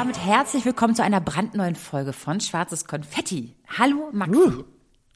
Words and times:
Damit 0.00 0.18
herzlich 0.18 0.64
willkommen 0.64 0.94
zu 0.94 1.04
einer 1.04 1.20
brandneuen 1.20 1.74
Folge 1.74 2.14
von 2.14 2.40
Schwarzes 2.40 2.86
Konfetti. 2.86 3.54
Hallo 3.78 4.08
Maxi. 4.12 4.34
Uh, 4.34 4.64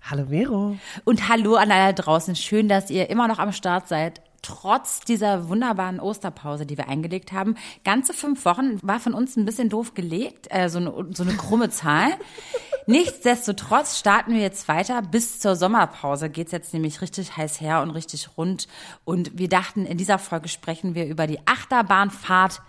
hallo 0.02 0.26
Vero. 0.28 0.76
Und 1.04 1.26
hallo 1.30 1.54
an 1.54 1.70
alle 1.70 1.94
draußen. 1.94 2.36
Schön, 2.36 2.68
dass 2.68 2.90
ihr 2.90 3.08
immer 3.08 3.26
noch 3.26 3.38
am 3.38 3.52
Start 3.52 3.88
seid. 3.88 4.20
Trotz 4.42 5.00
dieser 5.00 5.48
wunderbaren 5.48 6.00
Osterpause, 6.00 6.66
die 6.66 6.76
wir 6.76 6.86
eingelegt 6.86 7.32
haben. 7.32 7.54
Ganze 7.82 8.12
fünf 8.12 8.44
Wochen 8.44 8.78
war 8.82 9.00
von 9.00 9.14
uns 9.14 9.36
ein 9.36 9.46
bisschen 9.46 9.70
doof 9.70 9.94
gelegt, 9.94 10.48
äh, 10.50 10.68
so, 10.68 10.76
eine, 10.76 10.92
so 11.14 11.22
eine 11.22 11.32
krumme 11.32 11.70
Zahl. 11.70 12.10
Nichtsdestotrotz 12.86 13.98
starten 13.98 14.34
wir 14.34 14.42
jetzt 14.42 14.68
weiter. 14.68 15.00
Bis 15.00 15.40
zur 15.40 15.56
Sommerpause 15.56 16.28
geht's 16.28 16.52
jetzt 16.52 16.74
nämlich 16.74 17.00
richtig 17.00 17.38
heiß 17.38 17.58
her 17.62 17.80
und 17.80 17.88
richtig 17.88 18.36
rund. 18.36 18.68
Und 19.06 19.38
wir 19.38 19.48
dachten, 19.48 19.86
in 19.86 19.96
dieser 19.96 20.18
Folge 20.18 20.48
sprechen 20.48 20.94
wir 20.94 21.06
über 21.06 21.26
die 21.26 21.38
Achterbahnfahrt 21.46 22.60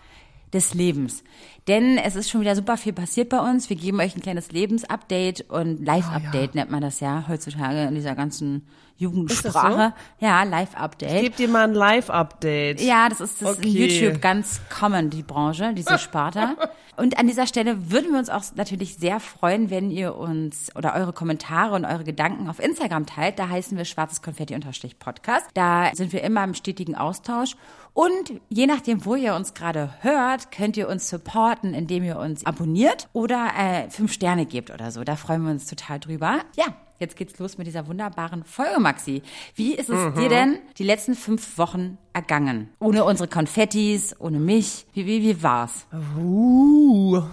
des 0.53 0.73
Lebens. 0.73 1.23
Denn 1.67 1.97
es 1.97 2.15
ist 2.15 2.29
schon 2.29 2.41
wieder 2.41 2.55
super 2.55 2.77
viel 2.77 2.93
passiert 2.93 3.29
bei 3.29 3.39
uns. 3.39 3.69
Wir 3.69 3.75
geben 3.75 3.99
euch 3.99 4.15
ein 4.15 4.21
kleines 4.21 4.51
Lebensupdate 4.51 5.49
und 5.49 5.83
Live-Update 5.83 6.51
oh, 6.51 6.55
ja. 6.55 6.61
nennt 6.61 6.71
man 6.71 6.81
das 6.81 6.99
ja 6.99 7.25
heutzutage 7.27 7.83
in 7.83 7.95
dieser 7.95 8.13
ganzen 8.13 8.67
Jugendsprache. 8.97 9.93
So? 10.19 10.25
Ja, 10.25 10.43
Live-Update. 10.43 11.21
Gebt 11.23 11.39
dir 11.39 11.49
mal 11.49 11.63
ein 11.63 11.73
Live-Update. 11.73 12.81
Ja, 12.81 13.09
das 13.09 13.19
ist 13.19 13.41
das 13.41 13.57
okay. 13.57 13.67
in 13.67 13.73
YouTube 13.73 14.21
ganz 14.21 14.61
common, 14.69 15.09
die 15.09 15.23
Branche, 15.23 15.73
diese 15.73 15.97
Sparte. 15.97 16.55
und 16.95 17.17
an 17.17 17.27
dieser 17.27 17.45
Stelle 17.45 17.91
würden 17.91 18.11
wir 18.11 18.19
uns 18.19 18.29
auch 18.29 18.43
natürlich 18.55 18.95
sehr 18.95 19.19
freuen, 19.19 19.69
wenn 19.69 19.91
ihr 19.91 20.15
uns 20.15 20.73
oder 20.75 20.95
eure 20.95 21.11
Kommentare 21.11 21.75
und 21.75 21.83
eure 21.83 22.05
Gedanken 22.05 22.47
auf 22.47 22.59
Instagram 22.59 23.05
teilt. 23.05 23.37
Da 23.37 23.49
heißen 23.49 23.77
wir 23.77 23.83
schwarzes 23.83 24.21
Konfetti-Podcast. 24.21 25.47
Da 25.55 25.91
sind 25.93 26.13
wir 26.13 26.23
immer 26.23 26.43
im 26.43 26.53
stetigen 26.53 26.95
Austausch. 26.95 27.57
Und 27.95 28.41
je 28.49 28.67
nachdem, 28.67 29.05
wo 29.05 29.15
ihr 29.15 29.35
uns 29.35 29.53
gerade 29.53 29.89
hört, 30.01 30.51
könnt 30.51 30.75
ihr 30.75 30.89
uns 30.89 31.09
supporten, 31.09 31.73
indem 31.73 32.03
ihr 32.03 32.19
uns 32.19 32.45
abonniert 32.45 33.07
oder 33.13 33.51
äh, 33.57 33.89
fünf 33.89 34.11
Sterne 34.11 34.45
gebt 34.45 34.69
oder 34.69 34.91
so. 34.91 35.05
Da 35.05 35.15
freuen 35.15 35.43
wir 35.45 35.51
uns 35.51 35.65
total 35.65 36.01
drüber. 36.01 36.41
Ja, 36.57 36.65
jetzt 36.99 37.15
geht's 37.15 37.39
los 37.39 37.57
mit 37.57 37.67
dieser 37.67 37.87
wunderbaren 37.87 38.43
Folge, 38.43 38.81
Maxi. 38.81 39.23
Wie 39.55 39.75
ist 39.75 39.89
es 39.89 39.95
mhm. 39.95 40.13
dir 40.13 40.27
denn 40.27 40.59
die 40.77 40.83
letzten 40.83 41.15
fünf 41.15 41.57
Wochen 41.57 41.97
ergangen? 42.11 42.69
Ohne 42.81 43.05
unsere 43.05 43.29
Konfettis, 43.29 44.13
ohne 44.19 44.39
mich. 44.39 44.85
Wie, 44.93 45.05
wie, 45.05 45.21
wie 45.21 45.41
war's? 45.41 45.87
Uh. 46.19 47.21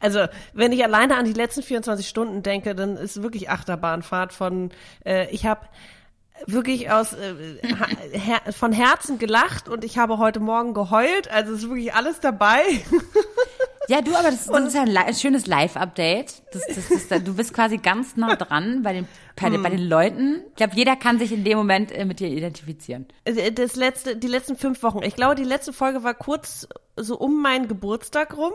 Also, 0.00 0.26
wenn 0.52 0.72
ich 0.72 0.84
alleine 0.84 1.16
an 1.16 1.24
die 1.24 1.32
letzten 1.32 1.62
24 1.62 2.08
Stunden 2.08 2.42
denke, 2.42 2.74
dann 2.74 2.96
ist 2.96 3.22
wirklich 3.22 3.50
Achterbahnfahrt 3.50 4.32
von, 4.32 4.70
äh, 5.04 5.28
ich 5.30 5.46
habe 5.46 5.62
wirklich 6.46 6.90
aus 6.90 7.12
äh, 7.12 7.34
her 8.12 8.40
von 8.52 8.72
Herzen 8.72 9.18
gelacht 9.18 9.68
und 9.68 9.84
ich 9.84 9.98
habe 9.98 10.18
heute 10.18 10.40
Morgen 10.40 10.74
geheult. 10.74 11.30
Also 11.30 11.52
ist 11.52 11.62
wirklich 11.68 11.94
alles 11.94 12.20
dabei. 12.20 12.62
Ja, 13.88 14.00
du, 14.00 14.14
aber 14.14 14.30
das, 14.30 14.46
das 14.46 14.68
ist 14.68 14.74
ja 14.74 14.82
ein, 14.82 14.96
ein 14.96 15.14
schönes 15.14 15.46
Live-Update. 15.46 16.42
Das, 16.52 16.62
das, 16.66 17.08
das, 17.08 17.24
du 17.24 17.34
bist 17.34 17.52
quasi 17.52 17.78
ganz 17.78 18.16
nah 18.16 18.36
dran 18.36 18.82
bei 18.82 18.92
den, 18.92 19.08
bei, 19.40 19.50
den, 19.50 19.62
bei 19.62 19.70
den 19.70 19.86
Leuten. 19.86 20.42
Ich 20.50 20.56
glaube, 20.56 20.76
jeder 20.76 20.94
kann 20.94 21.18
sich 21.18 21.32
in 21.32 21.42
dem 21.42 21.58
Moment 21.58 21.90
äh, 21.90 22.04
mit 22.04 22.20
dir 22.20 22.28
identifizieren. 22.28 23.06
Äh, 23.24 23.50
das 23.50 23.74
letzte, 23.74 24.16
die 24.16 24.28
letzten 24.28 24.56
fünf 24.56 24.82
Wochen. 24.82 25.02
Ich 25.02 25.16
glaube, 25.16 25.34
die 25.34 25.44
letzte 25.44 25.72
Folge 25.72 26.04
war 26.04 26.14
kurz 26.14 26.68
so 26.96 27.18
um 27.18 27.42
meinen 27.42 27.66
Geburtstag 27.66 28.36
rum, 28.36 28.52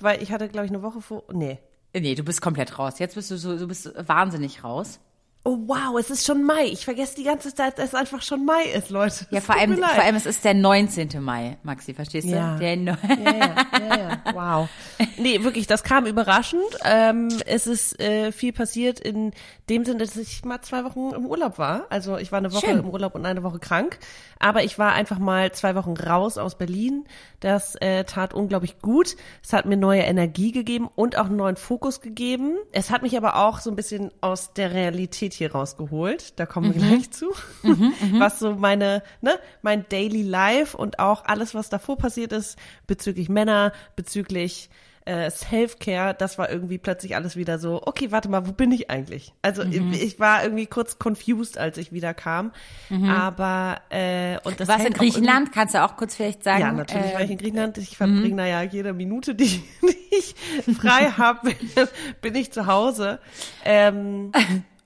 weil 0.00 0.22
ich 0.22 0.32
hatte, 0.32 0.48
glaube 0.48 0.66
ich, 0.66 0.72
eine 0.72 0.82
Woche 0.82 1.00
vor. 1.00 1.22
Nee. 1.32 1.58
Nee, 1.94 2.14
du 2.14 2.22
bist 2.22 2.40
komplett 2.40 2.78
raus. 2.78 2.98
Jetzt 2.98 3.14
bist 3.14 3.30
du 3.30 3.36
so, 3.36 3.56
du 3.56 3.68
bist 3.68 3.90
wahnsinnig 3.96 4.64
raus. 4.64 5.00
Oh 5.44 5.56
wow, 5.66 5.98
es 5.98 6.10
ist 6.10 6.26
schon 6.26 6.44
Mai. 6.44 6.66
Ich 6.66 6.84
vergesse 6.84 7.14
die 7.14 7.22
ganze 7.22 7.54
Zeit, 7.54 7.78
dass 7.78 7.88
es 7.88 7.94
einfach 7.94 8.22
schon 8.22 8.44
Mai 8.44 8.64
ist, 8.74 8.90
Leute. 8.90 9.26
Ja, 9.30 9.40
vor 9.40 9.56
allem, 9.56 9.76
vor 9.76 10.02
allem, 10.02 10.16
es 10.16 10.26
ist 10.26 10.44
der 10.44 10.52
19. 10.52 11.22
Mai, 11.22 11.56
Maxi, 11.62 11.94
verstehst 11.94 12.26
du? 12.26 12.32
Ja. 12.32 12.56
Der 12.56 12.76
no 12.76 12.92
ja, 13.08 13.32
ja, 13.32 13.54
ja, 13.78 13.96
ja, 13.96 14.22
wow. 14.34 14.68
Nee, 15.16 15.42
wirklich, 15.44 15.66
das 15.66 15.84
kam 15.84 16.06
überraschend. 16.06 16.60
Ähm, 16.84 17.28
es 17.46 17.66
ist 17.66 17.98
äh, 18.00 18.32
viel 18.32 18.52
passiert 18.52 19.00
in 19.00 19.32
dem 19.70 19.84
Sinne, 19.84 20.00
dass 20.00 20.16
ich 20.16 20.44
mal 20.44 20.60
zwei 20.60 20.84
Wochen 20.84 21.14
im 21.14 21.24
Urlaub 21.24 21.58
war. 21.58 21.86
Also 21.88 22.18
ich 22.18 22.32
war 22.32 22.38
eine 22.38 22.52
Woche 22.52 22.66
Schön. 22.66 22.80
im 22.80 22.90
Urlaub 22.90 23.14
und 23.14 23.24
eine 23.24 23.42
Woche 23.42 23.58
krank. 23.58 23.98
Aber 24.40 24.64
ich 24.64 24.78
war 24.78 24.92
einfach 24.92 25.18
mal 25.18 25.52
zwei 25.52 25.74
Wochen 25.74 25.94
raus 25.94 26.36
aus 26.36 26.56
Berlin. 26.56 27.04
Das 27.40 27.74
äh, 27.76 28.04
tat 28.04 28.34
unglaublich 28.34 28.80
gut. 28.80 29.16
Es 29.42 29.52
hat 29.52 29.66
mir 29.66 29.76
neue 29.76 30.02
Energie 30.02 30.52
gegeben 30.52 30.88
und 30.94 31.16
auch 31.16 31.26
einen 31.26 31.36
neuen 31.36 31.56
Fokus 31.56 32.00
gegeben. 32.00 32.56
Es 32.72 32.90
hat 32.90 33.02
mich 33.02 33.16
aber 33.16 33.36
auch 33.36 33.60
so 33.60 33.70
ein 33.70 33.76
bisschen 33.76 34.10
aus 34.20 34.52
der 34.52 34.72
Realität 34.72 35.27
hier 35.36 35.52
rausgeholt. 35.52 36.38
Da 36.38 36.46
kommen 36.46 36.74
wir 36.74 36.82
mhm. 36.82 36.88
gleich 36.88 37.10
zu. 37.10 37.32
Mhm, 37.62 37.92
mhm, 38.00 38.20
was 38.20 38.38
so 38.38 38.54
meine, 38.54 39.02
ne, 39.20 39.38
mein 39.62 39.86
Daily 39.88 40.22
Life 40.22 40.76
und 40.76 40.98
auch 40.98 41.24
alles, 41.24 41.54
was 41.54 41.68
davor 41.68 41.98
passiert 41.98 42.32
ist, 42.32 42.58
bezüglich 42.86 43.28
Männer, 43.28 43.72
bezüglich 43.96 44.70
äh, 45.08 45.30
Self-Care, 45.30 46.14
das 46.14 46.36
war 46.36 46.50
irgendwie 46.50 46.76
plötzlich 46.76 47.16
alles 47.16 47.34
wieder 47.34 47.58
so, 47.58 47.80
okay, 47.86 48.12
warte 48.12 48.28
mal, 48.28 48.46
wo 48.46 48.52
bin 48.52 48.70
ich 48.72 48.90
eigentlich? 48.90 49.32
Also 49.40 49.64
mhm. 49.64 49.92
ich, 49.92 50.02
ich, 50.02 50.20
war 50.20 50.42
irgendwie 50.42 50.66
kurz 50.66 50.98
confused, 51.02 51.56
als 51.56 51.78
ich 51.78 51.92
wieder 51.92 52.12
kam. 52.12 52.52
Mhm. 52.90 53.08
Aber 53.08 53.80
äh, 53.88 54.36
und 54.44 54.60
das 54.60 54.68
du 54.68 54.74
warst 54.74 54.86
in 54.86 54.92
Griechenland, 54.92 55.50
kannst 55.52 55.74
du 55.74 55.82
auch 55.82 55.96
kurz 55.96 56.14
vielleicht 56.14 56.44
sagen? 56.44 56.60
Ja, 56.60 56.72
natürlich 56.72 57.10
äh, 57.10 57.14
war 57.14 57.22
ich 57.22 57.30
in 57.30 57.38
Griechenland. 57.38 57.78
Ich 57.78 57.96
verbringe 57.96 58.28
mhm. 58.28 58.36
naja 58.36 58.62
jede 58.62 58.92
Minute, 58.92 59.34
die, 59.34 59.62
die 59.82 59.96
ich 60.10 60.34
frei 60.76 61.10
habe, 61.16 61.52
bin 62.20 62.34
ich 62.34 62.52
zu 62.52 62.66
Hause. 62.66 63.18
Ähm, 63.64 64.32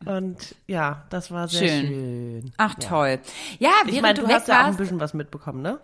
Und 0.05 0.55
ja, 0.67 1.05
das 1.11 1.31
war 1.31 1.49
sehr 1.49 1.69
schön. 1.69 1.87
schön. 1.87 2.53
Ach 2.57 2.75
ja. 2.81 2.89
toll. 2.89 3.19
Ja, 3.59 3.71
während 3.85 3.95
ich 3.95 4.03
mein, 4.03 4.15
du, 4.15 4.23
du 4.23 4.29
hast 4.29 4.49
ja 4.49 4.63
auch 4.63 4.67
ein 4.67 4.77
bisschen 4.77 5.01
was 5.01 5.15
mitbekommen, 5.15 5.63
ne? 5.63 5.81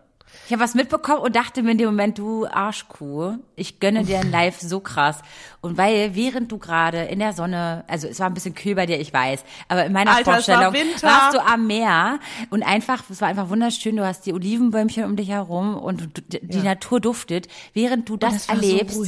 Ich 0.47 0.53
habe 0.53 0.63
was 0.63 0.75
mitbekommen 0.75 1.21
und 1.21 1.37
dachte 1.37 1.63
mir 1.63 1.73
in 1.73 1.79
dem 1.79 1.89
Moment, 1.89 2.19
du 2.19 2.47
Arschkuh, 2.47 3.37
ich 3.57 3.81
gönne 3.81 4.05
dir 4.05 4.21
ein 4.21 4.31
Live 4.31 4.61
so 4.61 4.81
krass. 4.81 5.21
Und 5.61 5.77
weil 5.77 6.15
während 6.15 6.51
du 6.53 6.59
gerade 6.59 7.03
in 7.05 7.19
der 7.19 7.33
Sonne, 7.33 7.85
also 7.89 8.09
es 8.09 8.21
war 8.21 8.29
ein 8.29 8.35
bisschen 8.35 8.55
kühl 8.55 8.75
bei 8.75 8.87
dir, 8.87 8.99
ich 9.01 9.13
weiß, 9.13 9.45
aber 9.69 9.87
in 9.87 9.93
meiner 9.93 10.15
Alter, 10.15 10.35
Vorstellung 10.35 10.75
war 10.75 11.03
warst 11.03 11.37
du 11.37 11.45
am 11.45 11.67
Meer 11.67 12.19
und 12.51 12.63
einfach, 12.63 13.03
es 13.11 13.21
war 13.21 13.29
einfach 13.29 13.49
wunderschön, 13.49 13.97
du 13.97 14.07
hast 14.07 14.27
die 14.27 14.33
Olivenbäumchen 14.33 15.05
um 15.05 15.17
dich 15.17 15.29
herum 15.29 15.77
und 15.77 16.23
die 16.31 16.59
ja. 16.59 16.63
Natur 16.63 17.01
duftet, 17.01 17.49
während 17.75 18.09
du 18.09 18.17
das, 18.17 18.47
das 18.47 18.49
erlebst. 18.49 18.95
So 18.95 19.05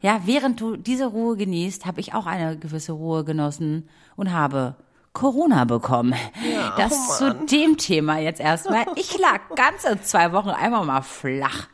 ja, 0.00 0.22
während 0.24 0.60
du 0.60 0.76
diese 0.76 1.06
Ruhe 1.06 1.36
genießt, 1.36 1.86
habe 1.86 2.00
ich 2.00 2.14
auch 2.14 2.26
eine 2.26 2.56
gewisse 2.56 2.92
Ruhe 2.92 3.24
genossen 3.24 3.88
und 4.16 4.32
habe 4.32 4.76
Corona 5.12 5.64
bekommen. 5.64 6.14
Ja, 6.52 6.74
das 6.76 6.92
oh 6.92 7.14
zu 7.14 7.34
dem 7.46 7.76
Thema 7.76 8.18
jetzt 8.18 8.40
erstmal. 8.40 8.86
Ich 8.96 9.18
lag 9.18 9.40
ganze 9.56 10.00
zwei 10.02 10.32
Wochen 10.32 10.50
einmal 10.50 10.84
mal 10.84 11.02
flach. 11.02 11.68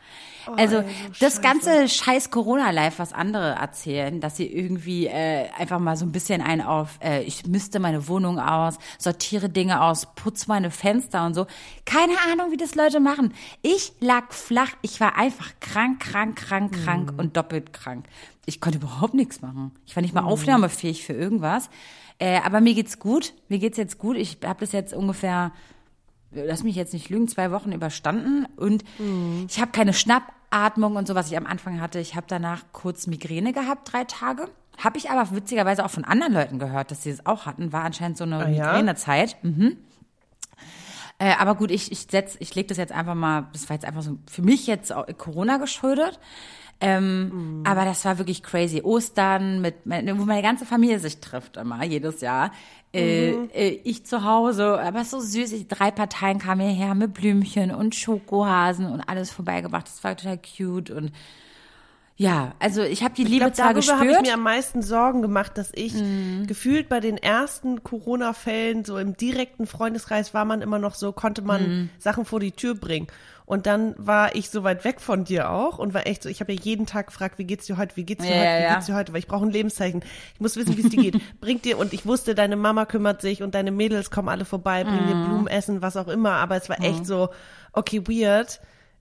Oh, 0.48 0.52
also 0.56 0.84
das 1.20 1.40
ganze 1.40 1.88
scheiß 1.88 2.30
Corona-Life, 2.30 2.98
was 2.98 3.12
andere 3.12 3.52
erzählen, 3.54 4.20
dass 4.20 4.36
sie 4.36 4.46
irgendwie 4.46 5.06
äh, 5.06 5.48
einfach 5.56 5.78
mal 5.78 5.96
so 5.96 6.04
ein 6.04 6.12
bisschen 6.12 6.40
ein 6.40 6.60
auf, 6.60 6.98
äh, 7.02 7.22
ich 7.22 7.46
müsste 7.46 7.80
meine 7.80 8.08
Wohnung 8.08 8.38
aus, 8.38 8.78
sortiere 8.98 9.48
Dinge 9.48 9.82
aus, 9.82 10.06
putze 10.14 10.46
meine 10.48 10.70
Fenster 10.70 11.26
und 11.26 11.34
so. 11.34 11.46
Keine 11.84 12.14
Ahnung, 12.32 12.52
wie 12.52 12.56
das 12.56 12.74
Leute 12.74 13.00
machen. 13.00 13.34
Ich 13.62 13.92
lag 14.00 14.32
flach, 14.32 14.72
ich 14.82 15.00
war 15.00 15.16
einfach 15.16 15.52
krank, 15.60 16.00
krank, 16.00 16.36
krank, 16.36 16.72
krank 16.84 17.12
mm. 17.12 17.18
und 17.18 17.36
doppelt 17.36 17.72
krank. 17.72 18.06
Ich 18.44 18.60
konnte 18.60 18.78
überhaupt 18.78 19.14
nichts 19.14 19.42
machen. 19.42 19.72
Ich 19.86 19.96
war 19.96 20.02
nicht 20.02 20.14
mal 20.14 20.22
mm. 20.22 20.28
aufnahmefähig 20.28 21.04
für 21.04 21.12
irgendwas. 21.12 21.68
Äh, 22.18 22.40
aber 22.40 22.60
mir 22.60 22.74
geht's 22.74 22.98
gut. 22.98 23.34
Mir 23.48 23.58
geht's 23.58 23.76
jetzt 23.76 23.98
gut. 23.98 24.16
Ich 24.16 24.38
habe 24.44 24.60
das 24.60 24.72
jetzt 24.72 24.94
ungefähr, 24.94 25.52
lass 26.32 26.62
mich 26.62 26.76
jetzt 26.76 26.92
nicht 26.92 27.10
lügen, 27.10 27.28
zwei 27.28 27.50
Wochen 27.50 27.72
überstanden 27.72 28.46
und 28.56 28.84
mhm. 28.98 29.46
ich 29.48 29.60
habe 29.60 29.72
keine 29.72 29.92
Schnappatmung 30.50 30.96
und 30.96 31.06
so, 31.06 31.14
was 31.14 31.30
ich 31.30 31.36
am 31.36 31.46
Anfang 31.46 31.80
hatte. 31.80 31.98
Ich 31.98 32.14
habe 32.14 32.26
danach 32.28 32.64
kurz 32.72 33.06
Migräne 33.06 33.52
gehabt, 33.52 33.92
drei 33.92 34.04
Tage. 34.04 34.48
Habe 34.78 34.98
ich 34.98 35.10
aber 35.10 35.34
witzigerweise 35.34 35.84
auch 35.84 35.90
von 35.90 36.04
anderen 36.04 36.34
Leuten 36.34 36.58
gehört, 36.58 36.90
dass 36.90 37.02
sie 37.02 37.10
es 37.10 37.24
auch 37.24 37.46
hatten. 37.46 37.72
War 37.72 37.84
anscheinend 37.84 38.18
so 38.18 38.24
eine 38.24 38.38
ah, 38.38 38.48
ja? 38.48 38.66
Migränezeit. 38.66 39.36
Mhm. 39.42 39.78
Äh, 41.18 41.32
aber 41.38 41.54
gut, 41.54 41.70
ich, 41.70 41.90
ich 41.92 42.06
setz, 42.10 42.36
ich 42.40 42.54
lege 42.54 42.68
das 42.68 42.76
jetzt 42.76 42.92
einfach 42.92 43.14
mal, 43.14 43.48
das 43.52 43.68
war 43.70 43.74
jetzt 43.76 43.86
einfach 43.86 44.02
so 44.02 44.18
für 44.30 44.42
mich 44.42 44.66
jetzt 44.66 44.92
Corona 45.16 45.56
geschuldet. 45.56 46.20
Ähm, 46.80 47.60
mhm. 47.60 47.66
Aber 47.66 47.84
das 47.84 48.04
war 48.04 48.18
wirklich 48.18 48.42
crazy. 48.42 48.82
Ostern, 48.82 49.60
mit, 49.60 49.76
wo 49.84 50.24
meine 50.24 50.42
ganze 50.42 50.66
Familie 50.66 50.98
sich 50.98 51.20
trifft 51.20 51.56
immer, 51.56 51.82
jedes 51.84 52.20
Jahr. 52.20 52.50
Äh, 52.92 53.32
mhm. 53.32 53.50
Äh, 53.54 53.68
ich 53.84 54.04
zu 54.04 54.24
Hause, 54.24 54.80
aber 54.80 55.04
so 55.04 55.20
süß. 55.20 55.68
Drei 55.68 55.90
Parteien 55.90 56.38
kamen 56.38 56.68
hierher 56.68 56.94
mit 56.94 57.14
Blümchen 57.14 57.74
und 57.74 57.94
Schokohasen 57.94 58.86
und 58.86 59.00
alles 59.00 59.30
vorbeigebracht. 59.30 59.86
Das 59.86 60.04
war 60.04 60.16
total 60.16 60.38
cute 60.38 60.90
und 60.90 61.12
ja, 62.18 62.54
also 62.60 62.82
ich 62.82 63.02
habe 63.02 63.14
die 63.14 63.24
ich 63.24 63.28
Liebe 63.28 63.44
glaub, 63.44 63.54
zwar 63.54 63.74
gespürt. 63.74 63.98
habe 63.98 64.10
ich 64.10 64.20
mir 64.22 64.34
am 64.34 64.42
meisten 64.42 64.80
Sorgen 64.80 65.20
gemacht, 65.20 65.58
dass 65.58 65.70
ich 65.74 65.92
mm. 65.92 66.46
gefühlt 66.46 66.88
bei 66.88 66.98
den 67.00 67.18
ersten 67.18 67.82
Corona-Fällen 67.82 68.86
so 68.86 68.96
im 68.96 69.18
direkten 69.18 69.66
Freundeskreis 69.66 70.32
war 70.32 70.46
man 70.46 70.62
immer 70.62 70.78
noch 70.78 70.94
so, 70.94 71.12
konnte 71.12 71.42
man 71.42 71.62
mm. 71.62 71.90
Sachen 71.98 72.24
vor 72.24 72.40
die 72.40 72.52
Tür 72.52 72.74
bringen. 72.74 73.06
Und 73.46 73.66
dann 73.66 73.94
war 73.96 74.34
ich 74.34 74.50
so 74.50 74.64
weit 74.64 74.84
weg 74.84 75.00
von 75.00 75.24
dir 75.24 75.50
auch 75.50 75.78
und 75.78 75.94
war 75.94 76.06
echt 76.06 76.24
so, 76.24 76.28
ich 76.28 76.40
habe 76.40 76.52
ja 76.52 76.60
jeden 76.60 76.84
Tag 76.84 77.06
gefragt, 77.06 77.38
wie 77.38 77.44
geht's 77.44 77.66
dir 77.66 77.76
heute, 77.76 77.96
wie 77.96 78.04
geht's 78.04 78.24
dir 78.24 78.34
ja, 78.34 78.40
heute, 78.40 78.58
wie 78.58 78.62
ja. 78.64 78.74
geht's 78.74 78.86
dir 78.86 78.94
heute, 78.96 79.12
weil 79.12 79.20
ich 79.20 79.28
brauche 79.28 79.46
ein 79.46 79.52
Lebenszeichen. 79.52 80.02
Ich 80.34 80.40
muss 80.40 80.56
wissen, 80.56 80.76
wie 80.76 80.82
es 80.82 80.90
dir 80.90 81.00
geht. 81.00 81.20
Bringt 81.40 81.64
dir, 81.64 81.78
und 81.78 81.92
ich 81.92 82.04
wusste, 82.06 82.34
deine 82.34 82.56
Mama 82.56 82.86
kümmert 82.86 83.22
sich 83.22 83.44
und 83.44 83.54
deine 83.54 83.70
Mädels 83.70 84.10
kommen 84.10 84.28
alle 84.28 84.44
vorbei, 84.44 84.82
bringen 84.82 85.04
mm. 85.04 85.08
dir 85.08 85.14
mhm. 85.14 85.24
Blumen, 85.26 85.46
Essen, 85.46 85.80
was 85.80 85.96
auch 85.96 86.08
immer, 86.08 86.32
aber 86.32 86.56
es 86.56 86.68
war 86.68 86.82
echt 86.82 87.00
mhm. 87.00 87.04
so, 87.04 87.28
okay, 87.72 88.02
weird 88.08 88.60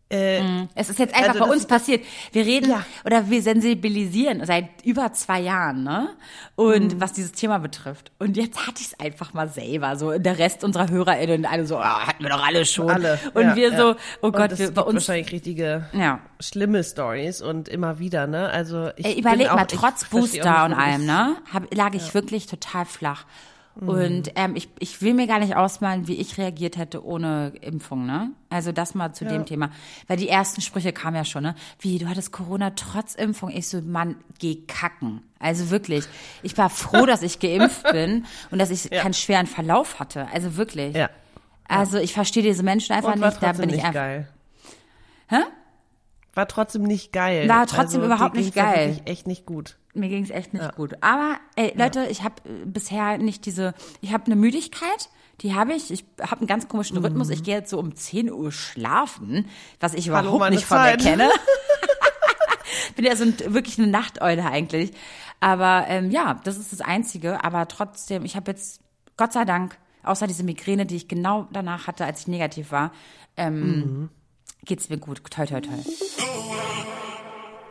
äh, 0.10 0.42
mhm. 0.42 0.69
es 0.75 0.90
ist 0.90 1.00
jetzt 1.00 1.16
einfach 1.16 1.34
also 1.34 1.46
bei 1.46 1.52
uns 1.52 1.66
passiert. 1.66 2.06
Wir 2.31 2.46
reden 2.46 2.69
ja. 2.69 2.86
oder 3.06 3.28
wir 3.30 3.42
sensibilisieren 3.42 4.46
seit 4.46 4.69
über 4.84 5.12
zwei 5.13 5.40
Jahren, 5.42 5.84
ne? 5.84 6.10
Und 6.56 6.94
mhm. 6.94 7.02
was 7.02 7.13
dieses 7.13 7.31
Thema 7.31 7.57
betrifft. 7.57 8.12
Und 8.19 8.38
jetzt 8.38 8.68
hatte 8.68 8.81
ich 8.81 8.88
es 8.88 9.00
einfach 9.00 9.34
mal 9.34 9.50
selber. 9.50 9.96
So 9.96 10.18
der 10.19 10.38
Rest 10.38 10.63
unserer 10.63 10.90
HörerInnen 10.90 11.48
alle 11.48 11.66
so, 11.66 11.78
oh, 11.78 11.84
hatten 11.84 12.24
wir 12.24 12.30
doch 12.30 12.46
alle 12.46 12.66
schon. 12.66 12.92
Alle. 12.92 13.19
Und 13.34 13.44
ja, 13.44 13.56
wir 13.56 13.72
ja. 13.72 13.78
so, 13.78 13.96
oh 14.22 14.31
Gott, 14.31 14.52
und 14.52 14.60
wir, 14.60 14.72
bei 14.72 14.81
uns 14.84 15.07
wahrscheinlich 15.07 15.31
richtige 15.31 15.88
ja. 15.94 16.19
schlimme 16.40 16.84
Stories 16.84 17.42
und 17.42 17.68
immer 17.68 17.98
wieder, 17.98 18.28
ne? 18.28 18.50
Also 18.50 18.92
ich 18.98 19.07
Ey, 19.07 19.19
überleg 19.19 19.52
mal, 19.52 19.66
trotz 19.66 20.06
Booster 20.06 20.66
und 20.66 20.74
allem, 20.74 21.07
ne? 21.07 21.36
Hab, 21.52 21.74
lag 21.74 21.96
ich 21.96 22.13
wirklich 22.13 22.46
total 22.46 22.86
flach. 22.86 23.25
Mhm. 23.80 23.89
Und 23.89 24.31
ähm, 24.36 24.56
ich, 24.56 24.69
ich 24.80 25.01
will 25.01 25.13
mir 25.13 25.27
gar 25.27 25.39
nicht 25.39 25.56
ausmalen, 25.56 26.07
wie 26.07 26.16
ich 26.16 26.38
reagiert 26.38 26.77
hätte 26.77 27.06
ohne 27.06 27.54
Impfung, 27.62 28.06
ne? 28.06 28.31
Also 28.50 28.72
das 28.72 28.95
mal 28.95 29.13
zu 29.13 29.25
ja. 29.25 29.31
dem 29.31 29.45
Thema. 29.45 29.69
Weil 30.07 30.18
die 30.18 30.30
ersten 30.30 30.62
Sprüche 30.62 30.94
kamen 30.94 31.16
ja 31.16 31.25
schon, 31.25 31.44
ne? 31.44 31.56
Wie, 31.80 31.98
du 31.98 32.07
hattest 32.07 32.31
Corona 32.31 32.72
trotz 32.72 33.16
Impfung. 33.16 33.50
Ich 33.50 33.68
so, 33.68 33.81
Mann, 33.81 34.16
geh 34.39 34.56
kacken. 34.68 35.22
Also 35.39 35.69
wirklich. 35.69 36.06
Ich 36.42 36.57
war 36.57 36.69
froh, 36.69 37.06
dass 37.07 37.22
ich 37.22 37.39
geimpft 37.39 37.92
bin 37.92 38.25
und 38.51 38.60
dass 38.60 38.69
ich 38.69 38.86
ja. 38.86 39.01
keinen 39.01 39.13
schweren 39.13 39.48
Verlauf 39.48 40.00
hatte. 40.00 40.28
Also 40.31 40.56
wirklich. 40.56 40.95
Ja. 40.95 41.10
Also 41.68 41.98
ich 41.98 42.13
verstehe 42.13 42.44
diese 42.44 42.63
Menschen 42.63 42.94
einfach 42.95 43.16
nicht. 43.16 43.44
Da 43.44 43.51
bin 43.54 43.69
ich 43.69 43.80
einfach. 43.80 43.94
Geil. 43.94 44.28
Hä? 45.28 45.42
War 46.33 46.48
trotzdem 46.48 46.83
nicht 46.83 47.12
geil. 47.12 47.50
War 47.50 47.66
trotzdem 47.66 48.01
also, 48.01 48.13
überhaupt 48.13 48.36
nicht 48.36 48.54
geil. 48.54 49.00
Echt 49.06 49.25
nicht 49.25 49.45
gut. 49.45 49.78
Mir 49.95 50.09
ging 50.09 50.24
es 50.24 50.30
echt 50.30 50.53
nicht 50.53 50.63
ja. 50.63 50.71
gut. 50.71 50.95
Aber 51.01 51.38
ey, 51.56 51.74
Leute, 51.75 52.01
ja. 52.01 52.09
ich 52.09 52.24
habe 52.24 52.36
äh, 52.45 52.65
bisher 52.65 53.18
nicht 53.18 53.45
diese, 53.45 53.74
ich 54.01 54.13
habe 54.13 54.25
eine 54.25 54.36
Müdigkeit, 54.36 55.09
die 55.42 55.53
habe 55.53 55.74
ich. 55.74 55.92
Ich 55.92 56.06
habe 56.21 56.42
einen 56.42 56.47
ganz 56.47 56.68
komischen 56.68 56.97
mhm. 56.97 57.06
Rhythmus. 57.06 57.30
Ich 57.30 57.44
gehe 57.44 57.56
jetzt 57.56 57.69
so 57.69 57.80
um 57.80 57.95
10 57.95 58.31
Uhr 58.31 58.51
schlafen, 58.51 59.47
was 59.80 59.94
ich 59.94 60.07
überhaupt 60.07 60.27
Hallo, 60.27 60.50
nicht 60.50 60.65
von 60.65 60.81
mir 60.81 60.97
kenne. 60.97 61.30
Bin 62.95 63.06
ja 63.06 63.15
so 63.15 63.24
ein, 63.24 63.38
wirklich 63.53 63.77
eine 63.77 63.88
Nachteule 63.88 64.45
eigentlich. 64.45 64.92
Aber 65.39 65.86
ähm, 65.88 66.12
ja, 66.12 66.39
das 66.44 66.57
ist 66.57 66.71
das 66.71 66.81
Einzige. 66.81 67.44
Aber 67.44 67.68
trotzdem, 67.68 68.25
ich 68.25 68.36
habe 68.36 68.51
jetzt, 68.51 68.81
Gott 69.18 69.33
sei 69.33 69.45
Dank, 69.45 69.77
außer 70.03 70.27
diese 70.27 70.44
Migräne, 70.44 70.86
die 70.86 70.95
ich 70.95 71.07
genau 71.07 71.47
danach 71.51 71.88
hatte, 71.88 72.06
als 72.06 72.21
ich 72.21 72.27
negativ 72.27 72.71
war, 72.71 72.92
ähm, 73.38 73.59
mhm. 73.59 74.09
geht's 74.63 74.89
mir 74.89 74.97
gut. 74.97 75.21
Toi, 75.30 75.45
toi, 75.45 75.62
toi. 75.62 75.74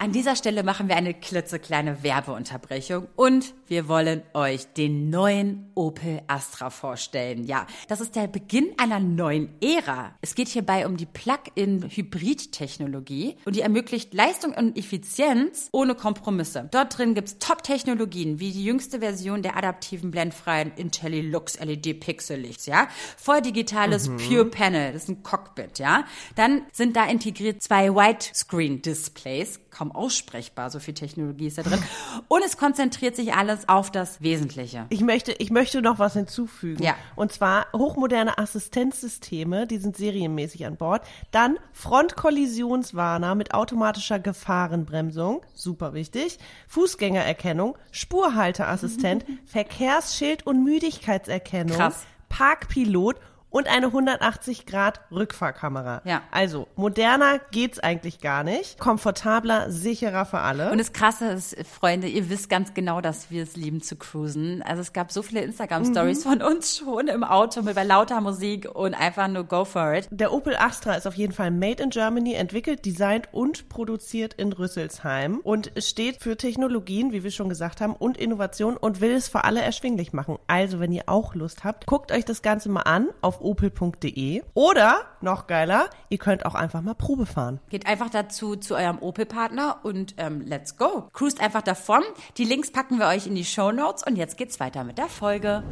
An 0.04 0.12
dieser 0.12 0.36
Stelle 0.36 0.62
machen 0.64 0.88
wir 0.88 0.96
eine 0.96 1.14
klitzekleine 1.14 2.02
Werbeunterbrechung 2.02 3.08
und 3.16 3.54
wir 3.66 3.88
wollen 3.88 4.20
euch 4.34 4.66
den 4.74 5.08
neuen 5.08 5.70
Opel 5.74 6.20
Astra 6.26 6.68
vorstellen. 6.68 7.44
Ja, 7.44 7.66
das 7.88 8.02
ist 8.02 8.14
der 8.14 8.26
Beginn 8.26 8.74
einer 8.76 9.00
neuen 9.00 9.48
Ära. 9.62 10.14
Es 10.20 10.34
geht 10.34 10.48
hierbei 10.48 10.86
um 10.86 10.98
die 10.98 11.06
Plug-in-Hybrid-Technologie 11.06 13.38
und 13.46 13.56
die 13.56 13.62
ermöglicht 13.62 14.12
Leistung 14.12 14.52
und 14.52 14.76
Effizienz 14.76 15.70
ohne 15.72 15.94
Kompromisse. 15.94 16.68
Dort 16.70 16.98
drin 16.98 17.14
gibt's 17.14 17.38
Top-Technologien 17.38 18.40
wie 18.40 18.52
die 18.52 18.66
jüngste 18.66 18.98
Version 18.98 19.40
der 19.40 19.56
adaptiven 19.56 20.10
blendfreien 20.10 20.72
IntelliLux 20.76 21.58
LED 21.60 22.00
Pixel-Lichts, 22.00 22.66
ja. 22.66 22.88
Voll 23.16 23.40
digitales 23.40 24.10
mhm. 24.10 24.18
Pure 24.18 24.44
Panel, 24.44 24.92
das 24.92 25.04
ist 25.04 25.08
ein 25.08 25.22
Cockpit, 25.22 25.78
ja. 25.78 26.04
Dann 26.34 26.60
sind 26.72 26.94
da 26.94 27.06
integriert 27.06 27.62
zwei 27.62 27.88
Widescreen-Displays, 27.88 29.60
kaum 29.74 29.92
aussprechbar, 29.92 30.70
so 30.70 30.78
viel 30.78 30.94
Technologie 30.94 31.48
ist 31.48 31.58
da 31.58 31.62
drin. 31.62 31.82
Und 32.28 32.42
es 32.44 32.56
konzentriert 32.56 33.16
sich 33.16 33.34
alles 33.34 33.68
auf 33.68 33.90
das 33.90 34.22
Wesentliche. 34.22 34.86
Ich 34.88 35.00
möchte, 35.00 35.32
ich 35.32 35.50
möchte 35.50 35.82
noch 35.82 35.98
was 35.98 36.14
hinzufügen. 36.14 36.82
Ja. 36.82 36.94
Und 37.16 37.32
zwar 37.32 37.66
hochmoderne 37.72 38.38
Assistenzsysteme, 38.38 39.66
die 39.66 39.78
sind 39.78 39.96
serienmäßig 39.96 40.64
an 40.66 40.76
Bord. 40.76 41.02
Dann 41.32 41.58
Frontkollisionswarner 41.72 43.34
mit 43.34 43.52
automatischer 43.52 44.18
Gefahrenbremsung, 44.18 45.42
super 45.54 45.92
wichtig. 45.92 46.38
Fußgängererkennung, 46.68 47.76
Spurhalteassistent, 47.90 49.24
Verkehrsschild 49.44 50.46
und 50.46 50.64
Müdigkeitserkennung. 50.64 51.76
Krass. 51.76 52.06
Parkpilot 52.28 53.16
und 53.54 53.68
eine 53.68 53.86
180 53.86 54.66
Grad 54.66 55.00
Rückfahrkamera. 55.12 56.02
Ja. 56.04 56.22
Also 56.32 56.66
moderner 56.74 57.38
geht's 57.52 57.78
eigentlich 57.78 58.20
gar 58.20 58.42
nicht. 58.42 58.80
Komfortabler, 58.80 59.70
sicherer 59.70 60.24
für 60.24 60.40
alle. 60.40 60.72
Und 60.72 60.78
das 60.78 60.92
Krasse 60.92 61.28
ist, 61.28 61.56
Freunde, 61.64 62.08
ihr 62.08 62.28
wisst 62.30 62.50
ganz 62.50 62.74
genau, 62.74 63.00
dass 63.00 63.30
wir 63.30 63.44
es 63.44 63.54
lieben 63.54 63.80
zu 63.80 63.94
cruisen. 63.94 64.60
Also 64.62 64.82
es 64.82 64.92
gab 64.92 65.12
so 65.12 65.22
viele 65.22 65.42
Instagram-Stories 65.42 66.24
mhm. 66.24 66.28
von 66.30 66.42
uns 66.42 66.78
schon 66.78 67.06
im 67.06 67.22
Auto 67.22 67.62
mit 67.62 67.76
bei 67.76 67.84
lauter 67.84 68.20
Musik 68.20 68.68
und 68.74 68.94
einfach 68.94 69.28
nur 69.28 69.44
go 69.44 69.64
for 69.64 69.94
it. 69.94 70.08
Der 70.10 70.32
Opel 70.32 70.56
Astra 70.56 70.94
ist 70.94 71.06
auf 71.06 71.14
jeden 71.14 71.32
Fall 71.32 71.52
made 71.52 71.80
in 71.80 71.90
Germany, 71.90 72.34
entwickelt, 72.34 72.84
designt 72.84 73.28
und 73.30 73.68
produziert 73.68 74.34
in 74.34 74.52
Rüsselsheim 74.52 75.38
und 75.44 75.70
steht 75.78 76.16
für 76.16 76.36
Technologien, 76.36 77.12
wie 77.12 77.22
wir 77.22 77.30
schon 77.30 77.48
gesagt 77.48 77.80
haben, 77.80 77.94
und 77.94 78.16
Innovation 78.16 78.76
und 78.76 79.00
will 79.00 79.12
es 79.12 79.28
für 79.28 79.44
alle 79.44 79.62
erschwinglich 79.62 80.12
machen. 80.12 80.38
Also, 80.48 80.80
wenn 80.80 80.90
ihr 80.90 81.04
auch 81.06 81.36
Lust 81.36 81.62
habt, 81.62 81.86
guckt 81.86 82.10
euch 82.10 82.24
das 82.24 82.42
Ganze 82.42 82.68
mal 82.68 82.82
an 82.82 83.10
auf 83.20 83.43
opel.de. 83.44 84.42
Oder, 84.54 85.02
noch 85.20 85.46
geiler, 85.46 85.90
ihr 86.08 86.18
könnt 86.18 86.46
auch 86.46 86.54
einfach 86.54 86.82
mal 86.82 86.94
Probe 86.94 87.26
fahren. 87.26 87.60
Geht 87.68 87.86
einfach 87.86 88.10
dazu 88.10 88.56
zu 88.56 88.74
eurem 88.74 88.98
Opel-Partner 88.98 89.80
und 89.82 90.14
ähm, 90.16 90.40
let's 90.40 90.76
go. 90.76 91.08
Cruist 91.12 91.40
einfach 91.40 91.62
davon. 91.62 92.02
Die 92.38 92.44
Links 92.44 92.72
packen 92.72 92.98
wir 92.98 93.06
euch 93.06 93.26
in 93.26 93.34
die 93.34 93.44
Show 93.44 93.70
Notes 93.70 94.02
und 94.04 94.16
jetzt 94.16 94.36
geht's 94.36 94.58
weiter 94.60 94.84
mit 94.84 94.98
der 94.98 95.08
Folge. 95.08 95.62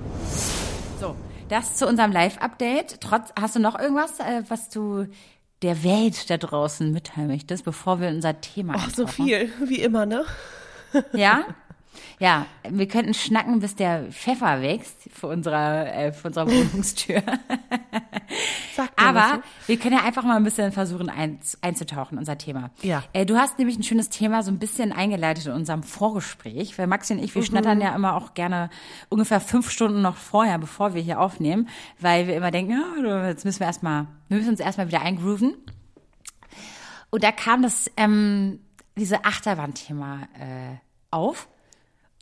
So, 1.00 1.16
das 1.48 1.74
zu 1.74 1.88
unserem 1.88 2.12
Live-Update. 2.12 3.00
Trotz, 3.00 3.30
hast 3.38 3.56
du 3.56 3.60
noch 3.60 3.78
irgendwas, 3.78 4.20
äh, 4.20 4.42
was 4.48 4.68
du 4.68 5.06
der 5.62 5.84
Welt 5.84 6.28
da 6.28 6.36
draußen 6.36 6.92
mitteilen 6.92 7.28
möchtest, 7.28 7.64
bevor 7.64 8.00
wir 8.00 8.08
unser 8.08 8.40
Thema 8.40 8.74
Ach, 8.76 8.90
so 8.90 9.06
viel, 9.06 9.50
wie 9.64 9.80
immer, 9.80 10.06
ne? 10.06 10.24
Ja? 11.12 11.44
Ja, 12.18 12.46
wir 12.68 12.88
könnten 12.88 13.14
schnacken, 13.14 13.60
bis 13.60 13.74
der 13.74 14.04
Pfeffer 14.10 14.62
wächst 14.62 15.08
vor 15.12 15.30
unserer, 15.30 15.92
äh, 15.92 16.12
vor 16.12 16.28
unserer 16.28 16.46
Wohnungstür. 16.46 17.22
Aber 18.96 19.42
wir 19.66 19.78
können 19.78 19.96
ja 19.96 20.04
einfach 20.04 20.22
mal 20.24 20.36
ein 20.36 20.44
bisschen 20.44 20.72
versuchen 20.72 21.10
ein, 21.10 21.38
einzutauchen, 21.60 22.18
unser 22.18 22.38
Thema. 22.38 22.70
Ja. 22.82 23.02
Äh, 23.12 23.26
du 23.26 23.36
hast 23.36 23.58
nämlich 23.58 23.78
ein 23.78 23.82
schönes 23.82 24.08
Thema 24.08 24.42
so 24.42 24.50
ein 24.50 24.58
bisschen 24.58 24.92
eingeleitet 24.92 25.46
in 25.46 25.52
unserem 25.52 25.82
Vorgespräch, 25.82 26.78
weil 26.78 26.86
Maxi 26.86 27.12
und 27.12 27.22
ich, 27.22 27.34
wir 27.34 27.42
mhm. 27.42 27.46
schnattern 27.46 27.80
ja 27.80 27.94
immer 27.94 28.14
auch 28.16 28.34
gerne 28.34 28.70
ungefähr 29.08 29.40
fünf 29.40 29.70
Stunden 29.70 30.02
noch 30.02 30.16
vorher, 30.16 30.58
bevor 30.58 30.94
wir 30.94 31.02
hier 31.02 31.20
aufnehmen, 31.20 31.68
weil 32.00 32.26
wir 32.26 32.36
immer 32.36 32.50
denken, 32.50 32.72
ja, 32.72 33.26
jetzt 33.28 33.44
müssen 33.44 33.60
wir 33.60 33.66
erstmal, 33.66 34.06
wir 34.28 34.38
müssen 34.38 34.50
uns 34.50 34.60
erstmal 34.60 34.88
wieder 34.88 35.02
eingrooven. 35.02 35.54
Und 37.10 37.24
da 37.24 37.32
kam 37.32 37.62
das, 37.62 37.90
ähm, 37.96 38.60
diese 38.96 39.24
Achterbahn-Thema 39.24 40.22
äh, 40.38 40.76
auf. 41.10 41.48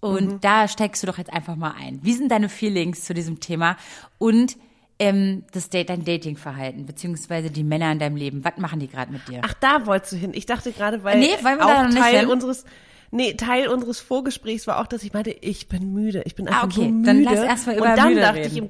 Und 0.00 0.26
mhm. 0.26 0.40
da 0.40 0.66
steigst 0.66 1.02
du 1.02 1.07
doch 1.07 1.19
jetzt 1.19 1.33
einfach 1.33 1.57
mal 1.57 1.75
ein. 1.78 2.00
Wie 2.02 2.14
sind 2.14 2.30
deine 2.30 2.49
Feelings 2.49 3.04
zu 3.04 3.14
diesem 3.14 3.40
Thema 3.40 3.76
und 4.19 4.57
ähm, 4.99 5.45
das 5.52 5.71
Date, 5.71 5.90
dein 5.90 6.04
Datingverhalten, 6.04 6.87
beziehungsweise 6.87 7.50
die 7.50 7.64
Männer 7.64 7.92
in 7.92 7.99
deinem 7.99 8.16
Leben? 8.16 8.45
Was 8.45 8.57
machen 8.57 8.80
die 8.80 8.88
gerade 8.88 9.12
mit 9.12 9.28
dir? 9.28 9.40
Ach, 9.45 9.54
da 9.54 9.87
wolltest 9.87 10.12
du 10.12 10.16
hin. 10.16 10.33
Ich 10.35 10.47
dachte 10.47 10.73
gerade, 10.73 11.04
weil 11.04 11.19
nee, 11.19 11.37
weil 11.42 11.59
wir 11.59 11.64
auch 11.64 11.69
da 11.69 11.88
noch 11.88 11.95
Teil 11.95 12.25
nicht 12.25 12.33
unseres 12.33 12.64
Nee, 13.12 13.35
Teil 13.35 13.66
unseres 13.66 13.99
Vorgesprächs 13.99 14.69
war 14.69 14.80
auch, 14.80 14.87
dass 14.87 15.02
ich 15.02 15.12
meinte, 15.12 15.30
ich 15.30 15.69
bin 15.69 15.92
müde. 15.92 16.23
Ich 16.26 16.37
bin 16.37 16.47
ah, 16.47 16.62
einfach 16.62 16.62
ah, 16.62 16.66
okay. 16.66 16.80
nur 16.83 16.90
müde. 16.90 17.07
Dann 17.07 17.23
lass 17.23 17.40
erstmal 17.40 17.76
über 17.76 17.90
und 17.90 17.99
dann 17.99 18.09
müde 18.11 18.21
dachte 18.21 18.38
reden. 18.38 18.52
ich 18.52 18.59
im, 18.59 18.69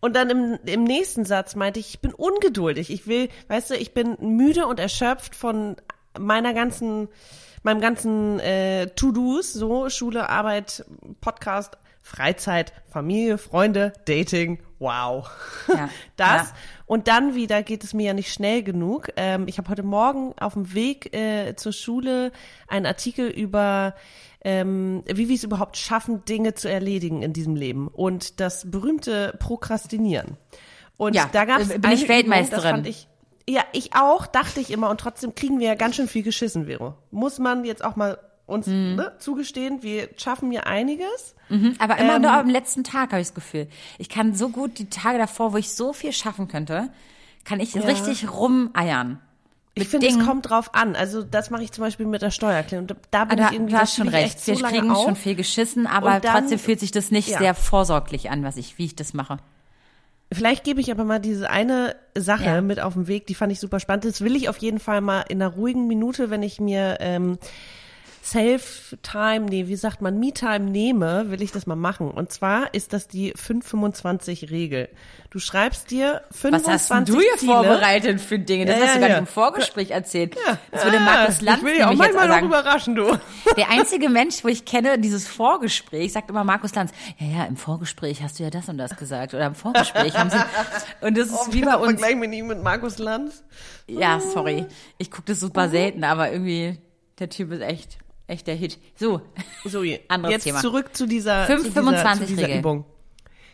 und 0.00 0.16
dann 0.16 0.30
im, 0.30 0.58
im 0.64 0.84
nächsten 0.84 1.24
Satz 1.24 1.56
meinte 1.56 1.80
ich, 1.80 1.90
ich 1.90 2.00
bin 2.00 2.14
ungeduldig. 2.14 2.90
Ich 2.90 3.06
will, 3.06 3.28
weißt 3.48 3.70
du, 3.70 3.74
ich 3.74 3.92
bin 3.92 4.16
müde 4.20 4.66
und 4.66 4.78
erschöpft 4.78 5.34
von 5.34 5.76
meiner 6.18 6.54
ganzen 6.54 7.08
meinem 7.62 7.80
ganzen 7.80 8.40
äh, 8.40 8.88
To-Dos, 8.88 9.52
so 9.52 9.88
Schule, 9.90 10.28
Arbeit, 10.28 10.84
Podcast, 11.20 11.78
Freizeit, 12.02 12.72
Familie, 12.88 13.38
Freunde, 13.38 13.92
Dating 14.06 14.58
Wow. 14.78 15.28
Ja. 15.68 15.88
Das. 16.16 16.48
Ja. 16.48 16.54
Und 16.86 17.06
dann 17.06 17.34
wieder 17.34 17.62
geht 17.62 17.84
es 17.84 17.94
mir 17.94 18.06
ja 18.06 18.14
nicht 18.14 18.32
schnell 18.32 18.62
genug. 18.62 19.10
Ähm, 19.16 19.46
ich 19.46 19.58
habe 19.58 19.68
heute 19.68 19.82
Morgen 19.82 20.34
auf 20.38 20.54
dem 20.54 20.74
Weg 20.74 21.14
äh, 21.14 21.54
zur 21.54 21.72
Schule 21.72 22.32
einen 22.66 22.86
Artikel 22.86 23.28
über 23.28 23.94
ähm, 24.42 25.02
wie 25.06 25.28
wir 25.28 25.36
es 25.36 25.44
überhaupt 25.44 25.76
schaffen, 25.76 26.24
Dinge 26.24 26.54
zu 26.54 26.70
erledigen 26.70 27.22
in 27.22 27.32
diesem 27.32 27.56
Leben. 27.56 27.88
Und 27.88 28.40
das 28.40 28.70
berühmte 28.70 29.36
Prokrastinieren. 29.38 30.36
Und 30.96 31.14
ja, 31.14 31.28
da 31.30 31.44
gab 31.44 31.60
es 31.60 31.68
bin 31.68 31.92
ich 31.92 32.08
Weltmeisterin. 32.08 32.60
Übung, 32.60 32.62
das 32.62 32.70
fand 32.70 32.86
ich, 32.86 33.08
ja, 33.50 33.64
ich 33.72 33.94
auch, 33.94 34.26
dachte 34.26 34.60
ich 34.60 34.70
immer. 34.70 34.90
Und 34.90 35.00
trotzdem 35.00 35.34
kriegen 35.34 35.58
wir 35.58 35.66
ja 35.66 35.74
ganz 35.74 35.96
schön 35.96 36.08
viel 36.08 36.22
geschissen, 36.22 36.66
Vero. 36.66 36.94
Muss 37.10 37.38
man 37.38 37.64
jetzt 37.64 37.84
auch 37.84 37.96
mal 37.96 38.18
uns 38.46 38.66
mhm. 38.66 38.96
ne, 38.96 39.12
zugestehen, 39.18 39.82
wir 39.82 40.08
schaffen 40.16 40.50
ja 40.52 40.62
einiges. 40.62 41.34
Mhm, 41.48 41.76
aber 41.78 41.98
immer 41.98 42.16
ähm, 42.16 42.22
nur 42.22 42.32
am 42.32 42.48
letzten 42.48 42.84
Tag 42.84 43.12
habe 43.12 43.20
ich 43.20 43.28
das 43.28 43.34
Gefühl. 43.34 43.68
Ich 43.98 44.08
kann 44.08 44.34
so 44.34 44.48
gut 44.48 44.78
die 44.78 44.90
Tage 44.90 45.18
davor, 45.18 45.52
wo 45.52 45.56
ich 45.56 45.72
so 45.72 45.92
viel 45.92 46.12
schaffen 46.12 46.48
könnte, 46.48 46.90
kann 47.44 47.60
ich 47.60 47.74
ja. 47.74 47.82
richtig 47.82 48.30
rumeiern. 48.30 49.20
Ich 49.74 49.88
finde, 49.88 50.08
es 50.08 50.18
kommt 50.18 50.50
drauf 50.50 50.74
an. 50.74 50.96
Also 50.96 51.22
das 51.22 51.50
mache 51.50 51.62
ich 51.62 51.72
zum 51.72 51.84
Beispiel 51.84 52.06
mit 52.06 52.22
der 52.22 52.32
Steuererklärung. 52.32 52.88
Da 53.10 53.24
bin 53.24 53.40
ah, 53.40 53.46
ich 53.46 53.52
irgendwie, 53.52 53.72
du 53.72 53.78
hast 53.78 53.94
schon 53.94 54.08
recht. 54.08 54.44
Wir 54.46 54.56
so 54.56 54.64
kriegen 54.64 54.90
auf. 54.90 55.04
schon 55.04 55.16
viel 55.16 55.36
geschissen, 55.36 55.86
aber 55.86 56.18
dann, 56.18 56.40
trotzdem 56.40 56.58
fühlt 56.58 56.80
sich 56.80 56.90
das 56.90 57.10
nicht 57.10 57.28
ja. 57.28 57.38
sehr 57.38 57.54
vorsorglich 57.54 58.30
an, 58.30 58.42
was 58.42 58.56
ich, 58.56 58.78
wie 58.78 58.86
ich 58.86 58.96
das 58.96 59.14
mache. 59.14 59.38
Vielleicht 60.32 60.62
gebe 60.62 60.80
ich 60.80 60.92
aber 60.92 61.04
mal 61.04 61.18
diese 61.18 61.50
eine 61.50 61.96
Sache 62.16 62.44
ja. 62.44 62.60
mit 62.60 62.80
auf 62.80 62.94
den 62.94 63.08
Weg, 63.08 63.26
die 63.26 63.34
fand 63.34 63.50
ich 63.50 63.58
super 63.58 63.80
spannend. 63.80 64.04
Das 64.04 64.20
will 64.20 64.36
ich 64.36 64.48
auf 64.48 64.58
jeden 64.58 64.78
Fall 64.78 65.00
mal 65.00 65.22
in 65.22 65.42
einer 65.42 65.52
ruhigen 65.52 65.88
Minute, 65.88 66.30
wenn 66.30 66.42
ich 66.42 66.60
mir 66.60 66.98
ähm, 67.00 67.38
Self-Time, 68.22 69.46
nee, 69.46 69.66
wie 69.66 69.76
sagt 69.76 70.02
man, 70.02 70.18
Me-Time 70.18 70.60
nehme, 70.60 71.30
will 71.30 71.40
ich 71.42 71.52
das 71.52 71.66
mal 71.66 71.76
machen. 71.76 72.10
Und 72.10 72.30
zwar 72.30 72.74
ist 72.74 72.92
das 72.92 73.08
die 73.08 73.32
525-Regel. 73.32 74.88
Du 75.30 75.38
schreibst 75.38 75.90
dir 75.90 76.22
25 76.32 76.66
Was 76.66 76.90
hast 76.90 77.08
du 77.08 77.20
hier 77.20 77.36
Ziele. 77.38 77.52
vorbereitet 77.52 78.20
für 78.20 78.38
Dinge? 78.38 78.66
Das 78.66 78.76
ja, 78.76 78.82
hast 78.82 78.96
du 78.96 79.00
ja, 79.00 79.06
gar 79.06 79.14
nicht 79.14 79.18
im 79.18 79.26
Vorgespräch 79.26 79.90
erzählt. 79.90 80.36
Ja, 80.46 80.58
das 80.70 80.84
würde 80.84 81.00
Markus 81.00 81.40
Lanz 81.40 81.58
Ich 81.58 81.64
will 81.64 81.74
dich 81.74 81.84
auch 81.84 81.94
manchmal 81.94 82.28
noch 82.28 82.42
überraschen, 82.42 82.94
du. 82.94 83.18
Der 83.56 83.70
einzige 83.70 84.10
Mensch, 84.10 84.44
wo 84.44 84.48
ich 84.48 84.64
kenne, 84.64 84.98
dieses 84.98 85.26
Vorgespräch, 85.26 86.12
sagt 86.12 86.28
immer 86.30 86.44
Markus 86.44 86.74
Lanz, 86.74 86.92
ja, 87.18 87.26
ja, 87.26 87.44
im 87.44 87.56
Vorgespräch 87.56 88.22
hast 88.22 88.38
du 88.38 88.42
ja 88.42 88.50
das 88.50 88.68
und 88.68 88.76
das 88.76 88.96
gesagt. 88.96 89.32
Oder 89.32 89.46
im 89.46 89.54
Vorgespräch 89.54 90.14
haben 90.16 90.30
sie, 90.30 90.36
und 91.00 91.16
das 91.16 91.28
ist 91.28 91.48
oh, 91.48 91.52
wie 91.52 91.62
bei 91.62 91.76
uns. 91.76 92.00
Vergleich 92.00 92.16
mit 92.16 92.32
ihm 92.32 92.48
mit 92.48 92.62
Markus 92.62 92.98
Lanz. 92.98 93.44
Ja, 93.86 94.20
sorry. 94.20 94.66
Ich 94.98 95.10
gucke 95.10 95.24
das 95.26 95.40
super 95.40 95.68
selten, 95.68 96.04
aber 96.04 96.30
irgendwie, 96.30 96.78
der 97.18 97.30
Typ 97.30 97.52
ist 97.52 97.62
echt 97.62 97.98
Echter 98.30 98.52
Hit. 98.54 98.78
So, 98.96 99.20
so 99.64 99.82
anderes 100.08 100.32
jetzt 100.32 100.44
Thema. 100.44 100.60
zurück 100.60 100.96
zu 100.96 101.06
dieser, 101.06 101.46
5, 101.46 101.64
zu 101.64 101.72
25 101.72 102.26
dieser, 102.26 102.40
zu 102.40 102.46
dieser 102.46 102.58
Übung. 102.58 102.84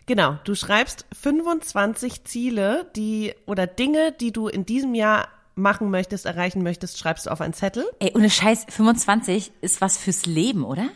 Genau, 0.05 0.37
du 0.45 0.55
schreibst 0.55 1.05
25 1.21 2.23
Ziele, 2.23 2.89
die 2.95 3.33
oder 3.45 3.67
Dinge, 3.67 4.13
die 4.13 4.31
du 4.31 4.47
in 4.47 4.65
diesem 4.65 4.95
Jahr 4.95 5.27
machen 5.55 5.89
möchtest, 5.89 6.25
erreichen 6.25 6.63
möchtest, 6.63 6.97
schreibst 6.97 7.25
du 7.25 7.31
auf 7.31 7.41
einen 7.41 7.53
Zettel. 7.53 7.85
Ey, 7.99 8.13
ohne 8.15 8.29
Scheiß, 8.29 8.67
25 8.69 9.51
ist 9.61 9.81
was 9.81 9.97
fürs 9.97 10.25
Leben, 10.25 10.63
oder? 10.63 10.87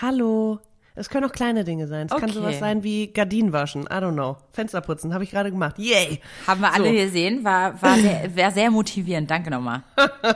Hallo, 0.00 0.60
es 0.94 1.08
können 1.08 1.24
auch 1.24 1.32
kleine 1.32 1.64
Dinge 1.64 1.86
sein. 1.86 2.06
Es 2.06 2.12
okay. 2.12 2.20
kann 2.20 2.30
sowas 2.30 2.58
sein 2.58 2.82
wie 2.82 3.06
Gardinen 3.06 3.52
waschen. 3.52 3.84
I 3.84 3.94
don't 3.94 4.12
know. 4.12 4.36
Fenster 4.52 4.82
putzen. 4.82 5.14
Habe 5.14 5.24
ich 5.24 5.30
gerade 5.30 5.50
gemacht. 5.50 5.78
Yay! 5.78 6.20
Haben 6.46 6.60
wir 6.60 6.72
alle 6.72 6.88
so. 6.88 6.92
gesehen. 6.92 7.44
War, 7.44 7.80
war, 7.80 7.96
sehr, 7.96 8.36
war 8.36 8.50
sehr 8.50 8.70
motivierend. 8.70 9.30
Danke 9.30 9.50
nochmal. 9.50 9.82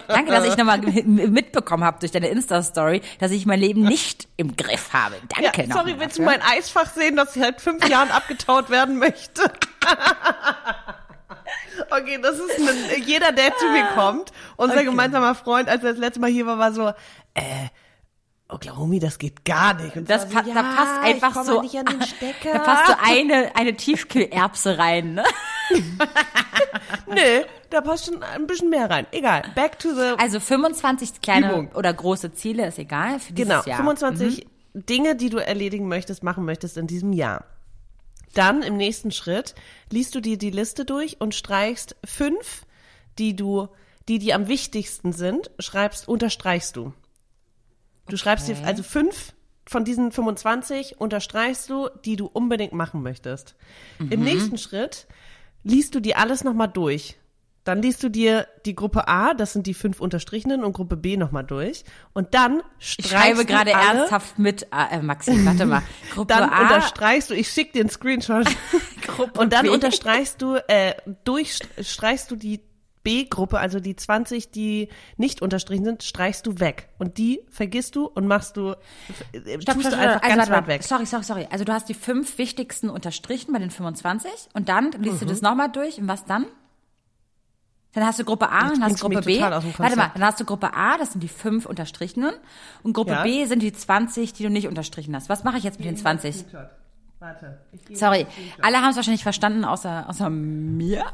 Danke, 0.09 0.31
dass 0.31 0.47
ich 0.47 0.57
nochmal 0.57 0.79
mitbekommen 0.79 1.85
habe 1.85 2.01
durch 2.01 2.13
deine 2.13 2.29
Insta-Story, 2.29 3.03
dass 3.19 3.33
ich 3.33 3.45
mein 3.45 3.61
Leben 3.61 3.83
nicht 3.83 4.29
im 4.39 4.57
Griff 4.57 4.95
habe. 4.95 5.17
Danke 5.29 5.67
ja, 5.67 5.75
Sorry, 5.75 5.95
willst 5.99 6.19
du 6.19 6.23
mein 6.23 6.41
Eisfach 6.41 6.91
sehen, 6.91 7.17
dass 7.17 7.37
ich 7.37 7.43
seit 7.43 7.61
fünf 7.61 7.87
Jahren 7.89 8.11
abgetaut 8.11 8.71
werden 8.71 8.99
möchte? 8.99 9.43
Okay, 11.91 12.19
das 12.21 12.39
ist 12.39 12.59
ein, 12.59 13.03
jeder, 13.05 13.33
der 13.33 13.55
zu 13.57 13.67
mir 13.69 13.85
kommt. 13.95 14.33
Unser 14.57 14.77
okay. 14.77 14.85
gemeinsamer 14.87 15.35
Freund, 15.35 15.69
als 15.69 15.85
er 15.85 15.91
das 15.91 15.99
letzte 15.99 16.21
Mal 16.21 16.31
hier 16.31 16.47
war, 16.47 16.59
war 16.59 16.73
so, 16.73 16.89
äh, 17.35 17.69
Oklahoma, 18.49 18.99
das 18.99 19.19
geht 19.19 19.45
gar 19.45 19.75
nicht. 19.75 19.97
Und 19.97 20.09
das 20.09 20.29
pa 20.29 20.45
so, 20.45 20.49
ja, 20.49 20.55
da 20.55 20.62
passt 20.62 21.03
einfach 21.03 21.45
so, 21.45 21.62
da 21.62 22.59
passt 22.61 22.87
so 22.87 22.95
eine, 23.03 23.57
eine 23.57 23.75
Tiefkühlerbse 23.75 24.79
rein, 24.79 25.15
ne? 25.15 25.25
Nö, 27.09 27.45
da 27.71 27.81
passt 27.81 28.07
schon 28.07 28.23
ein 28.23 28.47
bisschen 28.47 28.71
mehr 28.71 28.88
rein. 28.88 29.07
Egal. 29.11 29.43
Back 29.57 29.81
to 29.81 29.93
the. 29.95 30.15
Also 30.19 30.38
25 30.38 31.21
kleine 31.21 31.53
Übung. 31.53 31.73
oder 31.75 31.93
große 31.93 32.33
Ziele 32.35 32.67
ist 32.67 32.79
egal 32.79 33.19
für 33.19 33.33
dieses 33.33 33.49
genau, 33.49 33.65
Jahr. 33.65 33.79
25 33.79 34.45
mhm. 34.45 34.87
Dinge, 34.87 35.17
die 35.17 35.31
du 35.31 35.38
erledigen 35.38 35.88
möchtest, 35.88 36.23
machen 36.23 36.45
möchtest 36.45 36.76
in 36.76 36.87
diesem 36.87 37.12
Jahr. 37.12 37.45
Dann 38.35 38.62
im 38.62 38.76
nächsten 38.76 39.11
Schritt 39.11 39.55
liest 39.91 40.15
du 40.15 40.21
dir 40.21 40.37
die 40.37 40.50
Liste 40.50 40.85
durch 40.85 41.21
und 41.21 41.35
streichst 41.35 41.97
fünf, 42.05 42.67
die 43.19 43.35
du, 43.35 43.69
die 44.09 44.19
die 44.19 44.35
am 44.35 44.47
wichtigsten 44.47 45.12
sind, 45.12 45.50
schreibst, 45.59 46.07
unterstreichst 46.07 46.76
du. 46.76 46.93
Du 48.07 48.15
okay. 48.15 48.19
schreibst 48.19 48.49
dir 48.49 48.57
also 48.65 48.83
fünf 48.83 49.33
von 49.69 49.85
diesen 49.85 50.13
25 50.13 51.01
unterstreichst 51.01 51.69
du, 51.71 51.89
die 52.05 52.17
du 52.17 52.27
unbedingt 52.27 52.73
machen 52.73 53.03
möchtest. 53.03 53.57
Mhm. 53.99 54.13
Im 54.13 54.21
nächsten 54.21 54.59
Schritt 54.59 55.07
liest 55.65 55.95
du 55.95 56.01
dir 56.01 56.19
alles 56.19 56.45
nochmal 56.45 56.69
durch. 56.69 57.19
Dann 57.65 57.83
liest 57.83 58.01
du 58.05 58.09
dir 58.09 58.47
die 58.65 58.77
Gruppe 58.77 59.09
A, 59.09 59.35
das 59.35 59.53
sind 59.53 59.67
die 59.67 59.75
fünf 59.75 60.01
Unterstrichenen, 60.01 60.63
und 60.63 60.73
Gruppe 60.73 60.97
B 60.97 61.17
nochmal 61.17 61.43
durch. 61.43 61.83
Und 62.13 62.33
dann 62.33 62.63
streichst 62.79 62.99
Ich 63.01 63.11
schreibe 63.11 63.45
gerade 63.45 63.73
ernsthaft 63.73 64.39
mit, 64.39 64.69
äh, 64.71 65.03
Maxi, 65.03 65.45
warte 65.45 65.67
mal. 65.67 65.83
Gruppe 66.15 66.33
dann 66.33 66.49
A. 66.49 66.63
unterstreichst 66.63 67.31
du, 67.31 67.35
ich 67.35 67.51
schick 67.51 67.73
dir 67.73 67.81
einen 67.81 67.91
Screenshot. 67.91 68.47
Gruppe 69.09 69.41
und 69.41 69.53
dann 69.53 69.65
B. 69.65 69.71
unterstreichst 69.71 70.41
du, 70.41 70.55
äh, 70.69 70.95
durchstreichst 71.25 72.31
du 72.31 72.37
die 72.37 72.61
B-Gruppe, 73.07 73.61
also 73.61 73.79
die 73.79 73.95
20, 73.95 74.51
die 74.51 74.89
nicht 75.17 75.41
unterstrichen 75.41 75.85
sind, 75.85 76.03
streichst 76.03 76.45
du 76.45 76.59
weg. 76.59 76.89
Und 76.99 77.19
die 77.19 77.41
vergisst 77.49 77.95
du 77.95 78.07
und 78.07 78.27
machst 78.27 78.57
du, 78.57 78.71
äh, 79.31 79.61
stopp, 79.61 79.77
tust 79.77 79.87
stopp, 79.87 79.93
du 79.93 79.97
einfach 79.97 80.23
also, 80.23 80.37
ganz 80.37 80.51
weit 80.51 80.67
weg. 80.67 80.83
Sorry, 80.83 81.07
sorry, 81.07 81.23
sorry. 81.23 81.47
Also 81.49 81.65
du 81.65 81.73
hast 81.73 81.89
die 81.89 81.95
fünf 81.95 82.37
wichtigsten 82.37 82.91
unterstrichen 82.91 83.53
bei 83.53 83.61
den 83.61 83.71
25 83.71 84.29
und 84.55 84.69
dann 84.69 84.91
liest 84.91 85.15
mhm. 85.15 85.19
du 85.21 85.27
das 85.27 85.41
nochmal 85.41 85.71
durch 85.71 85.99
und 86.01 86.09
was 86.09 86.25
dann? 86.25 86.47
Dann 87.93 88.05
hast 88.05 88.19
du 88.19 88.25
Gruppe 88.25 88.49
A 88.51 88.71
und 88.71 88.83
hast 88.83 89.01
Gruppe 89.01 89.21
B. 89.21 89.41
Warte 89.41 89.97
mal, 89.97 90.11
dann 90.13 90.25
hast 90.25 90.41
du 90.41 90.45
Gruppe 90.45 90.75
A, 90.75 90.99
das 90.99 91.13
sind 91.13 91.21
die 91.21 91.29
fünf 91.29 91.65
unterstrichenen. 91.65 92.35
Und 92.83 92.93
Gruppe 92.93 93.13
ja. 93.13 93.23
B 93.23 93.47
sind 93.47 93.63
die 93.63 93.73
20, 93.73 94.33
die 94.33 94.43
du 94.43 94.51
nicht 94.51 94.67
unterstrichen 94.67 95.15
hast. 95.15 95.29
Was 95.29 95.45
mache 95.45 95.59
ich 95.59 95.63
jetzt 95.63 95.79
mit 95.79 95.87
den 95.87 95.97
20? 95.97 96.45
Warte. 97.21 97.61
Sorry, 97.93 98.27
alle 98.61 98.79
haben 98.79 98.91
es 98.91 98.97
wahrscheinlich 98.97 99.23
verstanden, 99.23 99.65
außer, 99.65 100.09
außer 100.09 100.29
mir. 100.29 101.05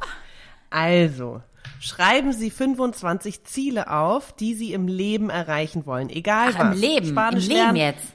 Also, 0.71 1.43
schreiben 1.81 2.33
Sie 2.33 2.51
25 2.51 3.45
Ziele 3.45 3.91
auf, 3.91 4.33
die 4.33 4.55
Sie 4.55 4.73
im 4.73 4.89
Leben 4.89 5.31
erreichen 5.31 5.87
wollen. 5.87 6.11
Egal 6.11 6.51
Ach, 6.55 6.59
was. 6.59 6.75
Im 6.75 6.81
Leben, 6.81 7.07
Spanisch 7.09 7.45
im 7.45 7.51
Leben 7.51 7.63
lernen, 7.63 7.77
jetzt. 7.77 8.07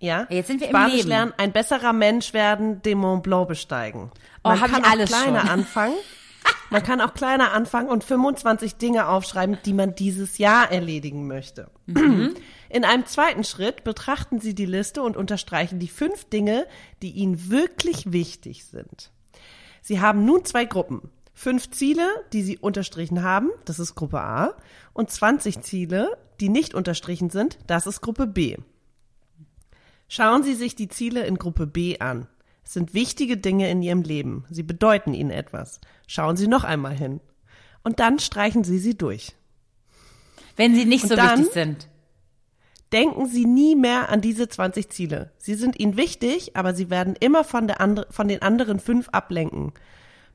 Ja. 0.00 0.26
Jetzt 0.28 0.48
sind 0.48 0.60
wir 0.60 0.68
Spanisch 0.68 0.92
im 0.92 0.96
Leben. 0.98 1.08
lernen, 1.08 1.32
ein 1.36 1.52
besserer 1.52 1.92
Mensch 1.92 2.32
werden, 2.32 2.82
den 2.82 2.98
Mont 2.98 3.22
Blanc 3.22 3.48
besteigen. 3.48 4.10
Oh, 4.42 4.48
Man 4.48 4.58
oh, 4.58 4.66
kann 4.66 4.80
ich 4.82 4.86
alles 4.88 5.12
auch 5.12 5.22
kleiner 5.22 5.40
schon. 5.40 5.48
anfangen. 5.50 5.94
Man 6.70 6.82
kann 6.82 7.00
auch 7.00 7.14
kleiner 7.14 7.52
anfangen 7.52 7.88
und 7.88 8.04
25 8.04 8.76
Dinge 8.76 9.08
aufschreiben, 9.08 9.58
die 9.64 9.72
man 9.72 9.94
dieses 9.94 10.38
Jahr 10.38 10.70
erledigen 10.70 11.26
möchte. 11.26 11.70
Mhm. 11.86 12.34
In 12.68 12.84
einem 12.84 13.06
zweiten 13.06 13.44
Schritt 13.44 13.84
betrachten 13.84 14.40
Sie 14.40 14.54
die 14.54 14.66
Liste 14.66 15.02
und 15.02 15.16
unterstreichen 15.16 15.78
die 15.78 15.88
fünf 15.88 16.24
Dinge, 16.24 16.66
die 17.00 17.12
Ihnen 17.12 17.48
wirklich 17.48 18.12
wichtig 18.12 18.64
sind. 18.64 19.12
Sie 19.82 20.00
haben 20.00 20.24
nun 20.24 20.44
zwei 20.44 20.64
Gruppen 20.64 21.10
fünf 21.34 21.70
Ziele, 21.70 22.08
die 22.32 22.42
Sie 22.42 22.58
unterstrichen 22.58 23.22
haben, 23.22 23.50
das 23.64 23.78
ist 23.78 23.94
Gruppe 23.94 24.20
A, 24.20 24.54
und 24.92 25.10
20 25.10 25.60
Ziele, 25.60 26.16
die 26.40 26.48
nicht 26.48 26.74
unterstrichen 26.74 27.30
sind, 27.30 27.58
das 27.66 27.86
ist 27.86 28.00
Gruppe 28.00 28.26
B. 28.26 28.56
Schauen 30.08 30.42
Sie 30.42 30.54
sich 30.54 30.76
die 30.76 30.88
Ziele 30.88 31.26
in 31.26 31.36
Gruppe 31.36 31.66
B 31.66 31.98
an. 31.98 32.28
Es 32.64 32.72
sind 32.72 32.94
wichtige 32.94 33.36
Dinge 33.36 33.70
in 33.70 33.82
Ihrem 33.82 34.02
Leben. 34.02 34.44
Sie 34.50 34.62
bedeuten 34.62 35.12
Ihnen 35.12 35.30
etwas. 35.30 35.80
Schauen 36.06 36.36
Sie 36.36 36.48
noch 36.48 36.64
einmal 36.64 36.94
hin. 36.94 37.20
Und 37.82 38.00
dann 38.00 38.18
streichen 38.18 38.64
Sie 38.64 38.78
sie 38.78 38.96
durch. 38.96 39.34
Wenn 40.56 40.74
sie 40.74 40.84
nicht 40.86 41.04
und 41.04 41.10
so 41.10 41.16
wichtig 41.16 41.52
sind. 41.52 41.88
Denken 42.92 43.26
Sie 43.26 43.44
nie 43.44 43.74
mehr 43.74 44.08
an 44.08 44.20
diese 44.20 44.48
20 44.48 44.88
Ziele. 44.88 45.32
Sie 45.36 45.54
sind 45.54 45.78
Ihnen 45.78 45.96
wichtig, 45.96 46.56
aber 46.56 46.74
sie 46.74 46.90
werden 46.90 47.16
immer 47.18 47.42
von, 47.42 47.66
der 47.66 47.80
andre, 47.80 48.06
von 48.08 48.28
den 48.28 48.40
anderen 48.40 48.78
fünf 48.78 49.08
ablenken. 49.08 49.72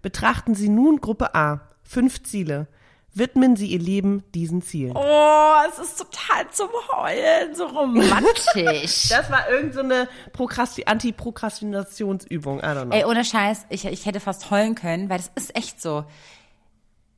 Betrachten 0.01 0.55
Sie 0.55 0.69
nun 0.69 1.01
Gruppe 1.01 1.35
A. 1.35 1.61
Fünf 1.83 2.23
Ziele. 2.23 2.67
Widmen 3.13 3.55
Sie 3.55 3.67
Ihr 3.67 3.79
Leben 3.79 4.23
diesen 4.35 4.61
Zielen. 4.61 4.95
Oh, 4.95 5.55
es 5.67 5.79
ist 5.79 5.97
total 5.97 6.49
zum 6.51 6.69
Heulen, 6.93 7.55
so 7.55 7.65
romantisch. 7.65 9.07
das 9.09 9.31
war 9.31 9.49
irgendeine 9.49 10.07
so 10.37 10.83
Anti-Prokrastinationsübung. 10.85 12.59
I 12.59 12.61
don't 12.61 12.85
know. 12.85 12.95
Ey, 12.95 13.05
ohne 13.05 13.25
Scheiß, 13.25 13.65
ich, 13.69 13.85
ich 13.85 14.05
hätte 14.05 14.19
fast 14.19 14.51
heulen 14.51 14.75
können, 14.75 15.09
weil 15.09 15.17
das 15.17 15.31
ist 15.35 15.55
echt 15.55 15.81
so. 15.81 16.05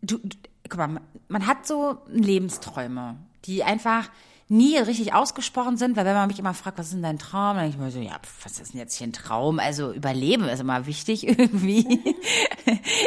Du, 0.01 0.17
du 0.19 0.37
guck 0.69 0.79
mal, 0.79 1.01
man 1.27 1.45
hat 1.45 1.67
so 1.67 1.97
Lebensträume, 2.07 3.17
die 3.45 3.63
einfach 3.63 4.09
nie 4.51 4.77
richtig 4.77 5.13
ausgesprochen 5.13 5.77
sind, 5.77 5.95
weil 5.95 6.05
wenn 6.05 6.13
man 6.13 6.27
mich 6.27 6.37
immer 6.37 6.53
fragt, 6.53 6.77
was 6.77 6.87
ist 6.87 6.93
denn 6.93 7.01
dein 7.01 7.17
Traum, 7.17 7.55
dann 7.55 7.71
denke 7.71 7.77
ich 7.77 7.81
mir 7.81 7.89
so, 7.89 7.99
ja, 7.99 8.19
was 8.43 8.59
ist 8.59 8.73
denn 8.73 8.81
jetzt 8.81 8.95
hier 8.95 9.07
ein 9.07 9.13
Traum? 9.13 9.59
Also 9.59 9.93
Überleben 9.93 10.43
ist 10.43 10.59
immer 10.59 10.85
wichtig 10.85 11.25
irgendwie. 11.27 12.01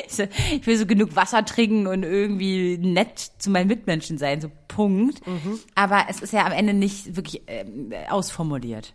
ich 0.09 0.67
will 0.67 0.79
so 0.79 0.87
genug 0.87 1.15
Wasser 1.17 1.45
trinken 1.45 1.87
und 1.87 2.03
irgendwie 2.03 2.79
nett 2.79 3.33
zu 3.39 3.51
meinen 3.51 3.69
Mitmenschen 3.69 4.17
sein, 4.17 4.41
so 4.41 4.51
Punkt. 4.69 5.25
Mhm. 5.27 5.61
Aber 5.75 6.07
es 6.09 6.23
ist 6.23 6.33
ja 6.33 6.47
am 6.47 6.53
Ende 6.53 6.73
nicht 6.73 7.15
wirklich 7.15 7.43
äh, 7.47 7.67
ausformuliert. 8.09 8.95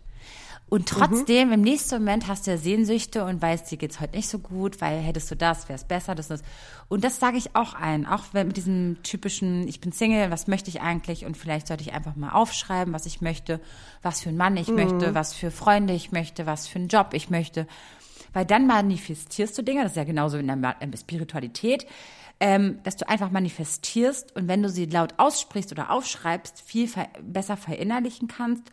Und 0.70 0.88
trotzdem, 0.88 1.48
mhm. 1.48 1.54
im 1.54 1.60
nächsten 1.62 1.96
Moment 1.96 2.28
hast 2.28 2.46
du 2.46 2.52
ja 2.52 2.56
Sehnsüchte 2.56 3.24
und 3.24 3.42
weißt, 3.42 3.68
dir 3.68 3.76
geht's 3.76 3.98
heute 3.98 4.16
nicht 4.16 4.28
so 4.28 4.38
gut, 4.38 4.80
weil 4.80 5.00
hättest 5.00 5.28
du 5.28 5.34
das, 5.34 5.68
wär's 5.68 5.82
besser, 5.82 6.14
das 6.14 6.30
und 6.30 6.40
das. 6.40 6.48
Und 6.88 7.02
das 7.02 7.18
sage 7.18 7.38
ich 7.38 7.56
auch 7.56 7.74
ein, 7.74 8.06
auch 8.06 8.32
mit 8.32 8.56
diesem 8.56 9.02
typischen, 9.02 9.66
ich 9.66 9.80
bin 9.80 9.90
Single, 9.90 10.30
was 10.30 10.46
möchte 10.46 10.70
ich 10.70 10.80
eigentlich? 10.80 11.26
Und 11.26 11.36
vielleicht 11.36 11.66
sollte 11.66 11.82
ich 11.82 11.92
einfach 11.92 12.14
mal 12.14 12.30
aufschreiben, 12.30 12.94
was 12.94 13.04
ich 13.04 13.20
möchte, 13.20 13.60
was 14.02 14.20
für 14.20 14.28
einen 14.28 14.38
Mann 14.38 14.56
ich 14.56 14.68
mhm. 14.68 14.76
möchte, 14.76 15.12
was 15.12 15.34
für 15.34 15.50
Freunde 15.50 15.92
ich 15.92 16.12
möchte, 16.12 16.46
was 16.46 16.68
für 16.68 16.78
einen 16.78 16.88
Job 16.88 17.14
ich 17.14 17.30
möchte. 17.30 17.66
Weil 18.32 18.46
dann 18.46 18.68
manifestierst 18.68 19.58
du 19.58 19.62
Dinge, 19.62 19.82
das 19.82 19.92
ist 19.92 19.96
ja 19.96 20.04
genauso 20.04 20.38
in 20.38 20.46
der 20.46 20.76
Spiritualität, 20.96 21.84
ähm, 22.38 22.78
dass 22.84 22.96
du 22.96 23.08
einfach 23.08 23.32
manifestierst 23.32 24.36
und 24.36 24.46
wenn 24.46 24.62
du 24.62 24.68
sie 24.68 24.86
laut 24.86 25.14
aussprichst 25.16 25.72
oder 25.72 25.90
aufschreibst, 25.90 26.62
viel 26.62 26.88
besser 27.22 27.56
verinnerlichen 27.56 28.28
kannst 28.28 28.70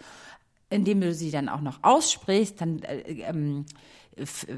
indem 0.70 1.02
du 1.02 1.14
sie 1.14 1.32
dann 1.32 1.50
auch 1.50 1.62
noch 1.62 1.80
aussprichst, 1.84 2.60
dann 2.62 2.80
äh, 2.84 3.22
ähm, 3.22 3.66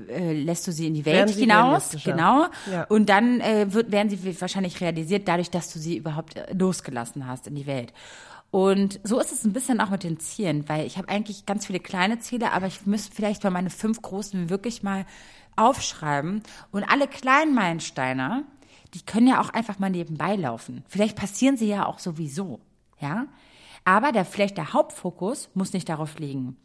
äh, 0.09 0.33
lässt 0.33 0.67
du 0.67 0.71
sie 0.71 0.87
in 0.87 0.93
die 0.93 1.05
Welt 1.05 1.29
hinaus, 1.31 1.95
genau. 2.03 2.47
Ja. 2.71 2.83
Und 2.85 3.09
dann 3.09 3.41
äh, 3.41 3.71
wird, 3.71 3.91
werden 3.91 4.09
sie 4.09 4.41
wahrscheinlich 4.41 4.79
realisiert, 4.79 5.27
dadurch, 5.27 5.49
dass 5.49 5.73
du 5.73 5.79
sie 5.79 5.97
überhaupt 5.97 6.37
äh, 6.37 6.53
losgelassen 6.53 7.27
hast 7.27 7.47
in 7.47 7.55
die 7.55 7.65
Welt. 7.65 7.93
Und 8.51 8.99
so 9.03 9.19
ist 9.19 9.31
es 9.31 9.43
ein 9.43 9.53
bisschen 9.53 9.79
auch 9.79 9.89
mit 9.89 10.03
den 10.03 10.19
Zielen, 10.19 10.67
weil 10.67 10.87
ich 10.87 10.97
habe 10.97 11.09
eigentlich 11.09 11.45
ganz 11.45 11.67
viele 11.67 11.79
kleine 11.79 12.19
Ziele, 12.19 12.51
aber 12.51 12.67
ich 12.67 12.85
müsste 12.85 13.13
vielleicht 13.13 13.43
mal 13.43 13.51
meine 13.51 13.69
fünf 13.69 14.01
großen 14.01 14.49
wirklich 14.49 14.81
mal 14.81 15.05
aufschreiben. 15.55 16.41
Und 16.71 16.83
alle 16.83 17.07
kleinen 17.07 17.53
Meilensteine, 17.53 18.45
die 18.93 19.01
können 19.01 19.27
ja 19.27 19.41
auch 19.41 19.49
einfach 19.49 19.77
mal 19.77 19.89
nebenbei 19.89 20.35
laufen. 20.35 20.83
Vielleicht 20.87 21.15
passieren 21.15 21.57
sie 21.57 21.67
ja 21.67 21.85
auch 21.85 21.99
sowieso, 21.99 22.59
ja. 22.99 23.27
Aber 23.86 24.12
der, 24.12 24.25
vielleicht 24.25 24.57
der 24.57 24.74
Hauptfokus 24.74 25.50
muss 25.53 25.74
nicht 25.74 25.89
darauf 25.89 26.19
liegen. 26.19 26.57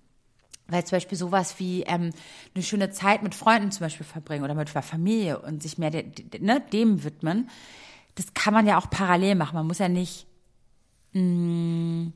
Weil 0.67 0.85
zum 0.85 0.97
Beispiel 0.97 1.19
sowas 1.19 1.59
wie 1.59 1.83
ähm, 1.83 2.11
eine 2.55 2.65
schöne 2.65 2.91
Zeit 2.91 3.23
mit 3.23 3.35
Freunden 3.35 3.71
zum 3.71 3.85
Beispiel 3.85 4.07
verbringen 4.07 4.45
oder 4.45 4.55
mit 4.55 4.75
der 4.75 4.83
Familie 4.83 5.39
und 5.41 5.63
sich 5.63 5.77
mehr 5.77 5.91
de, 5.91 6.03
de, 6.03 6.41
ne, 6.41 6.63
dem 6.73 7.05
widmen, 7.05 7.51
das 8.15 8.33
kann 8.33 8.55
man 8.55 8.67
ja 8.67 8.79
auch 8.79 8.89
parallel 8.89 9.35
machen. 9.35 9.57
Man 9.57 9.67
muss 9.67 9.79
ja 9.79 9.89
nicht 9.89 10.27
mh, 11.13 11.21
mm, 11.21 12.13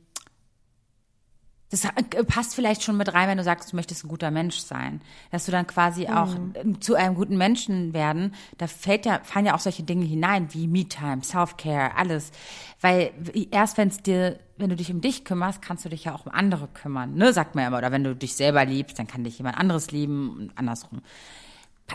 das 1.71 1.85
äh, 1.85 2.25
passt 2.25 2.55
vielleicht 2.55 2.83
schon 2.83 2.97
mit 2.97 3.13
rein, 3.13 3.29
wenn 3.29 3.37
du 3.37 3.45
sagst, 3.45 3.73
du 3.73 3.77
möchtest 3.77 4.05
ein 4.05 4.09
guter 4.09 4.31
Mensch 4.31 4.59
sein. 4.59 5.01
Dass 5.31 5.45
du 5.45 5.53
dann 5.53 5.67
quasi 5.67 6.07
mhm. 6.07 6.17
auch 6.17 6.35
ähm, 6.55 6.81
zu 6.81 6.95
einem 6.95 7.15
guten 7.15 7.37
Menschen 7.37 7.93
werden. 7.93 8.35
Da 8.57 8.67
fällt 8.67 9.05
ja, 9.05 9.21
fallen 9.23 9.47
ja 9.47 9.55
auch 9.55 9.61
solche 9.61 9.83
Dinge 9.83 10.05
hinein, 10.05 10.53
wie 10.55 10.67
Me-Time, 10.67 11.23
Self-Care, 11.23 11.97
alles. 11.97 12.33
Weil 12.81 13.13
erst 13.51 13.77
wenn 13.77 13.89
es 13.89 14.03
dir, 14.03 14.39
wenn 14.57 14.71
du 14.71 14.77
dich 14.77 14.91
um 14.91 15.01
dich 15.01 15.25
kümmerst, 15.25 15.61
kannst 15.61 15.85
du 15.85 15.91
dich 15.91 16.05
ja 16.05 16.15
auch 16.15 16.25
um 16.25 16.33
andere 16.33 16.69
kümmern. 16.69 17.15
Ne, 17.15 17.33
sagt 17.33 17.55
man 17.55 17.63
ja 17.63 17.69
immer. 17.69 17.79
Oder 17.79 17.93
wenn 17.93 18.05
du 18.05 18.17
dich 18.17 18.35
selber 18.35 18.65
liebst, 18.65 18.99
dann 18.99 19.07
kann 19.07 19.25
dich 19.25 19.37
jemand 19.37 19.59
anderes 19.59 19.91
lieben 19.91 20.37
und 20.39 20.59
andersrum. 20.59 21.03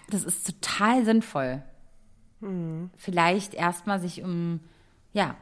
Das 0.10 0.24
ist 0.24 0.46
total 0.46 1.04
sinnvoll. 1.04 1.64
Mhm. 2.42 2.92
Vielleicht 2.96 3.56
erstmal 3.56 4.00
sich 4.00 4.22
um, 4.22 4.60
ja, 5.14 5.36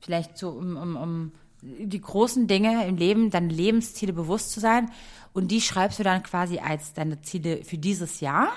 vielleicht 0.00 0.38
so 0.38 0.50
um, 0.50 0.76
um, 0.76 0.96
um 0.96 1.32
die 1.78 2.00
großen 2.00 2.46
Dinge 2.46 2.86
im 2.86 2.96
Leben, 2.96 3.30
deine 3.30 3.52
Lebensziele 3.52 4.12
bewusst 4.12 4.52
zu 4.52 4.60
sein. 4.60 4.90
Und 5.32 5.48
die 5.48 5.60
schreibst 5.60 5.98
du 5.98 6.02
dann 6.02 6.22
quasi 6.22 6.58
als 6.58 6.94
deine 6.94 7.20
Ziele 7.20 7.64
für 7.64 7.78
dieses 7.78 8.20
Jahr, 8.20 8.48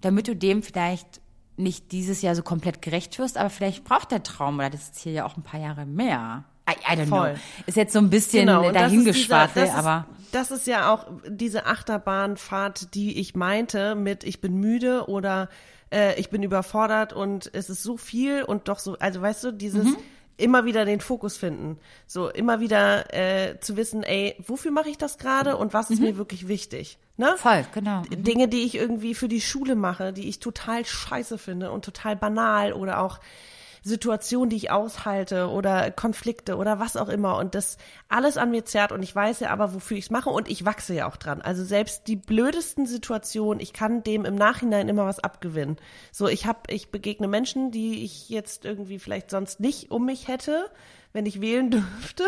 damit 0.00 0.28
du 0.28 0.34
dem 0.34 0.62
vielleicht 0.62 1.20
nicht 1.56 1.92
dieses 1.92 2.22
Jahr 2.22 2.34
so 2.34 2.42
komplett 2.42 2.80
gerecht 2.82 3.18
wirst, 3.18 3.36
aber 3.36 3.50
vielleicht 3.50 3.84
braucht 3.84 4.12
der 4.12 4.22
Traum 4.22 4.58
oder 4.58 4.70
das 4.70 4.92
Ziel 4.92 5.12
ja 5.12 5.26
auch 5.26 5.36
ein 5.36 5.42
paar 5.42 5.60
Jahre 5.60 5.86
mehr. 5.86 6.44
I, 6.70 6.94
I 6.94 6.96
don't 6.96 7.06
Voll. 7.06 7.30
know. 7.30 7.40
Ist 7.66 7.76
jetzt 7.76 7.92
so 7.92 7.98
ein 7.98 8.10
bisschen 8.10 8.46
genau, 8.46 8.70
dahingeschwafelt, 8.70 9.74
aber. 9.74 10.06
Das 10.30 10.50
ist 10.50 10.66
ja 10.66 10.92
auch 10.92 11.06
diese 11.26 11.66
Achterbahnfahrt, 11.66 12.94
die 12.94 13.18
ich 13.18 13.34
meinte 13.34 13.94
mit 13.94 14.24
ich 14.24 14.40
bin 14.40 14.60
müde 14.60 15.08
oder 15.08 15.48
äh, 15.90 16.20
ich 16.20 16.28
bin 16.28 16.42
überfordert 16.42 17.14
und 17.14 17.50
es 17.54 17.70
ist 17.70 17.82
so 17.82 17.96
viel 17.96 18.42
und 18.42 18.68
doch 18.68 18.78
so, 18.78 18.98
also 18.98 19.22
weißt 19.22 19.44
du, 19.44 19.52
dieses, 19.52 19.84
mhm 19.84 19.96
immer 20.38 20.64
wieder 20.64 20.84
den 20.84 21.00
Fokus 21.00 21.36
finden. 21.36 21.78
So 22.06 22.30
immer 22.30 22.60
wieder 22.60 23.12
äh, 23.12 23.60
zu 23.60 23.76
wissen, 23.76 24.02
ey, 24.02 24.34
wofür 24.38 24.70
mache 24.70 24.88
ich 24.88 24.96
das 24.96 25.18
gerade 25.18 25.56
und 25.56 25.74
was 25.74 25.90
ist 25.90 25.98
mhm. 25.98 26.06
mir 26.06 26.16
wirklich 26.16 26.48
wichtig? 26.48 26.98
Ne? 27.16 27.34
Voll, 27.36 27.66
genau. 27.74 28.02
Mhm. 28.02 28.22
Dinge, 28.22 28.48
die 28.48 28.62
ich 28.62 28.76
irgendwie 28.76 29.14
für 29.14 29.28
die 29.28 29.40
Schule 29.40 29.74
mache, 29.74 30.12
die 30.12 30.28
ich 30.28 30.38
total 30.38 30.84
scheiße 30.86 31.36
finde 31.36 31.70
und 31.72 31.84
total 31.84 32.16
banal 32.16 32.72
oder 32.72 33.00
auch 33.02 33.18
Situationen, 33.88 34.50
die 34.50 34.56
ich 34.56 34.70
aushalte 34.70 35.48
oder 35.48 35.90
Konflikte 35.90 36.56
oder 36.56 36.78
was 36.78 36.96
auch 36.96 37.08
immer 37.08 37.36
und 37.38 37.54
das 37.54 37.78
alles 38.08 38.36
an 38.36 38.50
mir 38.50 38.64
zerrt 38.64 38.92
und 38.92 39.02
ich 39.02 39.14
weiß 39.14 39.40
ja 39.40 39.50
aber, 39.50 39.74
wofür 39.74 39.96
ich 39.96 40.04
es 40.04 40.10
mache 40.10 40.30
und 40.30 40.48
ich 40.48 40.64
wachse 40.64 40.94
ja 40.94 41.08
auch 41.08 41.16
dran. 41.16 41.40
Also 41.40 41.64
selbst 41.64 42.06
die 42.06 42.16
blödesten 42.16 42.86
Situationen, 42.86 43.60
ich 43.60 43.72
kann 43.72 44.02
dem 44.02 44.24
im 44.24 44.36
Nachhinein 44.36 44.88
immer 44.88 45.06
was 45.06 45.18
abgewinnen. 45.18 45.76
So, 46.12 46.28
ich 46.28 46.46
habe, 46.46 46.60
ich 46.68 46.90
begegne 46.90 47.26
Menschen, 47.26 47.70
die 47.70 48.04
ich 48.04 48.28
jetzt 48.28 48.64
irgendwie 48.64 48.98
vielleicht 48.98 49.30
sonst 49.30 49.58
nicht 49.58 49.90
um 49.90 50.06
mich 50.06 50.28
hätte, 50.28 50.70
wenn 51.12 51.26
ich 51.26 51.40
wählen 51.40 51.70
dürfte. 51.72 52.24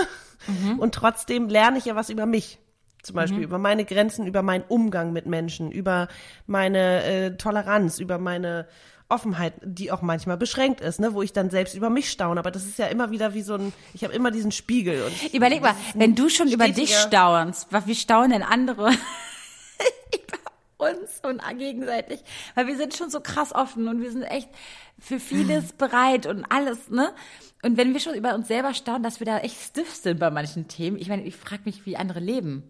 Mhm. 0.47 0.79
Und 0.79 0.95
trotzdem 0.95 1.49
lerne 1.49 1.79
ich 1.79 1.85
ja 1.85 1.95
was 1.95 2.11
über 2.11 2.27
mich. 2.27 2.59
Zum 3.03 3.17
Beispiel 3.17 3.39
mhm. 3.39 3.45
über 3.45 3.59
meine 3.59 3.85
Grenzen, 3.85 4.27
über 4.27 4.43
meinen 4.43 4.65
Umgang 4.69 5.13
mit 5.13 5.27
Menschen, 5.27 5.71
über 5.71 6.09
meine 6.47 7.03
äh, 7.05 7.37
Toleranz, 7.37 7.99
über 7.99 8.19
meine 8.19 8.67
Offenheit, 9.11 9.55
die 9.63 9.91
auch 9.93 10.03
manchmal 10.03 10.37
beschränkt 10.37 10.81
ist, 10.81 11.01
ne, 11.01 11.15
wo 11.15 11.23
ich 11.23 11.33
dann 11.33 11.51
selbst 11.51 11.75
über 11.75 11.91
mich 11.91 12.11
staune. 12.11 12.41
Aber 12.41 12.51
das 12.51 12.65
ist 12.65 12.79
ja 12.79 12.87
immer 12.87 13.11
wieder 13.11 13.35
wie 13.35 13.43
so 13.43 13.55
ein, 13.55 13.73
ich 13.95 14.05
habe 14.05 14.15
immer 14.15 14.31
diesen 14.31 14.53
Spiegel. 14.53 15.05
Und 15.05 15.33
Überleg 15.35 15.63
mal, 15.63 15.75
wenn 15.95 16.15
du 16.15 16.29
schon 16.29 16.49
über 16.49 16.69
dich 16.69 16.97
staunst, 16.97 17.69
wie 17.87 17.95
staunen 17.95 18.31
denn 18.31 18.43
andere 18.43 18.91
über 20.15 20.89
uns 20.91 21.21
und 21.23 21.43
gegenseitig? 21.59 22.21
Weil 22.55 22.67
wir 22.67 22.77
sind 22.77 22.95
schon 22.95 23.11
so 23.11 23.21
krass 23.21 23.55
offen 23.55 23.89
und 23.89 24.01
wir 24.01 24.11
sind 24.11 24.23
echt 24.23 24.49
für 24.99 25.19
vieles 25.19 25.73
bereit 25.73 26.27
und 26.27 26.45
alles, 26.51 26.91
ne? 26.91 27.13
Und 27.63 27.77
wenn 27.77 27.93
wir 27.93 28.01
schon 28.01 28.15
über 28.15 28.35
uns 28.35 28.49
selber 28.49 28.73
staunen, 28.73 29.03
dass 29.03 29.21
wir 29.21 29.27
da 29.27 29.39
echt 29.39 29.61
stiff 29.61 29.95
sind 29.95 30.19
bei 30.19 30.31
manchen 30.31 30.69
Themen, 30.69 30.99
ich 30.99 31.09
meine, 31.09 31.25
ich 31.25 31.37
frage 31.37 31.63
mich, 31.65 31.85
wie 31.85 31.97
andere 31.97 32.21
leben. 32.21 32.63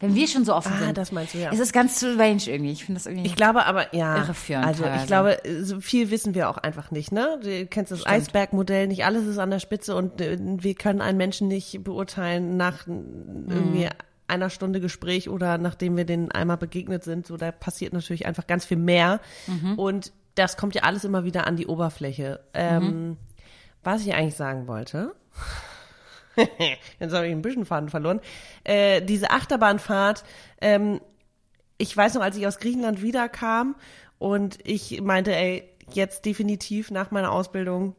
Wenn 0.00 0.14
wir 0.14 0.28
schon 0.28 0.44
so 0.44 0.54
offen 0.54 0.72
ah, 0.76 0.78
sind. 0.78 0.96
das 0.96 1.10
meinst 1.10 1.34
du, 1.34 1.38
ja. 1.38 1.50
Es 1.52 1.58
ist 1.58 1.72
ganz 1.72 1.96
strange 1.98 2.42
irgendwie. 2.46 2.70
Ich 2.70 2.84
finde 2.84 3.00
das 3.00 3.06
irgendwie. 3.06 3.26
Ich 3.26 3.34
glaube 3.34 3.66
aber, 3.66 3.92
ja. 3.94 4.16
Irreführend 4.18 4.64
also, 4.64 4.84
teilweise. 4.84 5.02
ich 5.02 5.06
glaube, 5.08 5.64
so 5.64 5.80
viel 5.80 6.10
wissen 6.10 6.34
wir 6.34 6.48
auch 6.48 6.56
einfach 6.56 6.92
nicht, 6.92 7.10
ne? 7.10 7.40
Du 7.42 7.66
kennst 7.66 7.90
das 7.90 8.06
Eisbergmodell, 8.06 8.86
nicht 8.86 9.04
alles 9.04 9.26
ist 9.26 9.38
an 9.38 9.50
der 9.50 9.58
Spitze 9.58 9.96
und 9.96 10.20
äh, 10.20 10.38
wir 10.40 10.74
können 10.74 11.00
einen 11.00 11.18
Menschen 11.18 11.48
nicht 11.48 11.82
beurteilen 11.82 12.56
nach 12.56 12.86
irgendwie 12.86 13.86
mhm. 13.86 13.90
einer 14.28 14.50
Stunde 14.50 14.80
Gespräch 14.80 15.28
oder 15.28 15.58
nachdem 15.58 15.96
wir 15.96 16.04
den 16.04 16.30
einmal 16.30 16.58
begegnet 16.58 17.02
sind. 17.02 17.26
So, 17.26 17.36
da 17.36 17.50
passiert 17.50 17.92
natürlich 17.92 18.24
einfach 18.26 18.46
ganz 18.46 18.66
viel 18.66 18.78
mehr. 18.78 19.20
Mhm. 19.48 19.74
Und 19.76 20.12
das 20.36 20.56
kommt 20.56 20.76
ja 20.76 20.82
alles 20.82 21.02
immer 21.02 21.24
wieder 21.24 21.48
an 21.48 21.56
die 21.56 21.66
Oberfläche. 21.66 22.38
Ähm, 22.54 22.84
mhm. 22.84 23.16
Was 23.82 24.02
ich 24.02 24.14
eigentlich 24.14 24.36
sagen 24.36 24.68
wollte. 24.68 25.12
Jetzt 27.00 27.14
habe 27.14 27.26
ich 27.26 27.32
ein 27.32 27.42
bisschen 27.42 27.66
Faden 27.66 27.88
verloren. 27.88 28.20
Äh, 28.64 29.02
diese 29.02 29.30
Achterbahnfahrt, 29.30 30.24
ähm, 30.60 31.00
ich 31.78 31.96
weiß 31.96 32.14
noch, 32.14 32.22
als 32.22 32.36
ich 32.36 32.46
aus 32.46 32.58
Griechenland 32.58 33.02
wiederkam 33.02 33.76
und 34.18 34.58
ich 34.64 35.00
meinte, 35.00 35.34
ey, 35.34 35.68
jetzt 35.92 36.24
definitiv 36.24 36.90
nach 36.90 37.10
meiner 37.10 37.32
Ausbildung 37.32 37.94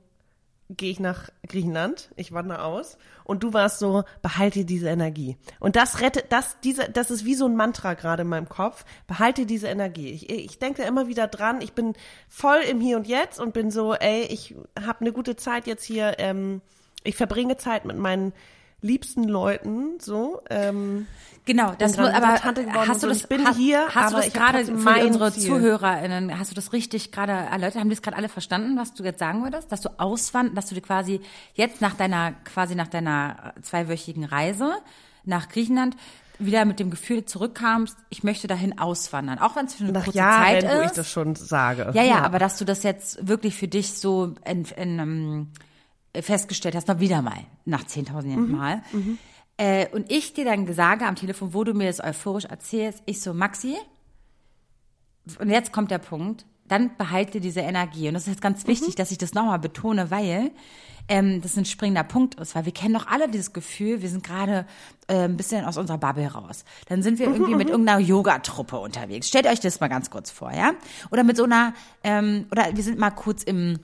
gehe 0.69 0.91
ich 0.91 0.99
nach 0.99 1.29
Griechenland, 1.47 2.09
ich 2.15 2.31
wandere 2.31 2.63
aus 2.63 2.97
und 3.23 3.41
du 3.41 3.53
warst 3.53 3.79
so, 3.79 4.03
behalte 4.21 4.65
diese 4.65 4.89
Energie. 4.89 5.35
Und 5.59 5.75
das 5.75 5.99
rettet, 5.99 6.31
das, 6.31 6.57
diese, 6.63 6.89
das 6.89 7.09
ist 7.09 7.25
wie 7.25 7.33
so 7.33 7.47
ein 7.47 7.55
Mantra 7.55 7.95
gerade 7.95 8.21
in 8.21 8.27
meinem 8.27 8.47
Kopf, 8.47 8.85
behalte 9.07 9.47
diese 9.47 9.67
Energie. 9.67 10.09
Ich, 10.09 10.29
ich 10.29 10.59
denke 10.59 10.83
immer 10.83 11.07
wieder 11.07 11.27
dran, 11.27 11.61
ich 11.61 11.73
bin 11.73 11.93
voll 12.27 12.59
im 12.69 12.79
Hier 12.81 12.97
und 12.97 13.07
Jetzt 13.07 13.39
und 13.39 13.53
bin 13.53 13.71
so, 13.71 13.95
ey, 13.95 14.21
ich 14.25 14.55
habe 14.79 15.01
eine 15.01 15.11
gute 15.11 15.35
Zeit 15.35 15.65
jetzt 15.65 15.83
hier, 15.83 16.19
ähm, 16.19 16.61
ich 17.03 17.15
verbringe 17.15 17.57
Zeit 17.57 17.85
mit 17.85 17.97
meinen 17.97 18.33
liebsten 18.81 19.23
Leuten, 19.23 19.99
so. 19.99 20.41
Ähm, 20.49 21.07
genau, 21.45 21.73
das 21.77 21.97
muss, 21.97 22.09
aber 22.09 22.39
hast 22.87 23.03
du 23.03 23.07
das, 23.07 23.21
ich 23.21 23.27
bin 23.27 23.45
hast, 23.45 23.57
hier, 23.57 23.87
hast 23.93 24.13
du 24.13 24.17
das 24.17 24.33
gerade 24.33 24.65
für 24.65 25.05
unsere 25.05 25.33
Ziel. 25.33 25.49
ZuhörerInnen, 25.49 26.37
hast 26.37 26.51
du 26.51 26.55
das 26.55 26.71
richtig 26.73 27.11
gerade 27.11 27.33
erläutert? 27.33 27.75
Haben 27.81 27.89
die 27.89 27.95
es 27.95 28.01
gerade 28.01 28.17
alle 28.17 28.29
verstanden, 28.29 28.77
was 28.77 28.93
du 28.93 29.03
jetzt 29.03 29.19
sagen 29.19 29.43
würdest? 29.43 29.71
Dass 29.71 29.81
du 29.81 29.89
auswand, 29.99 30.57
dass 30.57 30.67
du 30.67 30.75
dir 30.75 30.81
quasi 30.81 31.21
jetzt 31.53 31.81
nach 31.81 31.95
deiner, 31.95 32.33
quasi 32.45 32.75
nach 32.75 32.87
deiner 32.87 33.53
zweiwöchigen 33.61 34.23
Reise 34.23 34.71
nach 35.25 35.49
Griechenland 35.49 35.95
wieder 36.39 36.63
mit 36.63 36.79
dem 36.79 36.89
Gefühl 36.89 37.25
zurückkamst, 37.25 37.97
ich 38.09 38.23
möchte 38.23 38.47
dahin 38.47 38.79
auswandern, 38.79 39.39
auch 39.39 39.57
wenn 39.57 39.65
es 39.65 39.75
für 39.75 39.83
eine 39.83 39.91
Nach 39.91 40.05
kurze 40.05 40.19
Jahren, 40.19 40.43
Zeit 40.43 40.63
ist. 40.63 40.73
wo 40.73 40.81
ich 40.83 40.91
das 40.91 41.11
schon 41.11 41.35
sage. 41.35 41.91
Ja, 41.93 42.01
ja, 42.01 42.03
ja, 42.03 42.21
aber 42.21 42.39
dass 42.39 42.57
du 42.57 42.63
das 42.63 42.83
jetzt 42.83 43.27
wirklich 43.27 43.55
für 43.55 43.67
dich 43.67 43.93
so 43.93 44.35
in, 44.45 44.63
in, 44.77 44.99
in 44.99 45.47
festgestellt 46.15 46.75
hast, 46.75 46.87
noch 46.87 46.99
wieder 46.99 47.21
mal, 47.21 47.45
nach 47.65 47.83
10.000 47.83 48.23
mhm. 48.25 48.51
Mal. 48.51 48.81
Mhm. 48.91 49.17
Äh, 49.57 49.87
und 49.89 50.11
ich 50.11 50.33
dir 50.33 50.45
dann 50.45 50.71
sage 50.73 51.05
am 51.05 51.15
Telefon, 51.15 51.53
wo 51.53 51.63
du 51.63 51.73
mir 51.73 51.87
das 51.87 52.01
euphorisch 52.03 52.45
erzählst, 52.45 53.03
ich 53.05 53.21
so, 53.21 53.33
Maxi, 53.33 53.75
und 55.39 55.49
jetzt 55.49 55.71
kommt 55.71 55.91
der 55.91 55.99
Punkt, 55.99 56.45
dann 56.67 56.95
behalte 56.97 57.39
diese 57.39 57.61
Energie. 57.61 58.07
Und 58.07 58.13
das 58.13 58.23
ist 58.23 58.29
jetzt 58.29 58.41
ganz 58.41 58.67
wichtig, 58.67 58.89
mhm. 58.89 58.95
dass 58.95 59.11
ich 59.11 59.17
das 59.17 59.33
nochmal 59.33 59.59
betone, 59.59 60.11
weil 60.11 60.51
ähm, 61.09 61.41
das 61.41 61.57
ein 61.57 61.65
springender 61.65 62.03
Punkt 62.03 62.39
ist, 62.39 62.55
weil 62.55 62.65
wir 62.65 62.71
kennen 62.71 62.93
doch 62.93 63.07
alle 63.07 63.27
dieses 63.27 63.51
Gefühl, 63.51 64.01
wir 64.01 64.09
sind 64.09 64.23
gerade 64.23 64.65
äh, 65.07 65.23
ein 65.23 65.35
bisschen 65.35 65.65
aus 65.65 65.77
unserer 65.77 65.97
Bubble 65.97 66.27
raus. 66.27 66.63
Dann 66.87 67.01
sind 67.01 67.19
wir 67.19 67.27
mhm, 67.27 67.35
irgendwie 67.35 67.55
mit 67.55 67.67
mhm. 67.67 67.73
irgendeiner 67.73 67.99
Yogatruppe 67.99 68.77
unterwegs. 68.77 69.27
Stellt 69.27 69.47
euch 69.47 69.59
das 69.59 69.79
mal 69.79 69.87
ganz 69.87 70.09
kurz 70.09 70.29
vor, 70.29 70.53
ja? 70.53 70.73
Oder 71.11 71.23
mit 71.23 71.35
so 71.35 71.43
einer, 71.43 71.73
ähm, 72.03 72.45
oder 72.51 72.67
wir 72.73 72.83
sind 72.83 72.99
mal 72.99 73.11
kurz 73.11 73.43
im 73.43 73.79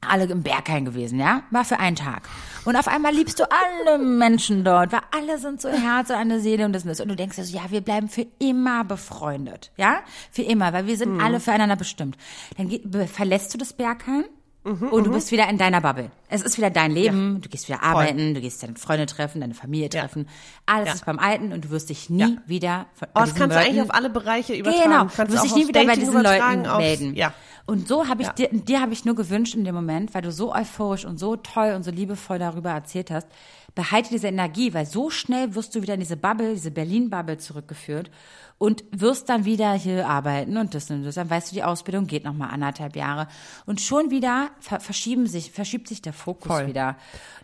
alle 0.00 0.24
im 0.24 0.42
Berghain 0.42 0.84
gewesen, 0.84 1.18
ja? 1.18 1.42
War 1.50 1.64
für 1.64 1.78
einen 1.78 1.96
Tag. 1.96 2.28
Und 2.64 2.76
auf 2.76 2.88
einmal 2.88 3.14
liebst 3.14 3.40
du 3.40 3.44
alle 3.50 3.98
Menschen 3.98 4.64
dort, 4.64 4.92
weil 4.92 5.00
alle 5.10 5.38
sind 5.38 5.60
so 5.60 5.68
Herz 5.68 6.10
und 6.10 6.16
eine 6.16 6.40
Seele 6.40 6.64
und 6.64 6.72
das 6.72 6.82
und 6.82 6.90
das. 6.90 7.00
Und 7.00 7.08
du 7.08 7.16
denkst 7.16 7.36
dir 7.36 7.44
so, 7.44 7.56
ja, 7.56 7.70
wir 7.70 7.80
bleiben 7.80 8.08
für 8.08 8.26
immer 8.38 8.84
befreundet, 8.84 9.72
ja? 9.76 10.00
Für 10.30 10.42
immer, 10.42 10.72
weil 10.72 10.86
wir 10.86 10.96
sind 10.96 11.14
mhm. 11.14 11.20
alle 11.20 11.40
füreinander 11.40 11.76
bestimmt. 11.76 12.16
Dann 12.56 13.08
verlässt 13.08 13.52
du 13.54 13.58
das 13.58 13.72
Berghain 13.72 14.24
Mhm, 14.68 14.88
und 14.88 15.04
du 15.04 15.10
mhm. 15.10 15.14
bist 15.14 15.30
wieder 15.30 15.48
in 15.48 15.56
deiner 15.56 15.80
Bubble. 15.80 16.10
Es 16.28 16.42
ist 16.42 16.58
wieder 16.58 16.68
dein 16.68 16.90
Leben, 16.90 17.34
ja. 17.34 17.40
du 17.40 17.48
gehst 17.48 17.68
wieder 17.68 17.82
arbeiten, 17.82 18.18
Voll. 18.18 18.34
du 18.34 18.40
gehst 18.40 18.62
deine 18.62 18.76
Freunde 18.76 19.06
treffen, 19.06 19.40
deine 19.40 19.54
Familie 19.54 19.88
treffen. 19.88 20.26
Ja. 20.26 20.74
Alles 20.74 20.88
ja. 20.88 20.94
ist 20.94 21.06
beim 21.06 21.18
Alten 21.18 21.52
und 21.52 21.64
du 21.64 21.70
wirst 21.70 21.88
dich 21.88 22.10
nie 22.10 22.38
wieder 22.46 22.86
von 22.94 23.08
oh, 23.14 23.20
das 23.20 23.34
kannst 23.34 23.40
Leuten, 23.40 23.50
du 23.50 23.58
eigentlich 23.58 23.82
auf 23.82 23.94
alle 23.94 24.10
Bereiche 24.10 24.54
übertragen. 24.54 24.90
Genau, 24.90 25.04
du 25.04 25.32
wirst 25.32 25.44
dich 25.44 25.54
nie 25.54 25.68
wieder 25.68 25.84
Dating 25.84 25.88
bei 25.88 25.96
diesen 25.96 26.22
Leuten 26.22 26.76
melden. 26.76 27.14
Ja. 27.14 27.32
Und 27.68 27.86
so 27.86 28.08
habe 28.08 28.22
ich 28.22 28.28
dir, 28.30 28.48
dir 28.50 28.80
habe 28.80 28.94
ich 28.94 29.04
nur 29.04 29.14
gewünscht 29.14 29.54
in 29.54 29.62
dem 29.62 29.74
Moment, 29.74 30.14
weil 30.14 30.22
du 30.22 30.32
so 30.32 30.54
euphorisch 30.54 31.04
und 31.04 31.18
so 31.18 31.36
toll 31.36 31.74
und 31.76 31.82
so 31.82 31.90
liebevoll 31.90 32.38
darüber 32.38 32.70
erzählt 32.70 33.10
hast, 33.10 33.26
behalte 33.74 34.08
diese 34.08 34.28
Energie, 34.28 34.72
weil 34.72 34.86
so 34.86 35.10
schnell 35.10 35.54
wirst 35.54 35.74
du 35.74 35.82
wieder 35.82 35.92
in 35.92 36.00
diese 36.00 36.16
Bubble, 36.16 36.54
diese 36.54 36.70
Berlin-Bubble 36.70 37.36
zurückgeführt 37.36 38.10
und 38.56 38.84
wirst 38.90 39.28
dann 39.28 39.44
wieder 39.44 39.74
hier 39.74 40.08
arbeiten 40.08 40.56
und 40.56 40.74
das 40.74 40.90
und 40.90 41.04
das. 41.04 41.16
Dann 41.16 41.28
weißt 41.28 41.50
du, 41.50 41.56
die 41.56 41.62
Ausbildung 41.62 42.06
geht 42.06 42.24
noch 42.24 42.32
mal 42.32 42.48
anderthalb 42.48 42.96
Jahre 42.96 43.28
und 43.66 43.82
schon 43.82 44.10
wieder 44.10 44.48
verschieben 44.60 45.26
sich, 45.26 45.52
verschiebt 45.52 45.88
sich 45.88 46.00
der 46.00 46.14
Fokus 46.14 46.50
Voll. 46.50 46.68
wieder. 46.68 46.96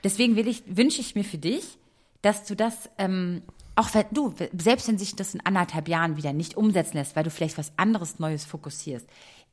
Deswegen 0.04 0.37
will 0.37 0.48
ich, 0.48 0.62
wünsche 0.66 1.02
ich 1.02 1.14
mir 1.14 1.24
für 1.24 1.37
dich, 1.37 1.76
dass 2.22 2.44
du 2.46 2.56
das 2.56 2.88
ähm, 2.96 3.42
auch 3.76 3.92
wenn 3.92 4.06
du, 4.12 4.32
selbst 4.56 4.88
wenn 4.88 4.98
sich 4.98 5.16
das 5.16 5.34
in 5.34 5.44
anderthalb 5.44 5.88
Jahren 5.88 6.16
wieder 6.16 6.32
nicht 6.32 6.56
umsetzen 6.56 6.96
lässt, 6.96 7.16
weil 7.16 7.24
du 7.24 7.30
vielleicht 7.30 7.58
was 7.58 7.72
anderes 7.76 8.18
Neues 8.18 8.44
fokussierst, 8.44 9.06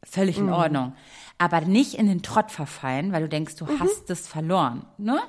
völlig 0.03 0.37
in 0.37 0.47
mhm. 0.47 0.53
Ordnung. 0.53 0.93
Aber 1.37 1.61
nicht 1.61 1.95
in 1.95 2.07
den 2.07 2.21
Trott 2.21 2.51
verfallen, 2.51 3.11
weil 3.11 3.23
du 3.23 3.29
denkst, 3.29 3.55
du 3.55 3.65
mhm. 3.65 3.79
hast 3.79 4.09
es 4.09 4.27
verloren. 4.27 4.85
Ne? 4.97 5.19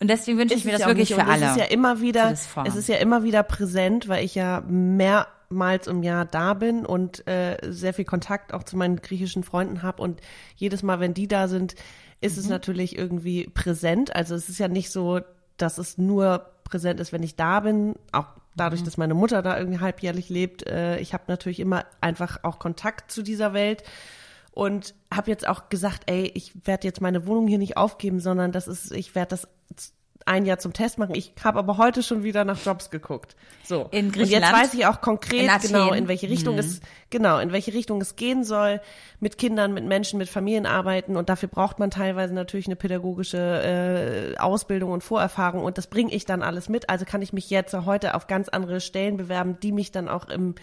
Und 0.00 0.08
deswegen 0.08 0.38
wünsche 0.38 0.54
ich 0.54 0.64
mir 0.64 0.72
das 0.72 0.86
wirklich 0.86 1.14
für 1.14 1.26
alle. 1.26 1.46
Es 1.46 1.50
ist 1.52 1.58
ja 1.58 1.64
immer 1.64 2.00
wieder, 2.00 2.32
es 2.32 2.74
ist 2.74 2.88
ja 2.88 2.96
immer 2.96 3.22
wieder 3.22 3.42
präsent, 3.42 4.08
weil 4.08 4.24
ich 4.24 4.34
ja 4.34 4.62
mehrmals 4.66 5.86
im 5.86 6.02
Jahr 6.02 6.24
da 6.24 6.54
bin 6.54 6.86
und 6.86 7.26
äh, 7.26 7.58
sehr 7.62 7.92
viel 7.92 8.04
Kontakt 8.04 8.54
auch 8.54 8.62
zu 8.62 8.76
meinen 8.76 8.96
griechischen 8.96 9.42
Freunden 9.42 9.82
habe 9.82 10.02
und 10.02 10.20
jedes 10.56 10.82
Mal, 10.82 11.00
wenn 11.00 11.14
die 11.14 11.28
da 11.28 11.48
sind, 11.48 11.74
ist 12.20 12.36
mhm. 12.36 12.42
es 12.42 12.48
natürlich 12.48 12.96
irgendwie 12.96 13.48
präsent. 13.48 14.14
Also 14.14 14.34
es 14.34 14.48
ist 14.48 14.58
ja 14.58 14.68
nicht 14.68 14.90
so, 14.90 15.20
dass 15.56 15.78
es 15.78 15.98
nur 15.98 16.46
präsent 16.64 17.00
ist, 17.00 17.12
wenn 17.12 17.22
ich 17.22 17.36
da 17.36 17.60
bin, 17.60 17.94
auch 18.12 18.26
dadurch, 18.58 18.82
mhm. 18.82 18.84
dass 18.84 18.96
meine 18.98 19.14
Mutter 19.14 19.40
da 19.42 19.58
irgendwie 19.58 19.80
halbjährlich 19.80 20.28
lebt. 20.28 20.66
Äh, 20.66 20.98
ich 20.98 21.14
habe 21.14 21.24
natürlich 21.28 21.60
immer 21.60 21.86
einfach 22.00 22.40
auch 22.42 22.58
Kontakt 22.58 23.10
zu 23.10 23.22
dieser 23.22 23.54
Welt 23.54 23.82
und 24.52 24.94
habe 25.12 25.30
jetzt 25.30 25.46
auch 25.46 25.68
gesagt, 25.68 26.02
ey, 26.06 26.30
ich 26.34 26.66
werde 26.66 26.86
jetzt 26.86 27.00
meine 27.00 27.26
Wohnung 27.26 27.46
hier 27.46 27.58
nicht 27.58 27.76
aufgeben, 27.76 28.20
sondern 28.20 28.52
das 28.52 28.68
ist, 28.68 28.92
ich 28.92 29.14
werde 29.14 29.30
das 29.30 29.48
ein 30.28 30.46
Jahr 30.46 30.58
zum 30.58 30.72
Test 30.72 30.98
machen. 30.98 31.14
Ich 31.14 31.32
habe 31.42 31.58
aber 31.58 31.78
heute 31.78 32.02
schon 32.02 32.22
wieder 32.22 32.44
nach 32.44 32.64
Jobs 32.64 32.90
geguckt. 32.90 33.34
So. 33.64 33.88
In 33.90 34.12
Griechenland. 34.12 34.22
Und 34.22 34.30
jetzt 34.30 34.52
weiß 34.52 34.74
ich 34.74 34.86
auch 34.86 35.00
konkret 35.00 35.50
in 35.50 35.68
genau, 35.68 35.92
in 35.92 36.06
welche 36.06 36.28
Richtung 36.28 36.54
mhm. 36.54 36.60
es 36.60 36.80
genau, 37.10 37.38
in 37.38 37.50
welche 37.50 37.72
Richtung 37.72 38.00
es 38.00 38.16
gehen 38.16 38.44
soll, 38.44 38.80
mit 39.20 39.38
Kindern, 39.38 39.72
mit 39.72 39.84
Menschen, 39.84 40.18
mit 40.18 40.28
Familien 40.28 40.66
arbeiten 40.66 41.16
und 41.16 41.28
dafür 41.28 41.48
braucht 41.48 41.78
man 41.78 41.90
teilweise 41.90 42.34
natürlich 42.34 42.66
eine 42.66 42.76
pädagogische 42.76 44.34
äh, 44.36 44.38
Ausbildung 44.38 44.92
und 44.92 45.02
Vorerfahrung 45.02 45.64
und 45.64 45.78
das 45.78 45.86
bringe 45.86 46.12
ich 46.12 46.26
dann 46.26 46.42
alles 46.42 46.68
mit. 46.68 46.90
Also 46.90 47.04
kann 47.04 47.22
ich 47.22 47.32
mich 47.32 47.50
jetzt 47.50 47.74
heute 47.74 48.14
auf 48.14 48.26
ganz 48.26 48.48
andere 48.48 48.80
Stellen 48.80 49.16
bewerben, 49.16 49.58
die 49.60 49.72
mich 49.72 49.90
dann 49.90 50.08
auch 50.08 50.28
im 50.28 50.54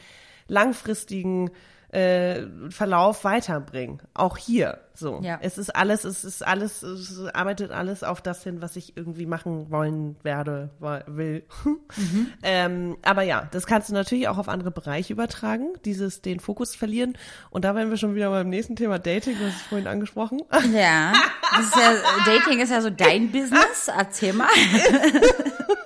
langfristigen 0.47 1.49
äh, 1.95 2.45
Verlauf 2.69 3.23
weiterbringen. 3.23 4.01
Auch 4.13 4.37
hier. 4.37 4.79
So. 4.93 5.21
Ja. 5.23 5.39
Es 5.41 5.57
ist 5.57 5.73
alles, 5.75 6.03
es 6.03 6.25
ist 6.25 6.45
alles, 6.45 6.83
es 6.83 7.25
arbeitet 7.33 7.71
alles 7.71 8.03
auf 8.03 8.21
das 8.21 8.43
hin, 8.43 8.61
was 8.61 8.75
ich 8.75 8.97
irgendwie 8.97 9.25
machen 9.25 9.71
wollen 9.71 10.17
werde, 10.23 10.69
will. 11.07 11.43
Mhm. 11.63 12.27
ähm, 12.43 12.97
aber 13.03 13.21
ja, 13.23 13.47
das 13.51 13.65
kannst 13.65 13.89
du 13.89 13.93
natürlich 13.93 14.27
auch 14.27 14.37
auf 14.37 14.49
andere 14.49 14.71
Bereiche 14.71 15.13
übertragen, 15.13 15.73
dieses 15.85 16.21
den 16.21 16.39
Fokus 16.39 16.75
verlieren. 16.75 17.17
Und 17.49 17.63
da 17.63 17.75
wären 17.75 17.89
wir 17.89 17.97
schon 17.97 18.15
wieder 18.15 18.29
beim 18.29 18.49
nächsten 18.49 18.75
Thema 18.75 18.99
Dating, 18.99 19.37
hast 19.39 19.55
es 19.55 19.61
vorhin 19.63 19.87
angesprochen. 19.87 20.41
Ja. 20.73 21.13
Ist 21.59 21.75
ja 21.75 21.93
Dating 22.25 22.59
ist 22.59 22.71
ja 22.71 22.81
so 22.81 22.89
dein 22.89 23.31
Business. 23.31 23.89
Erzähl 23.95 24.33
mal. 24.33 24.49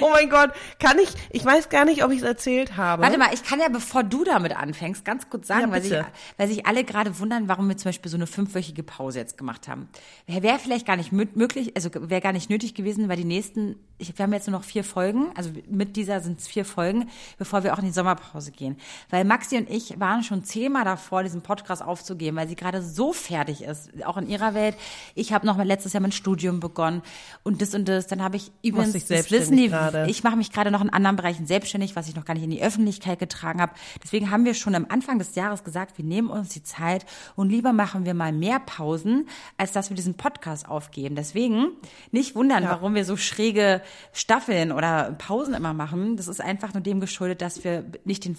Oh 0.00 0.10
mein 0.10 0.30
Gott, 0.30 0.50
kann 0.78 0.98
ich, 0.98 1.08
ich 1.30 1.44
weiß 1.44 1.68
gar 1.68 1.84
nicht, 1.84 2.02
ob 2.02 2.10
ich 2.10 2.18
es 2.18 2.24
erzählt 2.24 2.76
habe. 2.76 3.02
Warte 3.02 3.18
mal, 3.18 3.32
ich 3.34 3.42
kann 3.42 3.60
ja, 3.60 3.68
bevor 3.68 4.02
du 4.02 4.24
damit 4.24 4.56
anfängst, 4.56 5.04
ganz 5.04 5.28
kurz 5.28 5.46
sagen, 5.46 5.66
ja, 5.66 5.70
weil, 5.70 5.82
sich, 5.82 5.98
weil 6.38 6.48
sich 6.48 6.66
alle 6.66 6.84
gerade 6.84 7.18
wundern, 7.18 7.48
warum 7.48 7.68
wir 7.68 7.76
zum 7.76 7.90
Beispiel 7.90 8.10
so 8.10 8.16
eine 8.16 8.26
fünfwöchige 8.26 8.82
Pause 8.82 9.18
jetzt 9.18 9.36
gemacht 9.36 9.68
haben. 9.68 9.88
Wäre 10.26 10.58
vielleicht 10.58 10.86
gar 10.86 10.96
nicht 10.96 11.12
möglich, 11.12 11.72
also 11.76 11.90
wäre 11.94 12.20
gar 12.20 12.32
nicht 12.32 12.48
nötig 12.48 12.74
gewesen, 12.74 13.08
weil 13.08 13.16
die 13.16 13.24
nächsten, 13.24 13.76
ich, 13.98 14.16
wir 14.16 14.22
haben 14.22 14.32
jetzt 14.32 14.46
nur 14.46 14.58
noch 14.58 14.64
vier 14.64 14.84
Folgen, 14.84 15.30
also 15.36 15.50
mit 15.68 15.96
dieser 15.96 16.20
sind 16.20 16.40
es 16.40 16.48
vier 16.48 16.64
Folgen, 16.64 17.10
bevor 17.36 17.62
wir 17.62 17.74
auch 17.74 17.78
in 17.78 17.84
die 17.84 17.92
Sommerpause 17.92 18.52
gehen. 18.52 18.76
Weil 19.10 19.24
Maxi 19.24 19.58
und 19.58 19.68
ich 19.68 20.00
waren 20.00 20.22
schon 20.22 20.44
zehnmal 20.44 20.84
davor, 20.84 21.22
diesen 21.22 21.42
Podcast 21.42 21.82
aufzugeben, 21.82 22.36
weil 22.36 22.48
sie 22.48 22.56
gerade 22.56 22.82
so 22.82 23.12
fertig 23.12 23.62
ist, 23.62 23.90
auch 24.04 24.16
in 24.16 24.28
ihrer 24.28 24.54
Welt. 24.54 24.76
Ich 25.14 25.32
habe 25.32 25.46
noch 25.46 25.56
mal 25.56 25.66
letztes 25.66 25.92
Jahr 25.92 26.00
mein 26.00 26.12
Studium 26.12 26.60
begonnen 26.60 27.02
und 27.42 27.60
das 27.60 27.74
und 27.74 27.88
das. 27.88 28.06
Dann 28.06 28.22
habe 28.22 28.36
ich 28.36 28.50
übrigens, 28.62 29.06
das 29.06 29.30
wissen 29.30 29.49
die, 29.56 29.68
gerade. 29.68 30.06
Ich 30.08 30.22
mache 30.22 30.36
mich 30.36 30.52
gerade 30.52 30.70
noch 30.70 30.80
in 30.80 30.90
anderen 30.90 31.16
Bereichen 31.16 31.46
selbstständig, 31.46 31.96
was 31.96 32.08
ich 32.08 32.16
noch 32.16 32.24
gar 32.24 32.34
nicht 32.34 32.42
in 32.42 32.50
die 32.50 32.62
Öffentlichkeit 32.62 33.18
getragen 33.18 33.60
habe. 33.60 33.72
Deswegen 34.02 34.30
haben 34.30 34.44
wir 34.44 34.54
schon 34.54 34.74
am 34.74 34.86
Anfang 34.88 35.18
des 35.18 35.34
Jahres 35.34 35.64
gesagt, 35.64 35.98
wir 35.98 36.04
nehmen 36.04 36.28
uns 36.28 36.50
die 36.50 36.62
Zeit 36.62 37.06
und 37.36 37.50
lieber 37.50 37.72
machen 37.72 38.04
wir 38.04 38.14
mal 38.14 38.32
mehr 38.32 38.60
Pausen, 38.60 39.28
als 39.56 39.72
dass 39.72 39.90
wir 39.90 39.96
diesen 39.96 40.14
Podcast 40.14 40.68
aufgeben. 40.68 41.14
Deswegen 41.14 41.68
nicht 42.10 42.34
wundern, 42.34 42.64
ja. 42.64 42.70
warum 42.70 42.94
wir 42.94 43.04
so 43.04 43.16
schräge 43.16 43.82
Staffeln 44.12 44.72
oder 44.72 45.12
Pausen 45.18 45.54
immer 45.54 45.74
machen. 45.74 46.16
Das 46.16 46.28
ist 46.28 46.40
einfach 46.40 46.74
nur 46.74 46.82
dem 46.82 47.00
geschuldet, 47.00 47.42
dass 47.42 47.64
wir 47.64 47.84
nicht 48.04 48.24
den, 48.24 48.36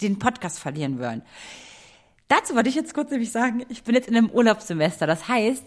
den 0.00 0.18
Podcast 0.18 0.58
verlieren 0.58 0.98
wollen. 0.98 1.22
Dazu 2.28 2.56
wollte 2.56 2.68
ich 2.68 2.74
jetzt 2.74 2.92
kurz 2.92 3.10
nämlich 3.10 3.30
sagen, 3.30 3.64
ich 3.68 3.84
bin 3.84 3.94
jetzt 3.94 4.08
in 4.08 4.16
einem 4.16 4.30
Urlaubssemester. 4.30 5.06
Das 5.06 5.28
heißt, 5.28 5.64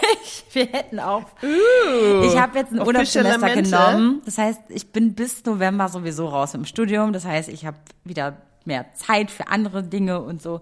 wir 0.52 0.66
hätten 0.66 1.00
auch. 1.00 1.24
Uh, 1.42 2.24
ich 2.24 2.38
habe 2.38 2.58
jetzt 2.58 2.72
ein 2.72 2.80
Urlaubssemester 2.80 3.54
genommen. 3.54 4.20
Das 4.26 4.36
heißt, 4.36 4.60
ich 4.68 4.92
bin 4.92 5.14
bis 5.14 5.42
November 5.44 5.88
sowieso 5.88 6.28
raus 6.28 6.52
im 6.52 6.66
Studium. 6.66 7.14
Das 7.14 7.24
heißt, 7.24 7.48
ich 7.48 7.64
habe 7.64 7.78
wieder 8.04 8.36
mehr 8.66 8.92
Zeit 8.94 9.30
für 9.30 9.48
andere 9.48 9.82
Dinge 9.82 10.20
und 10.20 10.42
so. 10.42 10.60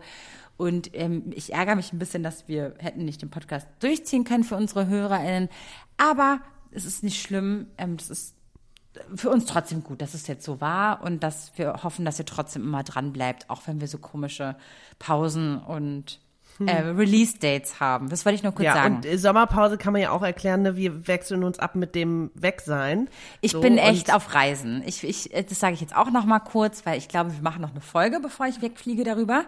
Und 0.56 0.90
ähm, 0.94 1.32
ich 1.34 1.52
ärgere 1.52 1.74
mich 1.74 1.92
ein 1.92 1.98
bisschen, 1.98 2.22
dass 2.22 2.46
wir 2.46 2.74
hätten 2.78 3.04
nicht 3.04 3.22
den 3.22 3.30
Podcast 3.30 3.66
durchziehen 3.80 4.24
können 4.24 4.44
für 4.44 4.56
unsere 4.56 4.86
HörerInnen. 4.86 5.48
Aber 5.96 6.40
es 6.70 6.84
ist 6.84 7.02
nicht 7.02 7.20
schlimm. 7.20 7.66
Ähm, 7.76 7.96
das 7.96 8.10
ist 8.10 8.34
für 9.14 9.30
uns 9.30 9.46
trotzdem 9.46 9.84
gut, 9.84 10.02
dass 10.02 10.14
es 10.14 10.26
jetzt 10.26 10.44
so 10.44 10.60
war 10.60 11.02
und 11.02 11.22
dass 11.22 11.52
wir 11.56 11.82
hoffen, 11.82 12.04
dass 12.04 12.18
ihr 12.18 12.26
trotzdem 12.26 12.62
immer 12.62 12.82
dran 12.82 13.12
bleibt, 13.12 13.48
auch 13.48 13.62
wenn 13.66 13.80
wir 13.80 13.88
so 13.88 13.98
komische 13.98 14.56
Pausen 14.98 15.58
und 15.58 16.20
hm. 16.58 16.68
äh, 16.68 16.80
Release-Dates 16.80 17.78
haben. 17.78 18.08
Das 18.08 18.24
wollte 18.24 18.36
ich 18.36 18.42
nur 18.42 18.52
kurz 18.52 18.66
ja, 18.66 18.74
sagen. 18.74 18.96
Und 18.96 19.18
Sommerpause 19.18 19.78
kann 19.78 19.92
man 19.92 20.02
ja 20.02 20.10
auch 20.10 20.22
erklären, 20.22 20.62
ne? 20.62 20.76
wir 20.76 21.06
wechseln 21.06 21.44
uns 21.44 21.58
ab 21.58 21.76
mit 21.76 21.94
dem 21.94 22.30
Wegsein. 22.34 23.08
Ich 23.40 23.52
so, 23.52 23.60
bin 23.60 23.78
echt 23.78 24.12
auf 24.12 24.34
Reisen. 24.34 24.82
Ich, 24.84 25.04
ich, 25.04 25.30
das 25.30 25.60
sage 25.60 25.74
ich 25.74 25.80
jetzt 25.80 25.96
auch 25.96 26.10
noch 26.10 26.24
mal 26.24 26.40
kurz, 26.40 26.84
weil 26.84 26.98
ich 26.98 27.08
glaube, 27.08 27.32
wir 27.32 27.42
machen 27.42 27.62
noch 27.62 27.70
eine 27.70 27.80
Folge, 27.80 28.18
bevor 28.20 28.46
ich 28.46 28.60
wegfliege 28.60 29.04
darüber. 29.04 29.44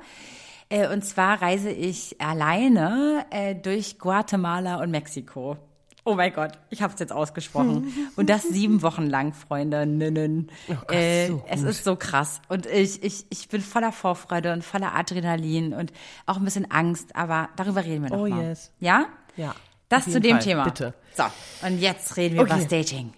Äh, 0.68 0.92
und 0.92 1.04
zwar 1.04 1.42
reise 1.42 1.70
ich 1.70 2.20
alleine 2.20 3.26
äh, 3.30 3.54
durch 3.54 3.98
Guatemala 3.98 4.76
und 4.76 4.90
Mexiko. 4.90 5.58
Oh 6.04 6.14
mein 6.14 6.32
Gott, 6.32 6.52
ich 6.68 6.82
habe 6.82 6.92
es 6.92 6.98
jetzt 6.98 7.12
ausgesprochen. 7.12 7.92
Und 8.16 8.28
das 8.28 8.42
sieben 8.42 8.82
Wochen 8.82 9.06
lang, 9.06 9.32
Freunde. 9.32 9.86
Ninnen. 9.86 10.50
Oh 10.68 10.74
Gott, 10.86 10.96
äh, 10.96 11.28
so 11.28 11.44
es 11.48 11.62
ist 11.62 11.84
so 11.84 11.94
krass. 11.94 12.40
Und 12.48 12.66
ich, 12.66 13.02
ich, 13.04 13.26
ich 13.30 13.48
bin 13.48 13.60
voller 13.60 13.92
Vorfreude 13.92 14.52
und 14.52 14.64
voller 14.64 14.94
Adrenalin 14.94 15.72
und 15.74 15.92
auch 16.26 16.38
ein 16.38 16.44
bisschen 16.44 16.70
Angst, 16.70 17.14
aber 17.14 17.50
darüber 17.56 17.84
reden 17.84 18.02
wir 18.04 18.10
noch 18.10 18.18
oh, 18.18 18.28
mal. 18.28 18.48
Yes. 18.48 18.72
Ja? 18.80 19.06
Ja. 19.36 19.54
Das 19.88 20.04
zu 20.04 20.20
dem 20.20 20.32
Fall, 20.32 20.40
Thema. 20.40 20.64
Bitte. 20.64 20.94
So, 21.14 21.24
und 21.66 21.78
jetzt 21.78 22.16
reden 22.16 22.34
wir 22.34 22.42
okay. 22.42 22.52
über 22.52 22.60
das 22.60 22.68
Dating. 22.68 23.12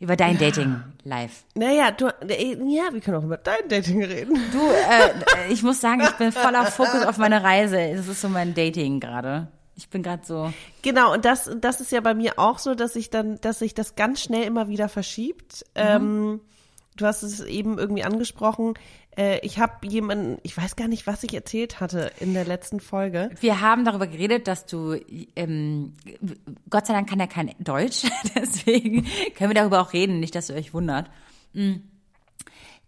Über 0.00 0.16
dein 0.16 0.36
Dating 0.36 0.82
live. 1.04 1.44
Naja, 1.54 1.90
du, 1.92 2.08
äh, 2.26 2.56
ja, 2.66 2.92
wir 2.92 3.00
können 3.00 3.18
auch 3.18 3.24
über 3.24 3.36
dein 3.36 3.68
Dating 3.68 4.02
reden. 4.02 4.36
Du, 4.50 4.58
äh, 4.70 5.52
ich 5.52 5.62
muss 5.62 5.80
sagen, 5.80 6.02
ich 6.02 6.12
bin 6.12 6.32
voller 6.32 6.66
Fokus 6.66 7.06
auf 7.06 7.16
meine 7.16 7.42
Reise. 7.42 7.94
Das 7.94 8.08
ist 8.08 8.20
so 8.20 8.28
mein 8.28 8.54
Dating 8.54 9.00
gerade. 9.00 9.48
Ich 9.76 9.88
bin 9.88 10.02
gerade 10.02 10.24
so. 10.24 10.52
Genau, 10.82 11.12
und 11.12 11.24
das, 11.24 11.50
das 11.60 11.80
ist 11.80 11.92
ja 11.92 12.00
bei 12.00 12.14
mir 12.14 12.38
auch 12.38 12.58
so, 12.58 12.74
dass 12.74 12.94
ich 12.96 13.10
dann, 13.10 13.40
dass 13.40 13.58
sich 13.58 13.74
das 13.74 13.96
ganz 13.96 14.22
schnell 14.22 14.44
immer 14.44 14.68
wieder 14.68 14.88
verschiebt. 14.88 15.64
Mhm. 15.74 15.82
Ähm, 15.82 16.40
du 16.96 17.06
hast 17.06 17.22
es 17.22 17.40
eben 17.40 17.78
irgendwie 17.78 18.04
angesprochen. 18.04 18.74
Äh, 19.16 19.38
ich 19.40 19.58
habe 19.58 19.86
jemanden, 19.86 20.38
ich 20.42 20.56
weiß 20.56 20.76
gar 20.76 20.88
nicht, 20.88 21.06
was 21.06 21.22
ich 21.22 21.34
erzählt 21.34 21.80
hatte 21.80 22.12
in 22.20 22.34
der 22.34 22.44
letzten 22.44 22.80
Folge. 22.80 23.30
Wir 23.40 23.60
haben 23.60 23.84
darüber 23.84 24.06
geredet, 24.06 24.46
dass 24.48 24.66
du, 24.66 24.96
ähm, 25.36 25.94
Gott 26.70 26.86
sei 26.86 26.94
Dank 26.94 27.08
kann 27.08 27.20
er 27.20 27.26
kein 27.26 27.52
Deutsch, 27.58 28.04
deswegen 28.34 29.06
können 29.36 29.50
wir 29.50 29.54
darüber 29.54 29.80
auch 29.80 29.92
reden, 29.92 30.20
nicht, 30.20 30.34
dass 30.34 30.50
ihr 30.50 30.56
euch 30.56 30.74
wundert. 30.74 31.10
Mhm. 31.52 31.82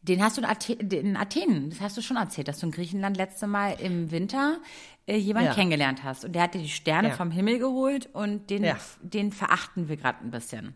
Den 0.09 0.23
hast 0.23 0.37
du 0.37 0.43
in, 0.43 0.47
Athen, 0.47 0.79
in 0.91 1.17
Athen, 1.17 1.71
das 1.71 1.81
hast 1.81 1.97
du 1.97 2.03
schon 2.03 2.17
erzählt, 2.17 2.49
dass 2.49 2.61
du 2.61 2.67
in 2.67 2.73
Griechenland 2.73 3.17
letzte 3.17 3.47
Mal 3.47 3.77
im 3.81 4.11
Winter 4.11 4.59
äh, 5.07 5.17
jemanden 5.17 5.49
ja. 5.49 5.55
kennengelernt 5.55 6.05
hast. 6.05 6.25
Und 6.25 6.33
der 6.33 6.43
hat 6.43 6.55
dir 6.55 6.63
die 6.63 6.69
Sterne 6.69 7.09
ja. 7.09 7.15
vom 7.15 7.31
Himmel 7.31 7.59
geholt 7.59 8.09
und 8.13 8.51
den, 8.51 8.65
ja. 8.65 8.77
den 9.01 9.33
verachten 9.33 9.89
wir 9.89 9.97
gerade 9.97 10.19
ein 10.25 10.31
bisschen. 10.31 10.75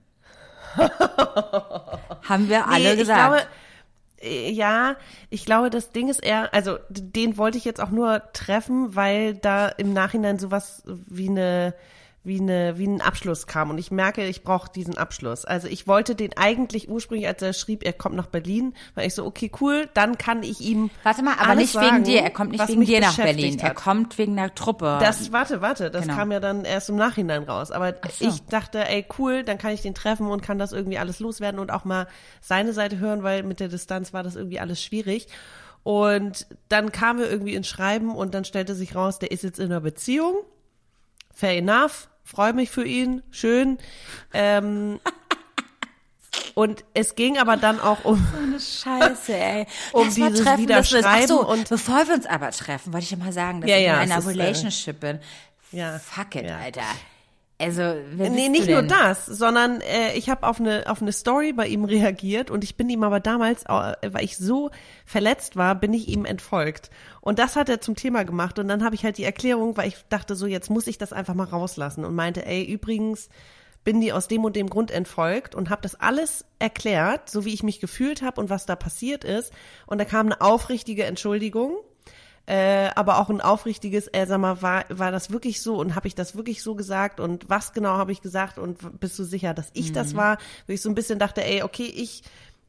Haben 0.76 2.48
wir 2.48 2.68
alle 2.68 2.90
nee, 2.90 2.96
gesagt. 2.96 3.18
Ich 3.18 3.26
glaube, 3.26 3.48
äh, 4.22 4.50
ja, 4.50 4.96
ich 5.30 5.44
glaube, 5.44 5.70
das 5.70 5.92
Ding 5.92 6.08
ist 6.08 6.22
eher, 6.22 6.52
also 6.54 6.78
den 6.90 7.36
wollte 7.36 7.58
ich 7.58 7.64
jetzt 7.64 7.80
auch 7.80 7.90
nur 7.90 8.22
treffen, 8.32 8.94
weil 8.94 9.34
da 9.34 9.68
im 9.68 9.92
Nachhinein 9.92 10.38
sowas 10.38 10.82
wie 10.86 11.28
eine 11.28 11.74
wie 12.22 12.38
eine 12.38 12.76
wie 12.76 12.86
ein 12.86 13.00
Abschluss 13.00 13.46
kam 13.46 13.70
und 13.70 13.78
ich 13.78 13.90
merke, 13.90 14.26
ich 14.26 14.42
brauche 14.42 14.70
diesen 14.70 14.98
Abschluss. 14.98 15.46
Also 15.46 15.68
ich 15.68 15.86
wollte 15.86 16.14
den 16.14 16.36
eigentlich 16.36 16.90
ursprünglich, 16.90 17.26
als 17.26 17.40
er 17.40 17.54
schrieb, 17.54 17.82
er 17.82 17.94
kommt 17.94 18.14
nach 18.14 18.26
Berlin, 18.26 18.74
war 18.94 19.04
ich 19.04 19.14
so 19.14 19.24
okay 19.24 19.50
cool, 19.60 19.88
dann 19.94 20.18
kann 20.18 20.42
ich 20.42 20.60
ihm 20.60 20.90
Warte 21.02 21.22
mal, 21.22 21.36
aber 21.38 21.54
nicht 21.54 21.72
sagen, 21.72 21.96
wegen 21.96 22.04
dir, 22.04 22.20
er 22.20 22.30
kommt 22.30 22.52
nicht 22.52 22.68
wegen 22.68 22.84
dir 22.84 23.00
nach 23.00 23.16
Berlin, 23.16 23.54
hat. 23.54 23.62
er 23.62 23.74
kommt 23.74 24.18
wegen 24.18 24.36
der 24.36 24.54
Truppe. 24.54 24.98
Das 25.00 25.32
warte, 25.32 25.62
warte, 25.62 25.90
das 25.90 26.02
genau. 26.02 26.16
kam 26.16 26.30
ja 26.30 26.40
dann 26.40 26.66
erst 26.66 26.90
im 26.90 26.96
Nachhinein 26.96 27.44
raus, 27.44 27.70
aber 27.70 27.94
so. 28.10 28.26
ich 28.26 28.42
dachte, 28.44 28.86
ey 28.86 29.06
cool, 29.18 29.42
dann 29.42 29.56
kann 29.56 29.72
ich 29.72 29.80
den 29.80 29.94
treffen 29.94 30.26
und 30.26 30.42
kann 30.42 30.58
das 30.58 30.72
irgendwie 30.72 30.98
alles 30.98 31.20
loswerden 31.20 31.58
und 31.58 31.72
auch 31.72 31.86
mal 31.86 32.06
seine 32.42 32.74
Seite 32.74 32.98
hören, 32.98 33.22
weil 33.22 33.44
mit 33.44 33.60
der 33.60 33.68
Distanz 33.68 34.12
war 34.12 34.22
das 34.22 34.36
irgendwie 34.36 34.60
alles 34.60 34.82
schwierig. 34.82 35.28
Und 35.82 36.46
dann 36.68 36.92
kamen 36.92 37.20
wir 37.20 37.30
irgendwie 37.30 37.54
ins 37.54 37.66
Schreiben 37.66 38.14
und 38.14 38.34
dann 38.34 38.44
stellte 38.44 38.74
sich 38.74 38.94
raus, 38.94 39.18
der 39.18 39.30
ist 39.30 39.42
jetzt 39.42 39.58
in 39.58 39.66
einer 39.66 39.80
Beziehung. 39.80 40.34
Fair 41.40 41.56
enough 41.56 42.10
freue 42.30 42.52
mich 42.52 42.70
für 42.70 42.86
ihn, 42.86 43.22
schön. 43.30 43.78
Ähm, 44.32 45.00
und 46.54 46.84
es 46.94 47.16
ging 47.16 47.38
aber 47.38 47.56
dann 47.56 47.80
auch 47.80 48.04
um 48.04 48.16
so 48.16 48.38
eine 48.38 48.60
Scheiße, 48.60 49.36
ey. 49.36 49.66
um 49.92 50.04
Lass 50.04 50.14
dieses 50.14 50.42
treffen, 50.42 50.62
Wiederschreiben 50.62 51.26
so, 51.26 51.46
und 51.46 51.68
bevor 51.68 52.06
wir 52.06 52.14
uns 52.14 52.26
aber 52.26 52.50
treffen, 52.52 52.92
wollte 52.92 53.04
ich 53.04 53.16
mal 53.16 53.32
sagen, 53.32 53.60
dass 53.60 53.70
ja, 53.70 53.76
ich 53.76 53.84
ja, 53.84 54.02
in 54.02 54.12
einer 54.12 54.24
Relationship 54.24 54.96
ist, 54.96 55.10
äh, 55.10 55.12
bin. 55.12 55.20
Ja, 55.72 55.98
Fuck 55.98 56.36
it, 56.36 56.46
ja. 56.46 56.58
Alter. 56.58 56.82
Also, 57.60 57.82
wer 57.82 58.30
nee, 58.30 58.48
nicht 58.48 58.70
nur 58.70 58.82
das, 58.82 59.26
sondern 59.26 59.82
äh, 59.82 60.14
ich 60.14 60.30
habe 60.30 60.46
auf 60.46 60.60
eine 60.60 60.84
auf 60.86 61.02
eine 61.02 61.12
Story 61.12 61.52
bei 61.52 61.66
ihm 61.66 61.84
reagiert 61.84 62.50
und 62.50 62.64
ich 62.64 62.76
bin 62.76 62.88
ihm 62.88 63.02
aber 63.02 63.20
damals, 63.20 63.64
äh, 63.64 63.96
weil 64.12 64.24
ich 64.24 64.38
so 64.38 64.70
verletzt 65.04 65.56
war, 65.56 65.74
bin 65.74 65.92
ich 65.92 66.08
ihm 66.08 66.24
entfolgt. 66.24 66.90
Und 67.20 67.38
das 67.38 67.56
hat 67.56 67.68
er 67.68 67.82
zum 67.82 67.96
Thema 67.96 68.24
gemacht 68.24 68.58
und 68.58 68.66
dann 68.66 68.82
habe 68.82 68.94
ich 68.94 69.04
halt 69.04 69.18
die 69.18 69.24
Erklärung, 69.24 69.76
weil 69.76 69.88
ich 69.88 69.96
dachte 70.08 70.36
so, 70.36 70.46
jetzt 70.46 70.70
muss 70.70 70.86
ich 70.86 70.96
das 70.96 71.12
einfach 71.12 71.34
mal 71.34 71.44
rauslassen 71.44 72.06
und 72.06 72.14
meinte, 72.14 72.46
ey, 72.46 72.64
übrigens 72.64 73.28
bin 73.84 74.00
die 74.00 74.14
aus 74.14 74.26
dem 74.26 74.42
und 74.44 74.56
dem 74.56 74.70
Grund 74.70 74.90
entfolgt 74.90 75.54
und 75.54 75.68
habe 75.68 75.82
das 75.82 75.94
alles 75.96 76.46
erklärt, 76.58 77.28
so 77.28 77.44
wie 77.44 77.52
ich 77.52 77.62
mich 77.62 77.78
gefühlt 77.78 78.22
habe 78.22 78.40
und 78.40 78.48
was 78.48 78.64
da 78.64 78.74
passiert 78.74 79.22
ist. 79.22 79.52
Und 79.86 79.98
da 79.98 80.06
kam 80.06 80.26
eine 80.26 80.40
aufrichtige 80.40 81.04
Entschuldigung 81.04 81.76
äh, 82.46 82.90
aber 82.94 83.18
auch 83.18 83.30
ein 83.30 83.40
aufrichtiges, 83.40 84.08
äh, 84.08 84.26
sag 84.26 84.38
mal, 84.38 84.62
war, 84.62 84.84
war 84.88 85.12
das 85.12 85.30
wirklich 85.30 85.62
so 85.62 85.78
und 85.78 85.94
habe 85.94 86.08
ich 86.08 86.14
das 86.14 86.34
wirklich 86.34 86.62
so 86.62 86.74
gesagt 86.74 87.20
und 87.20 87.48
was 87.48 87.72
genau 87.72 87.90
habe 87.90 88.12
ich 88.12 88.22
gesagt 88.22 88.58
und 88.58 89.00
bist 89.00 89.18
du 89.18 89.24
sicher, 89.24 89.54
dass 89.54 89.70
ich 89.74 89.90
mhm. 89.90 89.94
das 89.94 90.16
war? 90.16 90.38
Wo 90.66 90.72
ich 90.72 90.82
so 90.82 90.88
ein 90.88 90.94
bisschen 90.94 91.18
dachte, 91.18 91.44
ey, 91.44 91.62
okay, 91.62 91.86
ich 91.86 92.22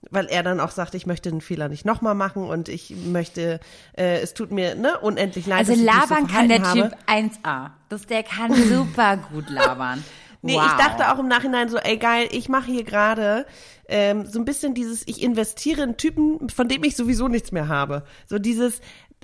weil 0.09 0.25
er 0.25 0.41
dann 0.41 0.59
auch 0.59 0.71
sagte, 0.71 0.97
ich 0.97 1.05
möchte 1.05 1.29
den 1.29 1.41
Fehler 1.41 1.69
nicht 1.69 1.85
nochmal 1.85 2.15
machen 2.15 2.43
und 2.43 2.69
ich 2.69 2.95
möchte, 3.05 3.59
äh, 3.95 4.19
es 4.21 4.33
tut 4.33 4.51
mir 4.51 4.75
ne, 4.75 4.97
unendlich 4.99 5.45
leid. 5.45 5.69
Also 5.69 5.73
labern 5.75 6.27
so 6.27 6.33
kann 6.33 6.49
der 6.49 6.63
habe. 6.63 6.81
Typ 6.81 6.97
1a. 7.07 7.69
Das, 7.89 8.07
der 8.07 8.23
kann 8.23 8.53
super 8.53 9.17
gut 9.17 9.49
labern. 9.49 10.03
Nee, 10.43 10.55
wow. 10.55 10.65
ich 10.65 10.83
dachte 10.83 11.11
auch 11.11 11.19
im 11.19 11.27
Nachhinein 11.27 11.69
so, 11.69 11.77
ey 11.77 11.97
geil, 11.97 12.27
ich 12.31 12.49
mache 12.49 12.71
hier 12.71 12.83
gerade 12.83 13.45
ähm, 13.87 14.25
so 14.25 14.39
ein 14.39 14.45
bisschen 14.45 14.73
dieses, 14.73 15.07
ich 15.07 15.21
investiere 15.21 15.83
in 15.83 15.97
Typen, 15.97 16.49
von 16.49 16.67
dem 16.67 16.83
ich 16.83 16.95
sowieso 16.95 17.27
nichts 17.27 17.51
mehr 17.51 17.67
habe. 17.67 18.05
So 18.25 18.39
dieses, 18.39 18.81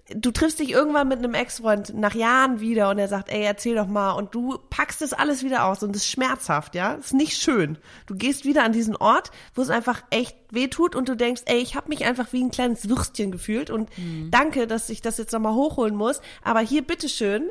du 0.10 0.32
triffst 0.32 0.60
dich 0.60 0.72
irgendwann 0.72 1.08
mit 1.08 1.20
einem 1.20 1.34
Ex-Freund 1.34 1.94
nach 1.94 2.16
Jahren 2.16 2.60
wieder 2.60 2.90
und 2.90 2.98
er 2.98 3.08
sagt, 3.08 3.30
ey, 3.30 3.44
erzähl 3.44 3.76
doch 3.76 3.88
mal 3.88 4.12
und 4.12 4.34
du 4.34 4.58
packst 4.70 5.02
das 5.02 5.14
alles 5.14 5.44
wieder 5.44 5.66
aus 5.66 5.84
und 5.84 5.96
es 5.96 6.04
ist 6.04 6.10
schmerzhaft, 6.10 6.76
ja? 6.76 6.94
ist 6.94 7.14
nicht 7.14 7.38
schön. 7.38 7.78
Du 8.06 8.16
gehst 8.16 8.46
wieder 8.46 8.64
an 8.64 8.72
diesen 8.72 8.96
Ort, 8.96 9.32
wo 9.54 9.62
es 9.62 9.70
einfach 9.70 10.04
echt 10.10 10.38
weh 10.52 10.68
tut 10.68 10.96
und 10.96 11.10
du 11.10 11.16
denkst, 11.16 11.44
ey, 11.46 11.58
ich 11.58 11.76
habe 11.76 11.90
mich 11.90 12.06
einfach 12.06 12.32
wie 12.32 12.44
ein 12.44 12.52
kleines 12.52 12.88
Würstchen 12.90 13.32
gefühlt 13.32 13.70
und 13.70 13.96
mhm. 13.98 14.32
danke, 14.32 14.68
dass 14.68 14.90
ich 14.90 15.02
das 15.02 15.18
jetzt 15.18 15.34
nochmal 15.34 15.54
hochholen 15.54 15.96
muss, 15.96 16.22
aber 16.44 16.62
hier 16.62 16.84
bitteschön, 16.84 17.50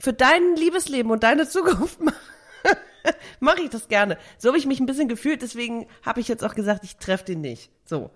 für 0.00 0.12
dein 0.12 0.54
Liebesleben 0.54 1.10
und 1.10 1.24
deine 1.24 1.48
Zukunft 1.48 1.98
mache 3.40 3.62
ich 3.62 3.70
das 3.70 3.88
gerne. 3.88 4.16
So 4.38 4.48
habe 4.48 4.58
ich 4.58 4.66
mich 4.66 4.78
ein 4.78 4.86
bisschen 4.86 5.08
gefühlt, 5.08 5.42
deswegen 5.42 5.88
habe 6.04 6.20
ich 6.20 6.28
jetzt 6.28 6.44
auch 6.44 6.54
gesagt, 6.54 6.84
ich 6.84 6.96
treffe 6.98 7.24
den 7.24 7.40
nicht. 7.40 7.70
So. 7.84 8.10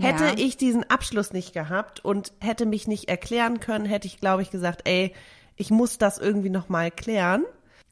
Hätte 0.00 0.24
ja. 0.24 0.34
ich 0.36 0.56
diesen 0.56 0.88
Abschluss 0.88 1.32
nicht 1.32 1.52
gehabt 1.52 2.04
und 2.04 2.32
hätte 2.40 2.66
mich 2.66 2.86
nicht 2.86 3.08
erklären 3.08 3.60
können, 3.60 3.84
hätte 3.84 4.06
ich, 4.06 4.20
glaube 4.20 4.42
ich, 4.42 4.50
gesagt, 4.50 4.82
ey, 4.88 5.12
ich 5.56 5.70
muss 5.70 5.98
das 5.98 6.18
irgendwie 6.18 6.50
nochmal 6.50 6.90
klären, 6.90 7.44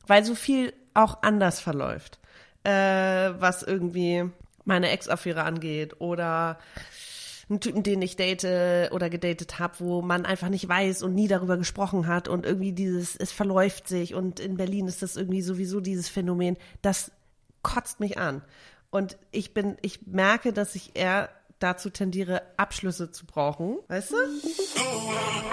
weil 0.06 0.24
so 0.24 0.34
viel 0.34 0.72
auch 0.94 1.22
anders 1.22 1.60
verläuft, 1.60 2.18
äh, 2.62 2.70
was 2.70 3.62
irgendwie 3.62 4.30
meine 4.64 4.90
Ex-Affäre 4.90 5.42
angeht 5.42 6.00
oder 6.00 6.58
einen 7.48 7.60
Typen, 7.60 7.82
den 7.82 8.02
ich 8.02 8.16
date 8.16 8.90
oder 8.92 9.08
gedatet 9.08 9.58
habe, 9.58 9.74
wo 9.78 10.02
man 10.02 10.26
einfach 10.26 10.48
nicht 10.48 10.68
weiß 10.68 11.02
und 11.02 11.14
nie 11.14 11.28
darüber 11.28 11.56
gesprochen 11.56 12.06
hat 12.08 12.28
und 12.28 12.44
irgendwie 12.44 12.72
dieses, 12.72 13.14
es 13.16 13.30
verläuft 13.30 13.88
sich 13.88 14.14
und 14.14 14.40
in 14.40 14.56
Berlin 14.56 14.88
ist 14.88 15.02
das 15.02 15.16
irgendwie 15.16 15.42
sowieso 15.42 15.80
dieses 15.80 16.08
Phänomen, 16.08 16.56
das 16.82 17.12
kotzt 17.62 18.00
mich 18.00 18.18
an. 18.18 18.42
Und 18.90 19.16
ich 19.30 19.54
bin, 19.54 19.76
ich 19.82 20.06
merke, 20.06 20.52
dass 20.52 20.74
ich 20.74 20.92
eher 20.94 21.28
dazu 21.58 21.90
tendiere, 21.90 22.42
Abschlüsse 22.56 23.10
zu 23.10 23.26
brauchen. 23.26 23.78
Weißt 23.88 24.12
du? 24.12 24.16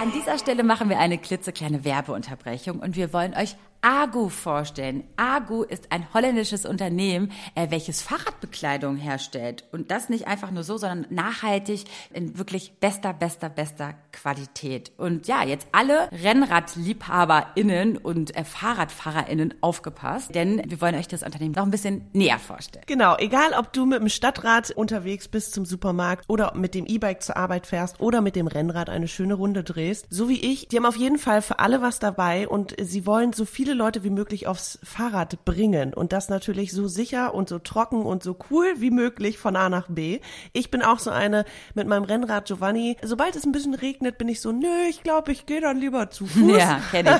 An 0.01 0.11
dieser 0.11 0.37
Stelle 0.37 0.63
machen 0.63 0.89
wir 0.89 0.99
eine 0.99 1.17
klitzekleine 1.17 1.83
Werbeunterbrechung 1.85 2.79
und 2.79 2.95
wir 2.95 3.13
wollen 3.13 3.33
euch 3.33 3.55
Agu 3.83 4.29
vorstellen. 4.29 5.03
Agu 5.17 5.63
ist 5.63 5.91
ein 5.91 6.07
holländisches 6.13 6.65
Unternehmen, 6.65 7.33
äh, 7.53 7.69
welches 7.69 8.01
Fahrradbekleidung 8.01 8.95
herstellt. 8.95 9.65
Und 9.73 9.91
das 9.91 10.07
nicht 10.07 10.25
einfach 10.25 10.51
nur 10.51 10.63
so, 10.63 10.77
sondern 10.77 11.05
nachhaltig 11.09 11.83
in 12.13 12.37
wirklich 12.37 12.71
bester, 12.79 13.11
bester, 13.11 13.49
bester 13.49 13.95
Qualität. 14.13 14.93
Und 14.95 15.27
ja, 15.27 15.43
jetzt 15.43 15.67
alle 15.73 16.09
RennradliebhaberInnen 16.13 17.97
und 17.97 18.33
äh, 18.37 18.45
FahrradfahrerInnen 18.45 19.55
aufgepasst, 19.59 20.33
denn 20.33 20.61
wir 20.65 20.79
wollen 20.79 20.95
euch 20.95 21.09
das 21.09 21.23
Unternehmen 21.23 21.53
noch 21.53 21.63
ein 21.63 21.71
bisschen 21.71 22.07
näher 22.13 22.39
vorstellen. 22.39 22.85
Genau, 22.87 23.17
egal 23.17 23.51
ob 23.57 23.73
du 23.73 23.85
mit 23.85 23.99
dem 23.99 24.07
Stadtrad 24.07 24.71
unterwegs 24.71 25.27
bist 25.27 25.53
zum 25.53 25.65
Supermarkt 25.65 26.23
oder 26.29 26.55
mit 26.55 26.73
dem 26.73 26.85
E-Bike 26.85 27.21
zur 27.21 27.35
Arbeit 27.35 27.67
fährst 27.67 27.99
oder 27.99 28.21
mit 28.21 28.37
dem 28.37 28.47
Rennrad 28.47 28.89
eine 28.89 29.09
schöne 29.09 29.33
Runde 29.33 29.65
drehst, 29.65 30.07
so 30.09 30.29
wie 30.29 30.39
ich, 30.39 30.69
die 30.69 30.77
haben 30.77 30.85
auf 30.85 30.95
jeden 30.95 31.17
Fall 31.17 31.41
für 31.41 31.59
alle 31.59 31.81
was 31.81 31.99
dabei 31.99 32.47
und 32.47 32.73
sie 32.79 33.05
wollen 33.05 33.33
so 33.33 33.43
viele 33.43 33.72
viele 33.73 33.85
Leute 33.85 34.03
wie 34.03 34.11
möglich 34.11 34.45
aufs 34.45 34.77
Fahrrad 34.83 35.45
bringen 35.45 35.95
und 35.95 36.13
das 36.13 36.29
natürlich 36.29 36.71
so 36.73 36.87
sicher 36.87 37.33
und 37.33 37.49
so 37.49 37.57
trocken 37.57 38.03
und 38.03 38.21
so 38.21 38.37
cool 38.51 38.67
wie 38.77 38.91
möglich 38.91 39.39
von 39.39 39.55
A 39.55 39.67
nach 39.67 39.87
B. 39.87 40.19
Ich 40.51 40.69
bin 40.69 40.83
auch 40.83 40.99
so 40.99 41.09
eine 41.09 41.43
mit 41.73 41.87
meinem 41.87 42.03
Rennrad 42.03 42.45
Giovanni. 42.45 42.97
Sobald 43.01 43.35
es 43.35 43.45
ein 43.45 43.51
bisschen 43.51 43.73
regnet, 43.73 44.19
bin 44.19 44.27
ich 44.27 44.41
so, 44.41 44.51
nö, 44.51 44.67
ich 44.87 45.01
glaube, 45.01 45.31
ich 45.31 45.47
gehe 45.47 45.59
dann 45.59 45.77
lieber 45.77 46.11
zu 46.11 46.25
Fuß. 46.27 46.55
Ja, 46.55 46.81
kenne 46.91 47.19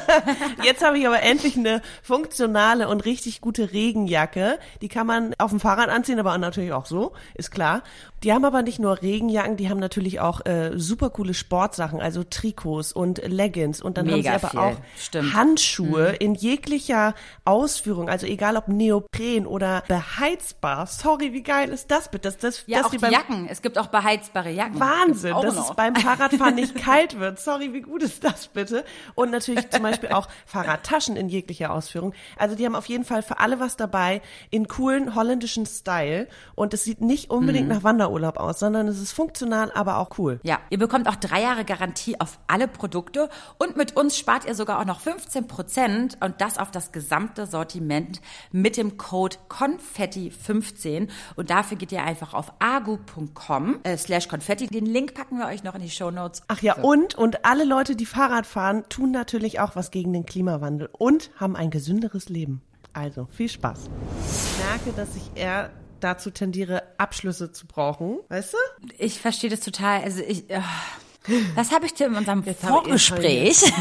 ich. 0.60 0.66
Jetzt 0.66 0.86
habe 0.86 1.00
ich 1.00 1.08
aber 1.08 1.24
endlich 1.24 1.58
eine 1.58 1.82
funktionale 2.04 2.88
und 2.88 3.04
richtig 3.04 3.42
gute 3.42 3.72
Regenjacke. 3.72 4.60
Die 4.84 4.90
kann 4.90 5.08
man 5.08 5.34
auf 5.40 5.50
dem 5.50 5.60
Fahrrad 5.60 5.90
anziehen, 5.90 6.20
aber 6.20 6.38
natürlich 6.38 6.72
auch 6.72 6.86
so, 6.86 7.14
ist 7.34 7.50
klar. 7.50 7.82
Die 8.24 8.32
haben 8.32 8.46
aber 8.46 8.62
nicht 8.62 8.80
nur 8.80 9.02
Regenjacken, 9.02 9.58
die 9.58 9.70
haben 9.70 9.80
natürlich 9.80 10.22
auch 10.22 10.46
äh, 10.46 10.72
super 10.76 11.10
coole 11.10 11.34
Sportsachen, 11.34 12.00
also 12.00 12.24
Trikots 12.24 12.94
und 12.94 13.22
Leggings 13.26 13.82
und 13.82 13.98
dann 13.98 14.06
Mega 14.06 14.32
haben 14.32 14.40
sie 14.40 14.46
aber 14.46 14.50
viel. 14.50 14.60
auch 14.60 14.82
Stimmt. 14.98 15.34
Handschuhe 15.34 16.12
mhm. 16.12 16.18
in 16.20 16.36
jeglicher 16.44 17.14
Ausführung, 17.46 18.10
also 18.10 18.26
egal 18.26 18.58
ob 18.58 18.68
Neopren 18.68 19.46
oder 19.46 19.84
beheizbar. 19.88 20.88
Sorry, 20.88 21.34
wie 21.34 21.44
geil 21.44 21.70
ist 21.70 21.92
das 21.92 22.10
bitte? 22.10 22.24
Das, 22.24 22.38
das, 22.38 22.64
ja, 22.68 22.82
das 22.82 22.88
auch 22.88 23.12
Jacken. 23.12 23.48
Es 23.50 23.62
gibt 23.62 23.78
auch 23.78 23.88
beheizbare 23.88 24.50
Jacken. 24.50 24.80
Wahnsinn, 24.80 25.34
dass 25.34 25.56
noch. 25.56 25.70
es 25.70 25.76
beim 25.76 25.96
Fahrradfahren 25.96 26.56
nicht 26.56 26.76
kalt 26.84 27.20
wird. 27.20 27.40
Sorry, 27.40 27.74
wie 27.74 27.82
gut 27.82 28.04
ist 28.04 28.24
das 28.24 28.48
bitte? 28.48 28.86
Und 29.16 29.32
natürlich 29.32 29.70
zum 29.70 29.84
Beispiel 29.84 30.10
auch 30.10 30.28
Fahrradtaschen 30.46 31.16
in 31.16 31.30
jeglicher 31.30 31.74
Ausführung. 31.74 32.14
Also 32.38 32.56
die 32.56 32.66
haben 32.66 32.76
auf 32.76 32.88
jeden 32.88 33.04
Fall 33.04 33.22
für 33.22 33.40
alle 33.40 33.60
was 33.60 33.76
dabei 33.76 34.22
in 34.50 34.68
coolen 34.68 35.16
holländischen 35.16 35.66
Style 35.66 36.28
und 36.56 36.74
es 36.74 36.84
sieht 36.84 37.02
nicht 37.02 37.30
unbedingt 37.30 37.68
mhm. 37.68 37.76
nach 37.76 37.84
Wanderurlaub 37.84 38.24
Urlaub 38.24 38.38
aus, 38.38 38.60
sondern 38.60 38.88
es 38.88 39.02
ist 39.02 39.12
funktional, 39.12 39.72
aber 39.74 39.98
auch 39.98 40.18
cool. 40.18 40.40
Ja, 40.44 40.60
ihr 40.70 40.78
bekommt 40.78 41.08
auch 41.08 41.16
drei 41.16 41.42
Jahre 41.42 41.66
Garantie 41.66 42.20
auf 42.20 42.40
alle 42.48 42.68
Produkte 42.68 43.30
und 43.58 43.76
mit 43.76 43.96
uns 43.98 44.18
spart 44.18 44.46
ihr 44.46 44.56
sogar 44.56 44.80
auch 44.80 44.86
noch 44.86 45.00
15 45.00 45.48
Prozent 45.48 46.18
und 46.22 46.33
und 46.34 46.42
das 46.42 46.58
auf 46.58 46.72
das 46.72 46.92
gesamte 46.92 47.46
Sortiment 47.46 48.20
mit 48.52 48.76
dem 48.76 48.98
Code 48.98 49.38
Konfetti15 49.50 51.10
und 51.36 51.50
dafür 51.52 51.78
geht 51.78 51.92
ihr 51.92 52.04
einfach 52.04 52.34
auf 52.34 52.54
agu.com 52.58 53.80
äh, 53.84 53.98
slash 53.98 54.28
Konfetti. 54.28 54.66
Den 54.66 54.88
Link 54.88 55.14
packen 55.14 55.38
wir 55.38 55.46
euch 55.46 55.64
noch 55.64 55.76
in 55.76 55.82
die 55.82 55.92
Show 55.92 56.10
Notes. 56.10 56.42
Ach 56.48 56.62
ja, 56.62 56.76
so. 56.76 56.88
und, 56.88 57.14
und 57.16 57.46
alle 57.46 57.66
Leute, 57.66 57.96
die 57.96 58.08
Fahrrad 58.08 58.48
fahren, 58.48 58.84
tun 58.90 59.12
natürlich 59.12 59.60
auch 59.60 59.76
was 59.76 59.92
gegen 59.92 60.12
den 60.12 60.26
Klimawandel 60.26 60.90
und 60.92 61.30
haben 61.40 61.56
ein 61.56 61.70
gesünderes 61.70 62.30
Leben. 62.30 62.64
Also, 62.94 63.28
viel 63.32 63.50
Spaß. 63.50 63.90
Ich 64.26 64.66
merke, 64.66 64.92
dass 64.96 65.16
ich 65.16 65.40
eher 65.40 65.70
dazu 66.00 66.32
tendiere, 66.32 66.84
Abschlüsse 66.98 67.52
zu 67.52 67.68
brauchen. 67.68 68.20
Weißt 68.30 68.54
du? 68.54 68.58
Ich 68.98 69.20
verstehe 69.20 69.52
das 69.52 69.60
total. 69.60 70.02
Also 70.02 70.22
ich, 70.22 70.46
oh, 70.50 71.34
das 71.56 71.72
habe 71.72 71.86
ich 71.86 71.94
dir 71.94 72.08
in 72.08 72.16
unserem 72.16 72.44
Jetzt 72.44 72.66
Vorgespräch. 72.66 73.62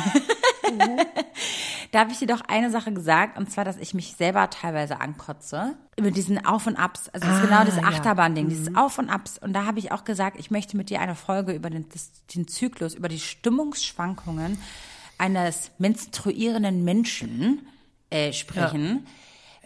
da 1.93 2.01
habe 2.01 2.11
ich 2.11 2.19
dir 2.19 2.27
doch 2.27 2.41
eine 2.49 2.71
Sache 2.71 2.93
gesagt, 2.93 3.39
und 3.39 3.51
zwar, 3.51 3.65
dass 3.65 3.77
ich 3.77 3.95
mich 3.95 4.17
selber 4.17 4.51
teilweise 4.51 5.01
ankotze 5.01 5.75
über 5.97 6.11
diesen 6.11 6.45
Auf 6.45 6.67
und 6.67 6.77
Abs. 6.77 7.09
Also 7.11 7.27
das 7.27 7.37
ah, 7.37 7.41
ist 7.41 7.49
genau 7.49 7.65
das 7.65 7.79
Achterbahn-Ding, 7.79 8.47
ja. 8.47 8.51
dieses 8.51 8.71
mhm. 8.71 8.77
Auf 8.77 8.99
und 8.99 9.11
Abs. 9.11 9.39
Und 9.39 9.53
da 9.53 9.67
habe 9.67 9.79
ich 9.79 9.93
auch 9.93 10.05
gesagt, 10.05 10.39
ich 10.41 10.51
möchte 10.51 10.77
mit 10.77 10.91
dir 10.91 11.01
eine 11.01 11.15
Folge 11.15 11.53
über 11.53 11.71
den, 11.71 11.89
das, 11.91 12.11
den 12.35 12.49
Zyklus, 12.49 12.95
über 12.95 13.09
die 13.09 13.21
Stimmungsschwankungen 13.21 14.59
eines 15.19 15.71
menstruierenden 15.79 16.83
Menschen 16.83 17.69
äh, 18.11 18.33
sprechen. 18.33 19.05
Ja 19.05 19.11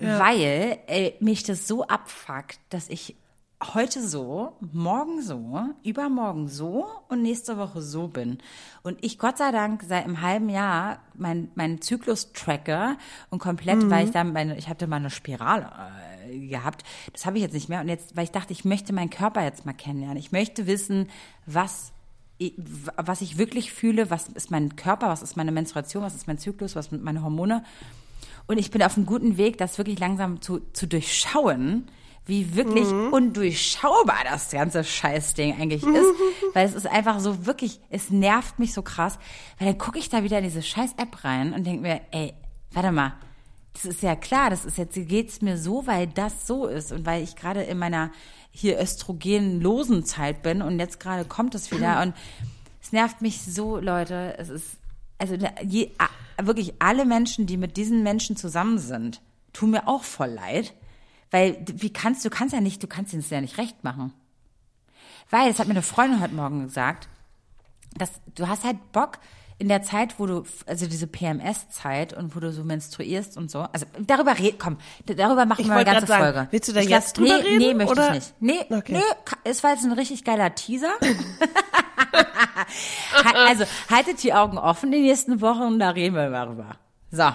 ja. 0.00 0.18
weil 0.18 0.78
äh, 0.86 1.12
mich 1.20 1.42
das 1.42 1.66
so 1.66 1.86
abfuckt, 1.86 2.58
dass 2.70 2.88
ich 2.88 3.16
heute 3.62 4.06
so, 4.06 4.52
morgen 4.60 5.22
so, 5.22 5.60
übermorgen 5.82 6.48
so 6.48 6.86
und 7.08 7.22
nächste 7.22 7.56
Woche 7.56 7.80
so 7.80 8.08
bin. 8.08 8.38
Und 8.82 9.02
ich 9.02 9.18
Gott 9.18 9.38
sei 9.38 9.50
Dank 9.50 9.82
seit 9.88 10.04
einem 10.04 10.20
halben 10.20 10.48
Jahr 10.48 10.98
mein, 11.14 11.50
mein 11.54 11.80
Zyklus 11.80 12.32
tracke 12.32 12.96
und 13.30 13.38
komplett, 13.38 13.82
mhm. 13.82 13.90
weil 13.90 14.06
ich 14.06 14.12
dann 14.12 14.32
meine, 14.32 14.58
ich 14.58 14.68
hatte 14.68 14.86
mal 14.86 14.96
eine 14.96 15.10
Spirale 15.10 15.70
äh, 16.28 16.48
gehabt. 16.48 16.84
Das 17.12 17.24
habe 17.24 17.38
ich 17.38 17.42
jetzt 17.42 17.54
nicht 17.54 17.68
mehr. 17.68 17.80
Und 17.80 17.88
jetzt, 17.88 18.16
weil 18.16 18.24
ich 18.24 18.30
dachte, 18.30 18.52
ich 18.52 18.64
möchte 18.64 18.92
meinen 18.92 19.10
Körper 19.10 19.42
jetzt 19.42 19.64
mal 19.64 19.72
kennenlernen. 19.72 20.18
Ich 20.18 20.32
möchte 20.32 20.66
wissen, 20.66 21.08
was 21.46 21.92
was 22.96 23.22
ich 23.22 23.38
wirklich 23.38 23.72
fühle, 23.72 24.10
was 24.10 24.28
ist 24.28 24.50
mein 24.50 24.76
Körper, 24.76 25.08
was 25.08 25.22
ist 25.22 25.38
meine 25.38 25.52
Menstruation, 25.52 26.02
was 26.02 26.14
ist 26.14 26.26
mein 26.26 26.36
Zyklus, 26.36 26.76
was 26.76 26.90
sind 26.90 27.02
meine 27.02 27.22
Hormone. 27.22 27.64
Und 28.46 28.58
ich 28.58 28.70
bin 28.70 28.82
auf 28.82 28.96
einem 28.96 29.06
guten 29.06 29.38
Weg, 29.38 29.56
das 29.56 29.78
wirklich 29.78 29.98
langsam 29.98 30.42
zu, 30.42 30.60
zu 30.74 30.86
durchschauen, 30.86 31.88
wie 32.26 32.56
wirklich 32.56 32.88
mhm. 32.88 33.12
undurchschaubar 33.12 34.24
das 34.28 34.50
ganze 34.50 34.82
Scheißding 34.82 35.60
eigentlich 35.60 35.84
ist. 35.84 36.14
Weil 36.54 36.66
es 36.66 36.74
ist 36.74 36.86
einfach 36.86 37.20
so 37.20 37.46
wirklich, 37.46 37.80
es 37.88 38.10
nervt 38.10 38.58
mich 38.58 38.74
so 38.74 38.82
krass. 38.82 39.18
Weil 39.58 39.68
dann 39.68 39.78
gucke 39.78 39.98
ich 39.98 40.08
da 40.08 40.24
wieder 40.24 40.38
in 40.38 40.44
diese 40.44 40.62
Scheiß-App 40.62 41.24
rein 41.24 41.52
und 41.52 41.64
denke 41.64 41.82
mir, 41.82 42.00
ey, 42.10 42.34
warte 42.72 42.90
mal, 42.90 43.14
das 43.72 43.84
ist 43.84 44.02
ja 44.02 44.16
klar, 44.16 44.50
das 44.50 44.64
ist 44.64 44.78
jetzt, 44.78 44.94
geht's 44.94 45.42
mir 45.42 45.56
so, 45.58 45.86
weil 45.86 46.06
das 46.06 46.46
so 46.46 46.66
ist 46.66 46.92
und 46.92 47.06
weil 47.06 47.22
ich 47.22 47.36
gerade 47.36 47.62
in 47.62 47.78
meiner 47.78 48.10
hier 48.50 48.80
östrogenlosen 48.80 50.04
Zeit 50.04 50.42
bin 50.42 50.62
und 50.62 50.78
jetzt 50.78 50.98
gerade 50.98 51.26
kommt 51.26 51.54
es 51.54 51.70
wieder 51.70 52.02
und 52.02 52.14
es 52.82 52.92
nervt 52.92 53.20
mich 53.20 53.42
so, 53.42 53.78
Leute. 53.78 54.34
Es 54.38 54.48
ist, 54.48 54.78
also 55.18 55.36
je, 55.62 55.90
wirklich 56.40 56.74
alle 56.78 57.04
Menschen, 57.04 57.46
die 57.46 57.56
mit 57.56 57.76
diesen 57.76 58.02
Menschen 58.02 58.36
zusammen 58.36 58.78
sind, 58.78 59.20
tun 59.52 59.70
mir 59.70 59.88
auch 59.88 60.04
voll 60.04 60.30
leid. 60.30 60.74
Weil, 61.36 61.58
wie 61.66 61.92
kannst 61.92 62.24
du, 62.24 62.30
kannst 62.30 62.54
ja 62.54 62.62
nicht, 62.62 62.82
du 62.82 62.86
kannst 62.86 63.12
es 63.12 63.28
ja 63.28 63.42
nicht 63.42 63.58
recht 63.58 63.84
machen. 63.84 64.14
Weil, 65.28 65.50
das 65.50 65.58
hat 65.58 65.66
mir 65.66 65.74
eine 65.74 65.82
Freundin 65.82 66.22
heute 66.22 66.32
Morgen 66.32 66.62
gesagt, 66.62 67.10
dass 67.98 68.10
du 68.34 68.48
hast 68.48 68.64
halt 68.64 68.78
Bock, 68.92 69.18
in 69.58 69.68
der 69.68 69.82
Zeit, 69.82 70.18
wo 70.18 70.24
du, 70.24 70.44
also 70.64 70.86
diese 70.86 71.06
PMS-Zeit 71.06 72.14
und 72.14 72.34
wo 72.34 72.40
du 72.40 72.52
so 72.52 72.64
menstruierst 72.64 73.36
und 73.36 73.50
so, 73.50 73.66
also 73.70 73.84
darüber 74.06 74.38
red, 74.38 74.58
komm, 74.58 74.78
darüber 75.04 75.44
machen 75.44 75.60
ich 75.60 75.66
wir 75.66 75.74
eine 75.74 75.84
ganze 75.84 76.06
sagen, 76.06 76.24
Folge. 76.24 76.48
Willst 76.52 76.70
du 76.70 76.72
da 76.72 76.80
ich 76.80 76.88
jetzt 76.88 77.18
drüber 77.18 77.36
nee, 77.36 77.42
reden? 77.42 77.58
Nee, 77.58 77.74
möchte 77.74 77.92
oder? 77.92 78.08
ich 78.08 78.14
nicht. 78.14 78.34
Nee, 78.40 78.64
okay. 78.74 78.92
nee, 78.94 79.34
es 79.44 79.62
war 79.62 79.72
jetzt 79.72 79.84
ein 79.84 79.92
richtig 79.92 80.24
geiler 80.24 80.54
Teaser. 80.54 80.94
also 83.46 83.66
haltet 83.90 84.22
die 84.22 84.32
Augen 84.32 84.56
offen 84.56 84.90
die 84.90 85.02
nächsten 85.02 85.42
Wochen, 85.42 85.78
da 85.78 85.90
reden 85.90 86.14
wir 86.14 86.30
darüber. 86.30 86.76
So. 87.10 87.30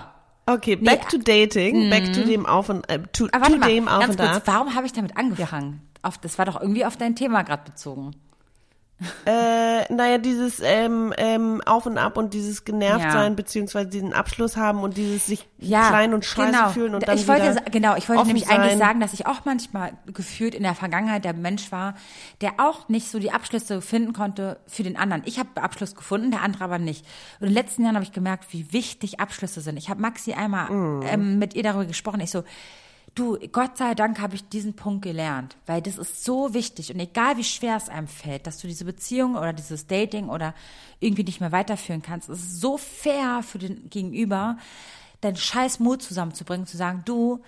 Okay, 0.52 0.76
back 0.76 1.04
nee, 1.04 1.10
to 1.10 1.18
dating, 1.18 1.90
back 1.90 2.12
to 2.14 2.22
mhm. 2.22 2.28
dem 2.28 2.46
Auf 2.46 2.70
und 2.70 2.90
äh, 2.90 3.00
to, 3.14 3.28
Aber 3.32 3.48
to 3.48 3.58
mal, 3.58 3.70
dem 3.70 3.88
Auf 3.88 4.10
und 4.10 4.18
kurz, 4.18 4.42
Warum 4.46 4.76
habe 4.76 4.86
ich 4.86 4.94
damit 4.94 5.16
angefangen? 5.16 5.82
Auf, 6.02 6.18
das 6.18 6.38
war 6.38 6.46
doch 6.46 6.60
irgendwie 6.60 6.84
auf 6.86 6.98
dein 6.98 7.16
Thema 7.16 7.44
gerade 7.44 7.64
bezogen. 7.64 8.16
Äh, 9.26 9.92
naja, 9.92 10.18
dieses 10.20 10.60
ähm, 10.64 11.14
ähm, 11.18 11.62
Auf 11.66 11.86
und 11.86 11.98
Ab 11.98 12.18
und 12.18 12.34
dieses 12.34 12.66
genervt 12.66 13.06
ja. 13.06 13.12
sein, 13.12 13.36
beziehungsweise 13.36 13.90
diesen 13.90 14.14
Abschluss 14.14 14.58
haben 14.58 14.82
und 14.82 14.98
dieses 14.98 15.26
sich 15.26 15.48
ja, 15.58 15.90
klein 15.90 16.14
und 16.14 16.24
scheiße 16.24 16.52
genau. 16.52 16.70
fühlen 16.70 16.96
und 16.96 17.08
dann 17.08 17.18
ich 17.18 17.28
wollte, 17.28 17.52
wieder 17.52 17.62
Genau, 17.72 17.96
ich 17.96 18.08
wollte 18.10 18.26
nämlich 18.26 18.46
sein. 18.46 18.60
eigentlich 18.60 18.78
sagen, 18.78 19.00
dass 19.00 19.14
ich 19.14 19.26
auch 19.26 19.46
manchmal 19.46 19.94
gefühlt 20.06 20.54
in 20.54 20.64
der 20.64 20.76
Vergangenheit 20.76 21.26
der 21.26 21.34
Mensch 21.34 21.72
war, 21.72 21.96
der 22.42 22.54
auch 22.58 22.90
nicht 22.90 23.10
so 23.10 23.18
die 23.20 23.32
Abschlüsse 23.32 23.82
finden 23.82 24.14
konnte 24.14 24.60
für 24.68 24.84
den 24.84 24.98
anderen. 24.98 25.24
Ich 25.26 25.40
habe 25.40 25.62
Abschluss 25.62 25.96
gefunden, 25.96 26.32
der 26.32 26.42
andere 26.42 26.64
aber 26.64 26.80
nicht. 26.80 27.06
Und 27.40 27.48
in 27.48 27.54
den 27.54 27.56
letzten 27.56 27.84
Jahren 27.84 27.96
habe 27.96 28.06
ich 28.06 28.12
gemerkt, 28.12 28.54
wie 28.54 28.72
wichtig 28.72 29.20
Abschlüsse 29.20 29.62
sind. 29.62 29.78
Ich 29.78 29.90
habe 29.90 30.02
Maxi 30.02 30.34
einmal 30.34 30.70
mm. 30.70 31.02
ähm, 31.08 31.40
mit 31.40 31.56
ihr 31.56 31.64
darüber 31.64 31.86
gesprochen. 31.86 32.22
Ich 32.22 32.32
so, 32.32 32.44
Du, 33.14 33.38
Gott 33.52 33.78
sei 33.78 33.94
Dank 33.94 34.20
habe 34.20 34.36
ich 34.36 34.48
diesen 34.48 34.74
Punkt 34.74 35.02
gelernt, 35.02 35.58
weil 35.66 35.82
das 35.82 35.98
ist 35.98 36.24
so 36.24 36.54
wichtig 36.54 36.94
und 36.94 37.00
egal 37.00 37.36
wie 37.36 37.44
schwer 37.44 37.76
es 37.76 37.90
einem 37.90 38.08
fällt, 38.08 38.48
dass 38.48 38.60
du 38.60 38.68
diese 38.68 38.86
Beziehung 38.86 39.36
oder 39.36 39.52
dieses 39.52 39.86
Dating 39.86 40.30
oder 40.30 40.54
irgendwie 41.02 41.26
nicht 41.26 41.42
mehr 41.42 41.52
weiterführen 41.52 42.02
kannst, 42.02 42.30
es 42.30 42.40
ist 42.40 42.62
so 42.62 42.78
fair 42.78 43.44
für 43.44 43.60
den 43.60 43.90
Gegenüber, 43.90 44.58
deinen 45.20 45.36
scheiß 45.36 45.80
Mut 45.82 46.02
zusammenzubringen, 46.02 46.66
zu 46.66 46.78
sagen, 46.78 47.02
du, 47.04 47.42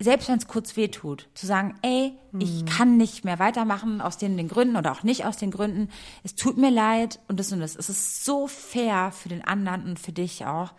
selbst 0.00 0.28
wenn 0.28 0.38
es 0.38 0.48
kurz 0.48 0.76
weh 0.76 0.88
tut, 0.88 1.28
zu 1.34 1.46
sagen, 1.46 1.76
ey, 1.82 2.14
ich 2.40 2.62
mhm. 2.62 2.66
kann 2.66 2.96
nicht 2.96 3.24
mehr 3.24 3.38
weitermachen 3.38 4.00
aus 4.00 4.18
den, 4.18 4.36
den 4.36 4.48
Gründen 4.48 4.76
oder 4.76 4.90
auch 4.90 5.04
nicht 5.04 5.26
aus 5.26 5.36
den 5.36 5.52
Gründen, 5.52 5.90
es 6.24 6.34
tut 6.34 6.58
mir 6.58 6.70
leid 6.70 7.20
und 7.28 7.38
das 7.38 7.52
und 7.52 7.60
das. 7.60 7.76
Es 7.76 7.88
ist 7.88 8.24
so 8.24 8.48
fair 8.48 9.12
für 9.12 9.28
den 9.28 9.44
anderen 9.44 9.84
und 9.84 10.00
für 10.00 10.12
dich 10.12 10.44
auch 10.44 10.72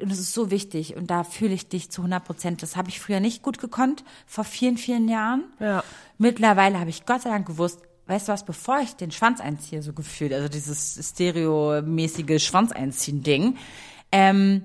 und 0.00 0.10
das 0.10 0.18
ist 0.18 0.32
so 0.32 0.50
wichtig. 0.50 0.96
Und 0.96 1.10
da 1.10 1.24
fühle 1.24 1.54
ich 1.54 1.68
dich 1.68 1.90
zu 1.90 2.02
100 2.02 2.24
Prozent. 2.24 2.62
Das 2.62 2.76
habe 2.76 2.88
ich 2.88 3.00
früher 3.00 3.20
nicht 3.20 3.42
gut 3.42 3.58
gekonnt, 3.58 4.04
vor 4.26 4.44
vielen, 4.44 4.76
vielen 4.76 5.08
Jahren. 5.08 5.44
Ja. 5.60 5.82
Mittlerweile 6.18 6.78
habe 6.80 6.90
ich 6.90 7.06
Gott 7.06 7.22
sei 7.22 7.30
Dank 7.30 7.46
gewusst, 7.46 7.80
weißt 8.06 8.28
du 8.28 8.32
was, 8.32 8.44
bevor 8.44 8.80
ich 8.80 8.96
den 8.96 9.10
Schwanz 9.10 9.40
einziehe, 9.40 9.82
so 9.82 9.92
gefühlt, 9.92 10.32
also 10.32 10.48
dieses 10.48 10.98
stereomäßige 11.12 12.42
Schwanz 12.44 12.72
einziehen 12.72 13.22
Ding, 13.22 13.56
ähm, 14.10 14.64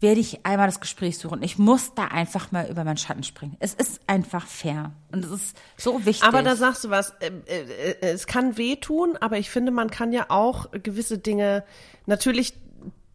werde 0.00 0.20
ich 0.20 0.44
einmal 0.44 0.66
das 0.66 0.80
Gespräch 0.80 1.16
suchen. 1.16 1.42
Ich 1.44 1.58
muss 1.58 1.94
da 1.94 2.06
einfach 2.06 2.50
mal 2.50 2.68
über 2.68 2.82
meinen 2.82 2.96
Schatten 2.96 3.22
springen. 3.22 3.56
Es 3.60 3.72
ist 3.72 4.00
einfach 4.08 4.46
fair 4.46 4.90
und 5.12 5.24
es 5.24 5.30
ist 5.30 5.56
so 5.76 6.04
wichtig. 6.04 6.26
Aber 6.26 6.42
da 6.42 6.56
sagst 6.56 6.82
du 6.82 6.90
was, 6.90 7.10
äh, 7.20 7.30
äh, 7.46 7.92
äh 8.00 8.10
es 8.10 8.26
kann 8.26 8.58
wehtun, 8.58 9.16
aber 9.20 9.38
ich 9.38 9.48
finde, 9.48 9.70
man 9.70 9.90
kann 9.90 10.12
ja 10.12 10.26
auch 10.28 10.72
gewisse 10.72 11.18
Dinge 11.18 11.62
natürlich 12.06 12.54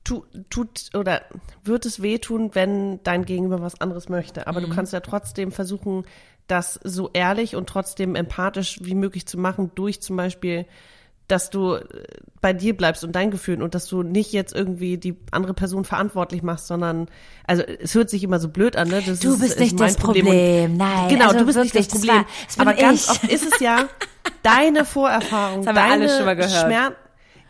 tu, 0.08 0.24
tut 0.50 0.90
oder 0.94 1.22
wird 1.64 1.86
es 1.86 2.02
wehtun, 2.02 2.52
wenn 2.54 3.04
dein 3.04 3.26
Gegenüber 3.26 3.62
was 3.62 3.82
anderes 3.82 4.08
möchte. 4.08 4.48
Aber 4.48 4.62
mhm. 4.62 4.70
du 4.70 4.76
kannst 4.76 4.94
ja 4.94 5.02
trotzdem 5.02 5.52
versuchen, 5.52 6.06
das 6.48 6.80
so 6.84 7.10
ehrlich 7.12 7.58
und 7.58 7.68
trotzdem 7.68 8.16
empathisch 8.16 8.80
wie 8.82 8.96
möglich 8.96 9.26
zu 9.28 9.38
machen, 9.38 9.72
durch 9.76 10.02
zum 10.02 10.16
Beispiel, 10.16 10.66
dass 11.28 11.50
du 11.50 11.74
äh, 11.74 11.84
bei 12.40 12.54
dir 12.54 12.78
bleibst 12.78 13.04
und 13.04 13.18
dein 13.18 13.32
Gefühl 13.32 13.62
und 13.62 13.76
dass 13.76 13.88
du 13.88 14.02
nicht 14.02 14.32
jetzt 14.32 14.56
irgendwie 14.56 14.98
die 14.98 15.18
andere 15.32 15.54
Person 15.54 15.84
verantwortlich 15.84 16.42
machst, 16.42 16.68
sondern, 16.68 17.10
also 17.46 17.64
es 17.64 17.94
hört 17.94 18.10
sich 18.10 18.24
immer 18.24 18.40
so 18.40 18.48
blöd 18.48 18.78
an, 18.78 18.88
ne? 18.88 19.04
Das 19.06 19.20
du 19.20 19.34
ist, 19.34 19.42
bist 19.42 19.60
nicht 19.60 19.78
das 19.78 19.98
Problem. 19.98 20.26
Problem. 20.26 20.78
Nein, 20.78 21.10
genau, 21.10 21.26
also 21.26 21.40
du 21.40 21.46
bist 21.46 21.58
wirklich, 21.58 21.74
nicht 21.74 21.92
das 21.92 22.00
Problem. 22.00 22.24
Das 22.46 22.58
war, 22.58 22.66
das 22.66 22.76
Aber 22.76 22.82
ganz 22.82 23.04
ich. 23.04 23.10
oft 23.10 23.24
ist 23.26 23.54
es 23.54 23.60
ja 23.60 23.90
deine 24.42 24.86
Vorerfahrung, 24.86 25.66
das 25.66 25.68
haben 25.68 25.76
deine 25.76 26.06
wir 26.06 26.10
alle 26.10 26.18
schon 26.18 26.26
mal 26.26 26.36
gehört. 26.38 26.66
Schmerz, 26.66 26.96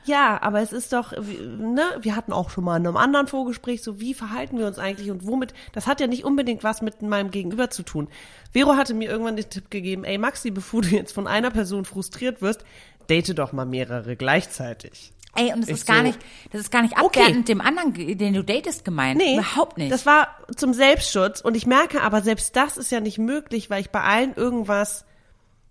ja, 0.07 0.41
aber 0.41 0.61
es 0.61 0.73
ist 0.73 0.93
doch, 0.93 1.11
ne, 1.11 1.83
wir 2.01 2.15
hatten 2.15 2.33
auch 2.33 2.49
schon 2.49 2.63
mal 2.63 2.77
in 2.77 2.87
einem 2.87 2.97
anderen 2.97 3.27
Vorgespräch 3.27 3.83
so, 3.83 3.99
wie 3.99 4.13
verhalten 4.13 4.57
wir 4.57 4.65
uns 4.65 4.79
eigentlich 4.79 5.11
und 5.11 5.27
womit, 5.27 5.53
das 5.73 5.87
hat 5.87 5.99
ja 5.99 6.07
nicht 6.07 6.23
unbedingt 6.23 6.63
was 6.63 6.81
mit 6.81 7.01
meinem 7.01 7.31
Gegenüber 7.31 7.69
zu 7.69 7.83
tun. 7.83 8.07
Vero 8.51 8.75
hatte 8.75 8.93
mir 8.93 9.09
irgendwann 9.09 9.35
den 9.35 9.49
Tipp 9.49 9.69
gegeben, 9.69 10.03
ey 10.03 10.17
Maxi, 10.17 10.51
bevor 10.51 10.81
du 10.81 10.89
jetzt 10.89 11.13
von 11.13 11.27
einer 11.27 11.51
Person 11.51 11.85
frustriert 11.85 12.41
wirst, 12.41 12.63
date 13.09 13.37
doch 13.37 13.51
mal 13.53 13.65
mehrere 13.65 14.15
gleichzeitig. 14.15 15.13
Ey, 15.35 15.53
und 15.53 15.61
das 15.61 15.69
ist 15.69 15.85
gar 15.85 15.97
so, 15.97 16.03
nicht, 16.03 16.19
das 16.51 16.61
ist 16.61 16.71
gar 16.71 16.81
nicht 16.81 16.97
abwertend 16.97 17.37
okay. 17.37 17.43
dem 17.43 17.61
anderen, 17.61 17.93
den 17.93 18.33
du 18.33 18.43
datest, 18.43 18.83
gemeint. 18.83 19.19
Nee, 19.19 19.35
überhaupt 19.35 19.77
nicht. 19.77 19.91
Das 19.91 20.07
war 20.07 20.29
zum 20.55 20.73
Selbstschutz 20.73 21.41
und 21.41 21.55
ich 21.55 21.67
merke 21.67 22.01
aber, 22.01 22.21
selbst 22.21 22.55
das 22.55 22.77
ist 22.77 22.91
ja 22.91 23.01
nicht 23.01 23.19
möglich, 23.19 23.69
weil 23.69 23.81
ich 23.81 23.91
bei 23.91 24.01
allen 24.01 24.33
irgendwas 24.33 25.05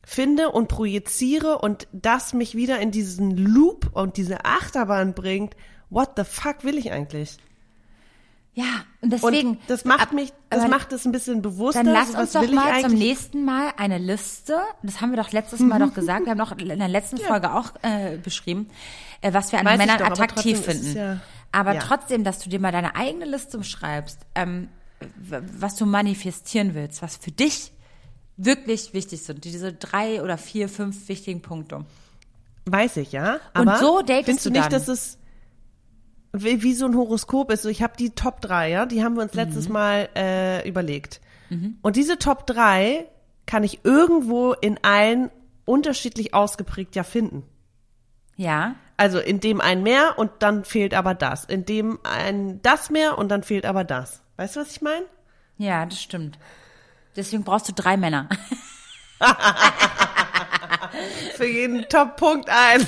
finde 0.08 0.50
und 0.50 0.68
projiziere 0.68 1.58
und 1.58 1.88
das 1.90 2.32
mich 2.32 2.54
wieder 2.54 2.78
in 2.78 2.92
diesen 2.92 3.36
Loop 3.36 3.90
und 3.92 4.16
diese 4.16 4.44
Achterbahn 4.44 5.14
bringt. 5.14 5.56
What 5.90 6.12
the 6.16 6.22
fuck 6.22 6.62
will 6.62 6.78
ich 6.78 6.92
eigentlich? 6.92 7.38
Ja, 8.54 8.84
und 9.02 9.12
deswegen. 9.12 9.50
Und 9.50 9.58
das 9.66 9.84
macht 9.84 10.12
mich, 10.12 10.32
das 10.48 10.68
macht 10.68 10.92
es 10.92 11.04
ein 11.06 11.12
bisschen 11.12 11.42
bewusster. 11.42 11.82
Dann 11.82 11.92
lass 11.92 12.14
uns 12.14 12.32
doch 12.32 12.48
mal 12.52 12.80
zum 12.82 12.94
nächsten 12.94 13.44
Mal 13.44 13.72
eine 13.76 13.98
Liste, 13.98 14.56
das 14.84 15.00
haben 15.00 15.10
wir 15.10 15.16
doch 15.16 15.32
letztes 15.32 15.58
Mal 15.58 15.80
doch 15.80 15.92
gesagt, 15.92 16.24
wir 16.24 16.30
haben 16.30 16.38
doch 16.38 16.56
in 16.56 16.78
der 16.78 16.88
letzten 16.88 17.16
ja. 17.20 17.26
Folge 17.26 17.52
auch 17.52 17.72
äh, 17.82 18.16
beschrieben, 18.16 18.70
äh, 19.22 19.32
was 19.32 19.50
wir 19.50 19.58
an 19.58 19.66
Weiß 19.66 19.76
Männern 19.76 19.98
doch, 19.98 20.06
attraktiv 20.06 20.60
finden. 20.60 20.96
Ja 20.96 21.20
Aber 21.50 21.74
ja. 21.74 21.80
trotzdem, 21.80 22.22
dass 22.22 22.38
du 22.38 22.48
dir 22.48 22.60
mal 22.60 22.72
deine 22.72 22.94
eigene 22.94 23.24
Liste 23.24 23.62
schreibst, 23.64 24.20
ähm, 24.36 24.68
was 25.18 25.74
du 25.74 25.84
manifestieren 25.84 26.74
willst, 26.76 27.02
was 27.02 27.16
für 27.16 27.32
dich 27.32 27.72
wirklich 28.36 28.92
wichtig 28.92 29.22
sind. 29.22 29.44
Diese 29.44 29.72
drei 29.72 30.22
oder 30.22 30.38
vier, 30.38 30.68
fünf 30.68 31.08
wichtigen 31.08 31.42
Punkte. 31.42 31.84
Weiß 32.66 32.96
ich, 32.96 33.12
ja. 33.12 33.38
Aber 33.54 33.74
Und 33.74 33.78
so 33.78 34.00
datest 34.02 34.24
findest 34.24 34.46
du 34.46 34.50
nicht, 34.50 34.64
dann. 34.64 34.72
dass 34.72 34.88
es 34.88 35.18
wie, 36.32 36.62
wie 36.62 36.74
so 36.74 36.86
ein 36.86 36.96
Horoskop 36.96 37.50
ist? 37.50 37.64
Ich 37.64 37.82
habe 37.82 37.94
die 37.98 38.10
Top 38.10 38.40
3, 38.40 38.70
ja, 38.70 38.86
die 38.86 39.02
haben 39.02 39.16
wir 39.16 39.22
uns 39.22 39.34
letztes 39.34 39.68
mhm. 39.68 39.74
Mal 39.74 40.08
äh, 40.14 40.68
überlegt. 40.68 41.20
Mhm. 41.48 41.78
Und 41.82 41.96
diese 41.96 42.18
Top 42.18 42.46
3 42.46 43.06
kann 43.46 43.64
ich 43.64 43.84
irgendwo 43.84 44.52
in 44.52 44.78
allen 44.82 45.30
unterschiedlich 45.64 46.34
ausgeprägt 46.34 46.96
ja 46.96 47.04
finden. 47.04 47.44
Ja. 48.36 48.74
Also 48.96 49.18
in 49.18 49.40
dem 49.40 49.60
ein 49.60 49.82
mehr 49.82 50.18
und 50.18 50.30
dann 50.40 50.64
fehlt 50.64 50.94
aber 50.94 51.14
das. 51.14 51.44
In 51.44 51.64
dem 51.64 51.98
ein 52.02 52.60
das 52.62 52.90
mehr 52.90 53.18
und 53.18 53.30
dann 53.30 53.42
fehlt 53.42 53.64
aber 53.64 53.84
das. 53.84 54.22
Weißt 54.36 54.56
du, 54.56 54.60
was 54.60 54.70
ich 54.70 54.82
meine? 54.82 55.04
Ja, 55.58 55.86
das 55.86 56.00
stimmt. 56.00 56.38
Deswegen 57.16 57.44
brauchst 57.44 57.68
du 57.68 57.72
drei 57.72 57.96
Männer. 57.96 58.28
Für 61.36 61.46
jeden 61.46 61.88
Top-Punkt 61.88 62.48
ein. 62.48 62.86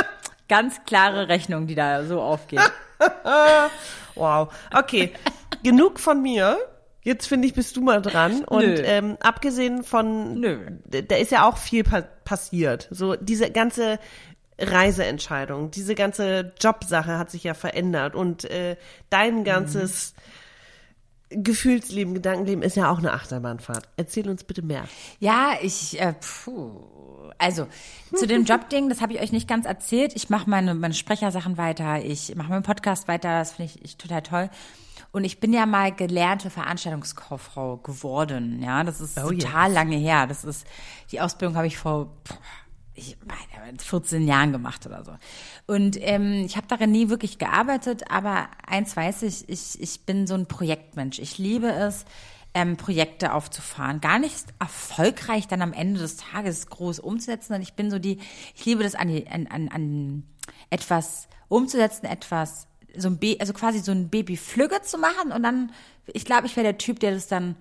Ganz 0.48 0.84
klare 0.84 1.28
Rechnung, 1.28 1.66
die 1.66 1.74
da 1.74 2.04
so 2.04 2.20
aufgeht. 2.20 2.60
wow. 4.14 4.52
Okay. 4.74 5.12
Genug 5.62 6.00
von 6.00 6.20
mir. 6.22 6.58
Jetzt 7.02 7.26
finde 7.26 7.46
ich, 7.48 7.54
bist 7.54 7.76
du 7.76 7.80
mal 7.82 8.02
dran. 8.02 8.44
Und 8.44 8.80
ähm, 8.84 9.16
abgesehen 9.20 9.84
von, 9.84 10.34
Nö. 10.34 10.58
da 10.84 11.16
ist 11.16 11.30
ja 11.30 11.48
auch 11.48 11.56
viel 11.56 11.84
pa 11.84 12.02
passiert. 12.24 12.88
So 12.90 13.16
diese 13.16 13.50
ganze 13.50 13.98
Reiseentscheidung, 14.58 15.70
diese 15.70 15.94
ganze 15.94 16.52
Jobsache 16.60 17.16
hat 17.18 17.30
sich 17.30 17.44
ja 17.44 17.54
verändert 17.54 18.14
und 18.14 18.44
äh, 18.44 18.76
dein 19.08 19.44
ganzes 19.44 20.14
mhm 20.14 20.20
Gefühlsleben, 21.30 22.14
Gedankenleben 22.14 22.62
ist 22.62 22.76
ja 22.76 22.90
auch 22.90 22.98
eine 22.98 23.12
Achterbahnfahrt. 23.12 23.88
Erzähl 23.96 24.28
uns 24.28 24.44
bitte 24.44 24.62
mehr. 24.62 24.84
Ja, 25.20 25.52
ich, 25.62 26.00
äh, 26.00 26.14
puh. 26.14 26.72
Also, 27.38 27.68
zu 28.14 28.26
dem 28.26 28.44
Jobding, 28.44 28.88
das 28.88 29.00
habe 29.00 29.12
ich 29.12 29.20
euch 29.20 29.30
nicht 29.32 29.48
ganz 29.48 29.64
erzählt. 29.64 30.12
Ich 30.14 30.28
mache 30.28 30.50
meine, 30.50 30.74
meine 30.74 30.94
Sprechersachen 30.94 31.56
weiter, 31.56 32.04
ich 32.04 32.34
mache 32.34 32.48
meinen 32.48 32.64
Podcast 32.64 33.08
weiter, 33.08 33.38
das 33.38 33.52
finde 33.52 33.72
ich, 33.72 33.84
ich 33.84 33.96
total 33.96 34.22
toll. 34.22 34.50
Und 35.12 35.24
ich 35.24 35.40
bin 35.40 35.52
ja 35.52 35.66
mal 35.66 35.92
gelernte 35.92 36.50
Veranstaltungskauffrau 36.50 37.78
geworden. 37.78 38.62
Ja, 38.62 38.84
das 38.84 39.00
ist 39.00 39.18
oh, 39.18 39.30
total 39.30 39.68
yes. 39.68 39.74
lange 39.74 39.96
her. 39.96 40.26
Das 40.26 40.44
ist, 40.44 40.66
die 41.10 41.20
Ausbildung 41.20 41.56
habe 41.56 41.66
ich 41.66 41.78
vor, 41.78 42.12
ich 43.00 43.16
meine, 43.26 43.78
14 43.78 44.26
Jahren 44.26 44.52
gemacht 44.52 44.86
oder 44.86 45.04
so. 45.04 45.12
Und 45.66 45.96
ähm, 46.00 46.44
ich 46.44 46.56
habe 46.56 46.66
darin 46.68 46.92
nie 46.92 47.08
wirklich 47.08 47.38
gearbeitet, 47.38 48.10
aber 48.10 48.48
eins 48.66 48.96
weiß 48.96 49.22
ich, 49.22 49.48
ich, 49.48 49.80
ich 49.80 50.06
bin 50.06 50.26
so 50.26 50.34
ein 50.34 50.46
Projektmensch. 50.46 51.18
Ich 51.18 51.38
liebe 51.38 51.68
es, 51.68 52.04
ähm, 52.52 52.76
Projekte 52.76 53.32
aufzufahren. 53.32 54.00
Gar 54.00 54.18
nicht 54.18 54.46
erfolgreich 54.58 55.46
dann 55.46 55.62
am 55.62 55.72
Ende 55.72 56.00
des 56.00 56.16
Tages 56.16 56.66
groß 56.66 56.98
umzusetzen. 56.98 57.54
Und 57.54 57.62
ich 57.62 57.74
bin 57.74 57.90
so 57.90 57.98
die, 57.98 58.18
ich 58.54 58.64
liebe 58.66 58.82
das 58.82 58.94
an, 58.94 59.08
an, 59.30 59.46
an, 59.46 59.68
an 59.68 60.22
etwas 60.68 61.28
umzusetzen, 61.48 62.06
etwas, 62.06 62.66
so 62.96 63.08
ein 63.08 63.18
also 63.38 63.52
quasi 63.52 63.78
so 63.78 63.92
ein 63.92 64.08
Baby 64.08 64.36
Flügge 64.36 64.82
zu 64.82 64.98
machen 64.98 65.30
und 65.32 65.42
dann, 65.42 65.72
ich 66.06 66.24
glaube, 66.24 66.46
ich 66.46 66.56
wäre 66.56 66.64
der 66.64 66.78
Typ, 66.78 66.98
der 66.98 67.12
das 67.12 67.28
dann 67.28 67.54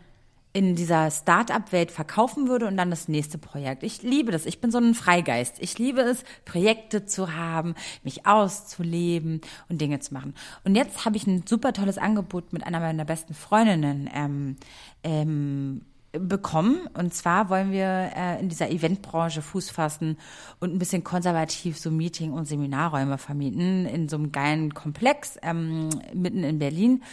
in 0.52 0.76
dieser 0.76 1.12
Start-up-Welt 1.12 1.92
verkaufen 1.92 2.48
würde 2.48 2.66
und 2.68 2.76
dann 2.76 2.90
das 2.90 3.08
nächste 3.08 3.38
Projekt. 3.38 3.84
Ich 3.84 4.02
liebe 4.02 4.32
das. 4.32 4.48
Ich 4.48 4.60
bin 4.60 4.72
so 4.72 4.80
ein 4.80 4.96
Freigeist. 4.96 5.58
Ich 5.60 5.78
liebe 5.78 6.02
es, 6.02 6.24
Projekte 6.44 7.06
zu 7.06 7.36
haben, 7.36 7.76
mich 8.04 8.26
auszuleben 8.26 9.42
und 9.70 9.80
Dinge 9.80 10.00
zu 10.00 10.14
machen. 10.14 10.34
Und 10.64 10.76
jetzt 10.76 11.06
habe 11.06 11.18
ich 11.18 11.28
ein 11.28 11.46
super 11.46 11.72
tolles 11.72 12.00
Angebot 12.00 12.52
mit 12.52 12.66
einer 12.66 12.80
meiner 12.80 13.06
besten 13.06 13.36
Freundinnen 13.36 14.10
ähm, 14.14 14.56
ähm, 15.04 15.82
bekommen. 16.12 16.88
Und 16.96 17.14
zwar 17.14 17.50
wollen 17.50 17.72
wir 17.72 18.12
äh, 18.16 18.40
in 18.40 18.50
dieser 18.50 18.72
Eventbranche 18.72 19.44
Fuß 19.44 19.70
fassen 19.70 20.18
und 20.60 20.74
ein 20.74 20.80
bisschen 20.80 21.04
konservativ 21.04 21.78
so 21.78 21.92
Meeting- 21.92 22.34
und 22.34 22.46
Seminarräume 22.46 23.20
vermieten 23.20 23.86
in 23.86 24.10
so 24.10 24.18
einem 24.18 24.32
geilen 24.32 24.74
Komplex 24.74 25.38
ähm, 25.44 25.90
mitten 26.14 26.44
in 26.44 26.58
Berlin. 26.58 27.04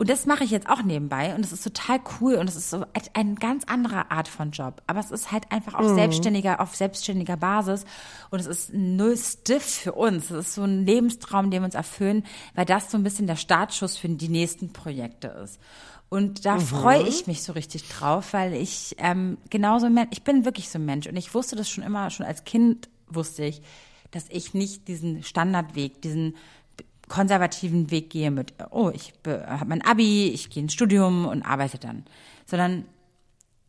Und 0.00 0.08
das 0.08 0.24
mache 0.24 0.44
ich 0.44 0.50
jetzt 0.50 0.66
auch 0.66 0.82
nebenbei 0.82 1.34
und 1.34 1.44
es 1.44 1.52
ist 1.52 1.62
total 1.62 2.00
cool 2.18 2.36
und 2.36 2.48
es 2.48 2.56
ist 2.56 2.70
so 2.70 2.86
eine 3.12 3.34
ganz 3.34 3.64
andere 3.64 4.10
Art 4.10 4.28
von 4.28 4.50
Job. 4.50 4.80
Aber 4.86 4.98
es 4.98 5.10
ist 5.10 5.30
halt 5.30 5.52
einfach 5.52 5.74
auf 5.74 5.90
mhm. 5.90 5.94
selbstständiger, 5.94 6.58
auf 6.58 6.74
selbstständiger 6.74 7.36
Basis 7.36 7.84
und 8.30 8.38
es 8.38 8.46
ist 8.46 8.72
null 8.72 9.14
stiff 9.18 9.62
für 9.62 9.92
uns. 9.92 10.30
Es 10.30 10.46
ist 10.46 10.54
so 10.54 10.62
ein 10.62 10.86
Lebenstraum, 10.86 11.50
den 11.50 11.60
wir 11.60 11.66
uns 11.66 11.74
erfüllen, 11.74 12.24
weil 12.54 12.64
das 12.64 12.90
so 12.90 12.96
ein 12.96 13.02
bisschen 13.02 13.26
der 13.26 13.36
Startschuss 13.36 13.98
für 13.98 14.08
die 14.08 14.30
nächsten 14.30 14.72
Projekte 14.72 15.28
ist. 15.44 15.60
Und 16.08 16.46
da 16.46 16.54
mhm. 16.54 16.60
freue 16.60 17.02
ich 17.02 17.26
mich 17.26 17.42
so 17.42 17.52
richtig 17.52 17.86
drauf, 17.86 18.32
weil 18.32 18.54
ich 18.54 18.96
ähm, 18.96 19.36
genauso 19.50 19.86
ich 20.12 20.22
bin 20.22 20.46
wirklich 20.46 20.70
so 20.70 20.78
ein 20.78 20.86
Mensch 20.86 21.08
und 21.08 21.16
ich 21.16 21.34
wusste 21.34 21.56
das 21.56 21.68
schon 21.68 21.84
immer, 21.84 22.08
schon 22.08 22.24
als 22.24 22.44
Kind 22.44 22.88
wusste 23.06 23.44
ich, 23.44 23.60
dass 24.12 24.24
ich 24.30 24.54
nicht 24.54 24.88
diesen 24.88 25.22
Standardweg, 25.22 26.00
diesen 26.00 26.36
konservativen 27.10 27.90
Weg 27.90 28.08
gehe 28.08 28.30
mit, 28.30 28.54
oh, 28.70 28.90
ich 28.94 29.12
habe 29.26 29.66
mein 29.66 29.82
Abi, 29.82 30.28
ich 30.28 30.48
gehe 30.48 30.62
ins 30.62 30.72
Studium 30.72 31.26
und 31.26 31.42
arbeite 31.42 31.76
dann. 31.76 32.04
Sondern 32.46 32.86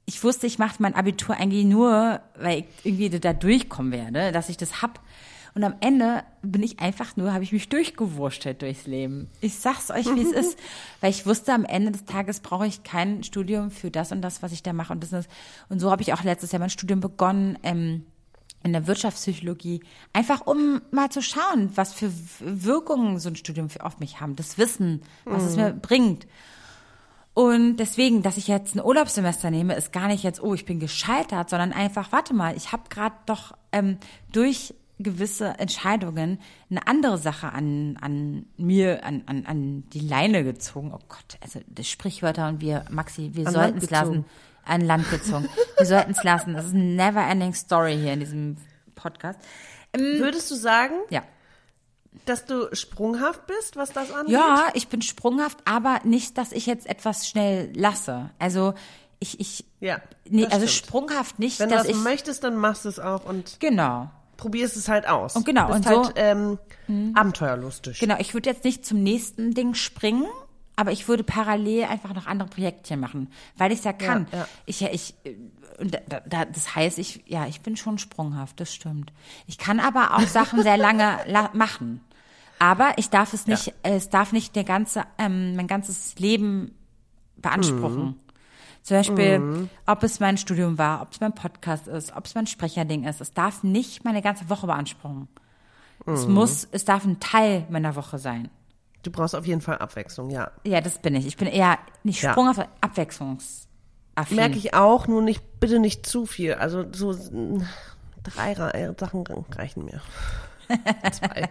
ich 0.06 0.24
wusste, 0.24 0.48
ich 0.48 0.60
mache 0.60 0.76
mein 0.80 0.96
Abitur 0.96 1.36
eigentlich 1.36 1.66
nur, 1.66 2.22
weil 2.40 2.60
ich 2.60 2.86
irgendwie 2.86 3.10
da 3.10 3.34
durchkommen 3.34 3.92
werde, 3.92 4.32
dass 4.32 4.50
ich 4.50 4.58
das 4.58 4.82
hab. 4.82 5.02
Und 5.54 5.64
am 5.66 5.76
Ende 5.82 6.24
bin 6.42 6.64
ich 6.64 6.80
einfach 6.80 7.18
nur, 7.18 7.34
habe 7.34 7.44
ich 7.44 7.52
mich 7.52 7.68
durchgewurschtelt 7.68 8.62
durchs 8.62 8.88
Leben. 8.88 9.30
Ich 9.42 9.56
sag's 9.56 9.92
euch, 9.92 10.06
wie 10.06 10.22
es 10.22 10.32
ist, 10.46 10.58
weil 11.02 11.10
ich 11.10 11.26
wusste, 11.26 11.54
am 11.54 11.66
Ende 11.66 11.92
des 11.92 12.06
Tages 12.06 12.40
brauche 12.40 12.68
ich 12.68 12.84
kein 12.84 13.24
Studium 13.24 13.70
für 13.70 13.92
das 13.92 14.12
und 14.12 14.22
das, 14.22 14.42
was 14.42 14.54
ich 14.54 14.64
da 14.64 14.72
mache 14.72 14.94
und 14.94 15.04
das 15.04 15.28
und 15.68 15.80
so 15.80 15.92
habe 15.92 16.04
ich 16.04 16.14
auch 16.14 16.24
letztes 16.24 16.54
Jahr 16.54 16.60
mein 16.60 16.70
Studium 16.70 17.02
begonnen. 17.02 17.58
Ähm, 17.64 18.06
in 18.64 18.74
der 18.74 18.88
Wirtschaftspsychologie, 18.88 19.82
einfach 20.14 20.46
um 20.46 20.82
mal 20.92 21.10
zu 21.10 21.22
schauen, 21.22 21.72
was 21.76 21.94
für 21.94 22.12
Wirkungen 22.40 23.20
so 23.20 23.30
ein 23.30 23.36
Studium 23.36 23.68
auf 23.80 24.00
mich 24.00 24.22
haben, 24.22 24.36
das 24.36 24.58
Wissen, 24.58 25.02
was 25.26 25.44
mhm. 25.44 25.50
es 25.50 25.56
mir 25.56 25.74
bringt. 25.74 26.28
Und 27.34 27.78
deswegen, 27.78 28.24
dass 28.24 28.38
ich 28.38 28.48
jetzt 28.48 28.76
ein 28.76 28.84
Urlaubssemester 28.84 29.52
nehme, 29.52 29.76
ist 29.76 29.94
gar 29.94 30.08
nicht 30.08 30.24
jetzt, 30.24 30.44
oh, 30.44 30.54
ich 30.54 30.66
bin 30.66 30.80
gescheitert, 30.80 31.50
sondern 31.50 31.72
einfach, 31.72 32.12
warte 32.12 32.34
mal, 32.34 32.56
ich 32.58 32.72
habe 32.72 32.84
gerade 32.90 33.16
doch 33.26 33.54
ähm, 33.72 33.98
durch 34.34 34.74
gewisse 35.00 35.48
Entscheidungen 35.58 36.40
eine 36.70 36.86
andere 36.88 37.18
Sache 37.18 37.52
an, 37.52 37.98
an 38.02 38.46
mir, 38.58 39.04
an, 39.04 39.24
an, 39.26 39.46
an 39.46 39.90
die 39.90 40.02
Leine 40.02 40.44
gezogen. 40.44 40.92
Oh 40.94 41.00
Gott, 41.08 41.38
also 41.42 41.60
Sprichwörter 41.82 42.48
und 42.50 42.62
wir, 42.62 42.86
Maxi, 42.90 43.32
wir 43.34 43.50
sollten 43.50 43.78
es 43.78 43.90
lassen 43.90 44.26
an 44.66 44.82
Land 44.82 45.10
gezogen. 45.10 45.50
Wir 45.78 45.86
sollten 45.86 46.12
es 46.12 46.24
lassen. 46.24 46.54
Das 46.54 46.66
ist 46.66 46.74
eine 46.74 46.84
never-ending 46.84 47.54
Story 47.54 47.98
hier 47.98 48.14
in 48.14 48.20
diesem 48.20 48.58
Podcast. 48.96 49.40
Ähm, 49.94 50.20
Würdest 50.20 50.50
du 50.52 50.56
sagen? 50.56 50.96
Ja. 51.10 51.24
Dass 52.26 52.46
du 52.46 52.74
sprunghaft 52.76 53.48
bist, 53.48 53.78
was 53.78 53.94
das 53.94 54.12
angeht? 54.12 54.34
Ja, 54.34 54.68
ich 54.74 54.90
bin 54.90 55.02
sprunghaft, 55.02 55.60
aber 55.66 56.02
nicht, 56.04 56.38
dass 56.38 56.52
ich 56.52 56.66
jetzt 56.66 56.86
etwas 56.88 57.28
schnell 57.28 57.72
lasse. 57.76 58.32
Also 58.38 58.74
ich, 59.20 59.40
ich, 59.40 59.66
ja, 59.80 60.02
nee, 60.28 60.46
also 60.46 60.68
stimmt. 60.68 60.88
sprunghaft 60.88 61.40
nicht, 61.40 61.60
Wenn 61.60 61.70
dass 61.70 61.84
du 61.84 61.88
das 61.90 61.98
ich, 61.98 62.04
möchtest, 62.04 62.44
dann 62.44 62.56
machst 62.56 62.86
du 62.86 62.90
es 62.90 63.00
auch 63.00 63.26
und 63.26 63.60
genau 63.60 64.10
probierst 64.42 64.76
es 64.76 64.90
halt 64.90 65.08
aus. 65.08 65.36
Und 65.36 65.46
genau 65.46 65.68
bist 65.68 65.78
und 65.78 65.86
halt, 65.86 66.06
so 66.06 66.12
ähm, 66.16 66.58
mhm. 66.88 67.16
abenteuerlustig. 67.16 68.00
Genau, 68.00 68.16
ich 68.18 68.34
würde 68.34 68.50
jetzt 68.50 68.64
nicht 68.64 68.86
zum 68.86 69.04
nächsten 69.04 69.54
Ding 69.54 69.76
springen, 69.76 70.26
aber 70.76 70.92
ich 70.92 71.08
würde 71.08 71.24
parallel 71.24 71.86
einfach 71.86 72.14
noch 72.14 72.28
andere 72.28 72.50
Projektchen 72.50 73.00
machen, 73.00 73.30
weil 73.58 73.72
ich 73.72 73.80
es 73.80 73.86
ja 73.86 73.94
kann. 73.94 74.28
Ja, 74.32 74.40
ja. 74.40 74.48
Ich 74.66 74.80
ja 74.80 74.90
ich 74.92 75.16
und 75.80 75.94
da, 75.94 76.20
da, 76.22 76.46
das 76.46 76.76
heißt, 76.76 77.00
ich 77.00 77.24
ja, 77.26 77.48
ich 77.48 77.62
bin 77.62 77.76
schon 77.76 77.98
sprunghaft, 77.98 78.60
das 78.60 78.74
stimmt. 78.74 79.12
Ich 79.48 79.58
kann 79.58 79.80
aber 79.80 80.16
auch 80.16 80.28
Sachen 80.28 80.62
sehr 80.64 80.78
lange 80.78 81.20
machen. 81.54 82.02
Aber 82.60 82.94
ich 82.98 83.10
darf 83.10 83.34
es 83.34 83.48
nicht, 83.48 83.68
ja. 83.68 83.74
es 83.82 84.10
darf 84.10 84.34
nicht 84.34 84.56
der 84.56 84.64
ganze, 84.64 85.04
ähm, 85.18 85.56
mein 85.56 85.66
ganzes 85.66 86.20
Leben 86.20 86.76
beanspruchen. 87.38 88.04
Mhm. 88.04 88.16
Zum 88.84 88.98
Beispiel, 88.98 89.40
mhm. 89.40 89.70
ob 89.88 90.04
es 90.04 90.20
mein 90.20 90.38
Studium 90.38 90.78
war, 90.78 91.02
ob 91.02 91.12
es 91.12 91.20
mein 91.20 91.34
Podcast 91.34 91.88
ist, 91.88 92.16
ob 92.16 92.26
es 92.26 92.36
mein 92.36 92.48
Sprecherding 92.48 93.04
ist. 93.04 93.20
Es 93.20 93.34
darf 93.34 93.64
nicht 93.64 94.04
meine 94.04 94.22
ganze 94.22 94.50
Woche 94.50 94.68
beanspruchen. 94.68 95.28
Mhm. 96.06 96.14
Es 96.14 96.28
muss, 96.28 96.68
es 96.72 96.86
darf 96.86 97.06
ein 97.06 97.20
Teil 97.20 97.66
meiner 97.70 97.96
Woche 97.96 98.20
sein. 98.20 98.50
Du 99.04 99.12
brauchst 99.12 99.36
auf 99.36 99.46
jeden 99.46 99.62
Fall 99.62 99.80
Abwechslung, 99.80 100.30
ja. 100.30 100.52
Ja, 100.64 100.82
das 100.82 101.00
bin 101.00 101.16
ich. 101.16 101.26
Ich 101.26 101.38
bin 101.38 101.48
eher 101.48 101.80
nicht 102.04 102.22
sprunghaft, 102.22 102.60
ja. 102.60 102.68
abwechslungsaffin. 102.82 104.36
Merke 104.36 104.58
ich 104.58 104.74
auch, 104.74 105.08
nur 105.08 105.22
nicht, 105.22 105.60
bitte 105.60 105.80
nicht 105.80 106.06
zu 106.06 106.26
viel. 106.26 106.54
Also 106.54 106.86
so 106.92 107.16
drei 108.24 108.54
Sachen 108.98 109.24
reichen 109.56 109.86
mir. 109.86 110.02
Zwei. 111.12 111.50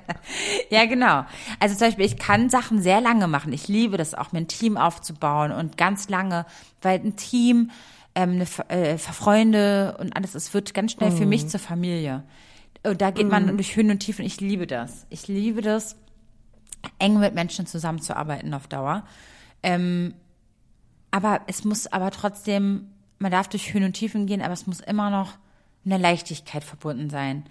ja, 0.70 0.86
genau. 0.86 1.24
Also 1.58 1.74
zum 1.76 1.88
Beispiel, 1.88 2.06
ich 2.06 2.16
kann 2.16 2.48
Sachen 2.48 2.80
sehr 2.80 3.00
lange 3.00 3.26
machen. 3.26 3.52
Ich 3.52 3.68
liebe 3.68 3.96
das 3.96 4.14
auch, 4.14 4.32
mir 4.32 4.38
ein 4.38 4.48
Team 4.48 4.76
aufzubauen 4.76 5.52
und 5.52 5.76
ganz 5.76 6.08
lange, 6.08 6.46
weil 6.80 7.00
ein 7.00 7.16
Team, 7.16 7.70
ähm, 8.14 8.30
eine, 8.30 8.46
äh, 8.68 8.98
Freunde 8.98 9.96
und 9.98 10.16
alles, 10.16 10.34
es 10.34 10.54
wird 10.54 10.74
ganz 10.74 10.92
schnell 10.92 11.10
mm. 11.10 11.16
für 11.16 11.26
mich 11.26 11.44
mhm. 11.44 11.48
zur 11.48 11.60
Familie. 11.60 12.24
Und 12.82 13.00
da 13.00 13.10
geht 13.10 13.26
mm. 13.26 13.30
man 13.30 13.46
mhm. 13.46 13.56
durch 13.56 13.76
Höhen 13.76 13.90
und 13.90 14.00
Tiefen. 14.00 14.24
Ich 14.24 14.40
liebe 14.40 14.66
das. 14.66 15.06
Ich 15.10 15.28
liebe 15.28 15.62
das 15.62 15.96
eng 16.98 17.18
mit 17.18 17.34
Menschen 17.34 17.66
zusammenzuarbeiten 17.66 18.54
auf 18.54 18.66
Dauer. 18.68 19.04
Ähm, 19.62 20.14
aber 21.10 21.40
es 21.46 21.64
muss 21.64 21.86
aber 21.86 22.10
trotzdem, 22.10 22.88
man 23.18 23.32
darf 23.32 23.48
durch 23.48 23.74
Höhen 23.74 23.84
und 23.84 23.94
Tiefen 23.94 24.26
gehen, 24.26 24.42
aber 24.42 24.52
es 24.52 24.66
muss 24.66 24.80
immer 24.80 25.10
noch 25.10 25.34
eine 25.84 25.98
Leichtigkeit 25.98 26.64
verbunden 26.64 27.10
sein. 27.10 27.44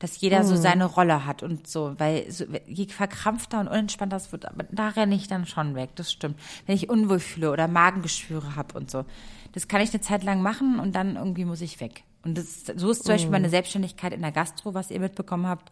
Dass 0.00 0.20
jeder 0.20 0.42
mhm. 0.42 0.48
so 0.48 0.56
seine 0.56 0.86
Rolle 0.86 1.24
hat 1.24 1.42
und 1.42 1.68
so, 1.68 1.94
weil 1.98 2.30
so, 2.30 2.44
je 2.66 2.86
verkrampfter 2.88 3.60
und 3.60 3.68
unentspannter 3.68 4.16
es 4.16 4.32
wird, 4.32 4.46
aber 4.46 4.64
da 4.70 4.88
renne 4.88 5.14
ich 5.14 5.28
dann 5.28 5.46
schon 5.46 5.76
weg, 5.76 5.90
das 5.94 6.12
stimmt. 6.12 6.38
Wenn 6.66 6.74
ich 6.74 6.90
unwohl 6.90 7.20
fühle 7.20 7.52
oder 7.52 7.68
Magengeschwüre 7.68 8.56
habe 8.56 8.76
und 8.76 8.90
so. 8.90 9.04
Das 9.52 9.68
kann 9.68 9.80
ich 9.80 9.90
eine 9.90 10.00
Zeit 10.00 10.24
lang 10.24 10.42
machen 10.42 10.80
und 10.80 10.96
dann 10.96 11.14
irgendwie 11.14 11.44
muss 11.44 11.60
ich 11.60 11.80
weg. 11.80 12.02
Und 12.24 12.36
das, 12.36 12.64
so 12.74 12.90
ist 12.90 13.04
zum 13.04 13.14
Beispiel 13.14 13.30
meine 13.30 13.46
mhm. 13.46 13.52
Selbstständigkeit 13.52 14.12
in 14.12 14.22
der 14.22 14.32
Gastro, 14.32 14.74
was 14.74 14.90
ihr 14.90 14.98
mitbekommen 14.98 15.46
habt, 15.46 15.70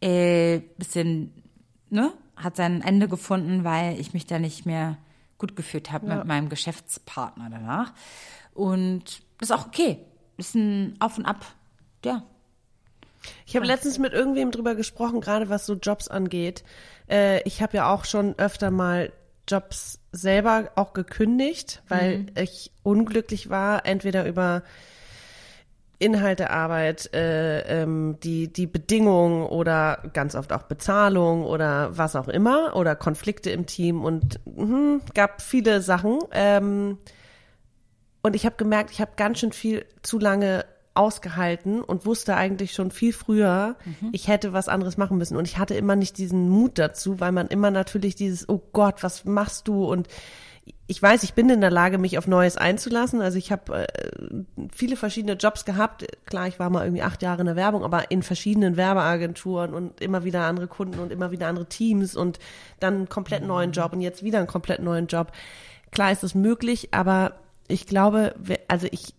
äh, 0.00 0.60
bisschen, 0.78 1.32
ne, 1.90 2.12
hat 2.36 2.56
sein 2.56 2.82
Ende 2.82 3.08
gefunden, 3.08 3.64
weil 3.64 3.98
ich 3.98 4.12
mich 4.12 4.26
da 4.26 4.38
nicht 4.38 4.66
mehr 4.66 4.96
gut 5.38 5.56
gefühlt 5.56 5.92
habe 5.92 6.08
ja. 6.08 6.16
mit 6.16 6.26
meinem 6.26 6.48
Geschäftspartner 6.48 7.48
danach. 7.50 7.92
Und 8.54 9.22
das 9.38 9.50
ist 9.50 9.52
auch 9.52 9.66
okay. 9.66 9.98
Das 10.36 10.48
ist 10.48 10.54
ein 10.54 10.96
Auf 11.00 11.18
und 11.18 11.26
Ab. 11.26 11.44
Ja. 12.04 12.22
Ich 13.46 13.56
habe 13.56 13.66
letztens 13.66 13.98
mit 13.98 14.12
irgendwem 14.12 14.50
drüber 14.50 14.74
gesprochen, 14.74 15.20
gerade 15.20 15.48
was 15.48 15.66
so 15.66 15.74
Jobs 15.74 16.08
angeht. 16.08 16.64
Äh, 17.08 17.42
ich 17.42 17.62
habe 17.62 17.76
ja 17.76 17.92
auch 17.92 18.04
schon 18.04 18.38
öfter 18.38 18.70
mal 18.70 19.12
Jobs 19.48 20.00
selber 20.12 20.70
auch 20.76 20.92
gekündigt, 20.92 21.82
weil 21.88 22.18
mhm. 22.18 22.30
ich 22.36 22.70
unglücklich 22.82 23.50
war, 23.50 23.86
entweder 23.86 24.26
über 24.26 24.62
Inhaltearbeit, 25.98 27.12
äh, 27.12 27.82
ähm, 27.82 28.18
die, 28.22 28.52
die 28.52 28.66
Bedingungen 28.66 29.44
oder 29.46 30.02
ganz 30.12 30.36
oft 30.36 30.52
auch 30.52 30.62
Bezahlung 30.62 31.44
oder 31.44 31.96
was 31.96 32.14
auch 32.14 32.28
immer 32.28 32.76
oder 32.76 32.94
Konflikte 32.94 33.50
im 33.50 33.66
Team 33.66 34.04
und 34.04 34.38
mh, 34.44 35.00
gab 35.14 35.42
viele 35.42 35.82
Sachen. 35.82 36.20
Ähm, 36.30 36.98
und 38.22 38.36
ich 38.36 38.46
habe 38.46 38.56
gemerkt, 38.56 38.90
ich 38.92 39.00
habe 39.00 39.12
ganz 39.16 39.40
schön 39.40 39.52
viel 39.52 39.86
zu 40.02 40.18
lange 40.18 40.64
ausgehalten 40.94 41.80
und 41.80 42.06
wusste 42.06 42.36
eigentlich 42.36 42.72
schon 42.72 42.90
viel 42.90 43.12
früher, 43.12 43.76
mhm. 43.84 44.10
ich 44.12 44.26
hätte 44.26 44.52
was 44.52 44.68
anderes 44.68 44.96
machen 44.96 45.16
müssen. 45.16 45.36
Und 45.36 45.46
ich 45.46 45.58
hatte 45.58 45.74
immer 45.74 45.94
nicht 45.96 46.18
diesen 46.18 46.48
Mut 46.48 46.78
dazu, 46.78 47.20
weil 47.20 47.32
man 47.32 47.46
immer 47.48 47.70
natürlich 47.70 48.16
dieses, 48.16 48.48
oh 48.48 48.60
Gott, 48.72 49.02
was 49.02 49.24
machst 49.24 49.68
du? 49.68 49.84
Und 49.84 50.08
ich 50.86 51.02
weiß, 51.02 51.22
ich 51.22 51.34
bin 51.34 51.50
in 51.50 51.60
der 51.60 51.70
Lage, 51.70 51.98
mich 51.98 52.16
auf 52.16 52.26
Neues 52.26 52.56
einzulassen. 52.56 53.20
Also 53.20 53.36
ich 53.36 53.52
habe 53.52 53.86
äh, 53.86 53.86
viele 54.74 54.96
verschiedene 54.96 55.34
Jobs 55.34 55.64
gehabt. 55.64 56.06
Klar, 56.26 56.48
ich 56.48 56.58
war 56.58 56.70
mal 56.70 56.84
irgendwie 56.84 57.02
acht 57.02 57.22
Jahre 57.22 57.40
in 57.40 57.46
der 57.46 57.56
Werbung, 57.56 57.84
aber 57.84 58.10
in 58.10 58.22
verschiedenen 58.22 58.76
Werbeagenturen 58.76 59.74
und 59.74 60.00
immer 60.00 60.24
wieder 60.24 60.46
andere 60.46 60.66
Kunden 60.66 60.98
und 60.98 61.12
immer 61.12 61.30
wieder 61.30 61.46
andere 61.46 61.66
Teams 61.66 62.16
und 62.16 62.38
dann 62.80 62.94
einen 62.94 63.08
komplett 63.08 63.44
neuen 63.44 63.72
Job 63.72 63.92
und 63.92 64.00
jetzt 64.00 64.22
wieder 64.22 64.38
einen 64.38 64.46
komplett 64.46 64.80
neuen 64.80 65.06
Job. 65.06 65.32
Klar 65.90 66.12
ist 66.12 66.24
es 66.24 66.34
möglich, 66.34 66.88
aber 66.92 67.34
ich 67.68 67.86
glaube, 67.86 68.34
also 68.66 68.86
ich, 68.90 69.14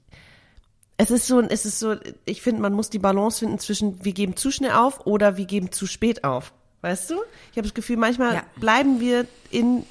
es 0.97 1.11
ist 1.11 1.27
so, 1.27 1.39
es 1.39 1.65
ist 1.65 1.79
so, 1.79 1.95
ich 2.25 2.41
finde, 2.41 2.61
man 2.61 2.73
muss 2.73 2.89
die 2.89 2.99
Balance 2.99 3.39
finden 3.39 3.59
zwischen, 3.59 4.03
wir 4.03 4.13
geben 4.13 4.35
zu 4.35 4.49
schnell 4.51 4.71
auf 4.71 5.05
oder 5.05 5.37
wir 5.37 5.45
geben 5.45 5.71
zu 5.71 5.85
spät 5.85 6.23
auf. 6.23 6.51
Weißt 6.81 7.09
du? 7.09 7.15
Ich 7.51 7.57
habe 7.57 7.67
das 7.67 7.73
Gefühl, 7.73 7.97
manchmal 7.97 8.35
ja. 8.35 8.43
bleiben 8.55 8.99
wir 8.99 9.25
in 9.51 9.83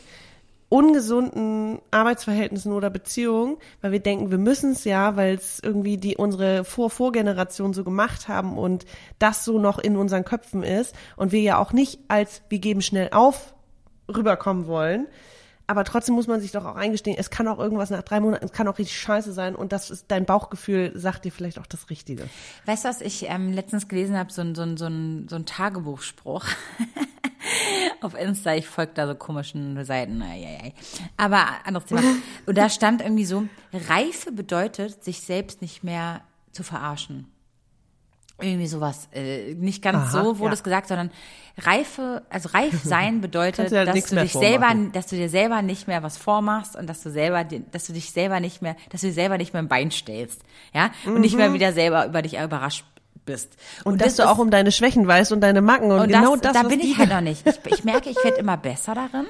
ungesunden 0.69 1.81
Arbeitsverhältnissen 1.91 2.73
oder 2.73 2.91
Beziehungen, 2.91 3.57
weil 3.81 3.93
wir 3.93 4.01
denken, 4.01 4.31
wir 4.31 4.39
müssen 4.39 4.73
es 4.73 4.85
ja, 4.85 5.17
weil 5.17 5.35
es 5.35 5.61
irgendwie 5.63 5.97
die 5.97 6.17
unsere 6.17 6.65
Vor-Vorgeneration 6.65 7.73
so 7.73 7.85
gemacht 7.85 8.29
haben 8.29 8.59
und 8.59 8.85
das 9.19 9.45
so 9.45 9.59
noch 9.59 9.79
in 9.79 9.97
unseren 9.97 10.25
Köpfen 10.25 10.63
ist 10.63 10.95
und 11.17 11.33
wir 11.33 11.41
ja 11.41 11.59
auch 11.59 11.73
nicht 11.73 12.01
als 12.09 12.43
wir 12.49 12.59
geben 12.59 12.83
schnell 12.83 13.09
auf 13.13 13.55
rüberkommen 14.15 14.67
wollen. 14.67 15.07
Aber 15.71 15.85
trotzdem 15.85 16.15
muss 16.15 16.27
man 16.27 16.41
sich 16.41 16.51
doch 16.51 16.65
auch 16.65 16.77
eingestehen, 16.77 17.19
es 17.19 17.29
kann 17.29 17.47
auch 17.47 17.59
irgendwas 17.59 17.91
nach 17.91 18.03
drei 18.03 18.21
Monaten, 18.21 18.47
es 18.47 18.53
kann 18.53 18.67
auch 18.69 18.79
richtig 18.79 18.99
scheiße 18.99 19.35
sein 19.35 19.55
und 19.55 19.71
das 19.71 19.91
ist 19.91 20.07
dein 20.09 20.25
Bauchgefühl, 20.25 20.93
sagt 20.95 21.27
dir 21.27 21.33
vielleicht 21.33 21.59
auch 21.59 21.67
das 21.67 21.91
Richtige. 21.91 22.25
Weißt 22.65 22.85
du, 22.85 22.89
was 22.89 23.03
ich 23.03 23.29
ähm, 23.29 23.53
letztens 23.53 23.87
gelesen 23.87 24.17
habe, 24.17 24.33
so 24.33 24.41
ein, 24.41 24.55
so 24.55 24.65
so 24.65 24.87
so 24.87 24.87
ein 24.87 25.45
Tagebuchspruch. 25.45 26.47
auf 28.01 28.15
Insta, 28.15 28.55
ich 28.55 28.67
folge 28.67 28.93
da 28.95 29.07
so 29.07 29.15
komischen 29.15 29.85
Seiten. 29.85 30.23
Aber 31.17 31.47
anderes 31.65 31.87
Thema. 31.87 32.03
Und 32.47 32.59
da 32.59 32.69
stand 32.69 33.03
irgendwie 33.03 33.25
so, 33.25 33.45
Reife 33.89 34.33
bedeutet, 34.33 35.05
sich 35.05 35.21
selbst 35.21 35.63
nicht 35.63 35.85
mehr 35.85 36.23
zu 36.53 36.63
verarschen. 36.63 37.27
Irgendwie 38.41 38.69
sowas. 38.69 39.09
Äh, 39.13 39.55
nicht 39.55 39.83
ganz 39.83 40.15
Aha, 40.15 40.23
so 40.23 40.39
wurde 40.39 40.51
ja. 40.51 40.55
es 40.55 40.63
gesagt, 40.63 40.87
sondern 40.87 41.11
Reife, 41.59 42.23
also 42.31 42.51
reif 42.51 42.85
sein 42.85 43.21
bedeutet, 43.21 43.73
halt 43.73 43.89
dass 43.89 44.07
du 44.07 44.15
dich 44.15 44.33
selber, 44.33 44.73
dass 44.93 45.09
du 45.09 45.17
dir 45.17 45.29
selber 45.29 45.61
nicht 45.61 45.89
mehr 45.89 46.05
was 46.05 46.17
vormachst 46.17 46.77
und 46.77 46.87
dass 46.89 47.03
du 47.03 47.11
selber, 47.11 47.43
dass 47.43 47.89
du 47.89 47.93
dich 47.93 48.13
selber 48.13 48.39
nicht 48.39 48.63
mehr, 48.63 48.77
dass 48.91 49.01
du 49.01 49.09
dir 49.09 49.13
selber 49.13 49.39
nicht 49.39 49.55
mehr 49.55 49.61
im 49.61 49.69
Bein 49.69 49.91
stellst. 49.91 50.43
Ja? 50.73 50.93
Und 51.05 51.15
mhm. 51.15 51.21
nicht 51.21 51.37
mehr 51.37 51.49
mhm. 51.49 51.55
wieder 51.55 51.73
selber 51.73 52.07
über 52.07 52.23
dich 52.23 52.39
überrascht 52.39 52.85
bist. 53.29 53.57
Und, 53.85 53.93
und 53.93 54.03
dass 54.03 54.17
du 54.17 54.29
auch 54.29 54.39
um 54.39 54.51
deine 54.51 54.73
Schwächen 54.73 55.07
weißt 55.07 55.31
und 55.33 55.41
deine 55.41 55.61
Macken 55.61 55.93
und, 55.93 56.01
und 56.01 56.09
genau 56.09 56.35
das, 56.35 56.53
das 56.53 56.63
Da 56.63 56.69
bin 56.69 56.81
ich 56.81 56.99
halt 56.99 57.11
noch 57.11 57.21
nicht. 57.21 57.47
Ich, 57.47 57.73
ich 57.73 57.85
merke, 57.85 58.11
ich 58.11 58.17
werde 58.25 58.39
immer 58.39 58.57
besser 58.57 58.95
darin. 58.95 59.27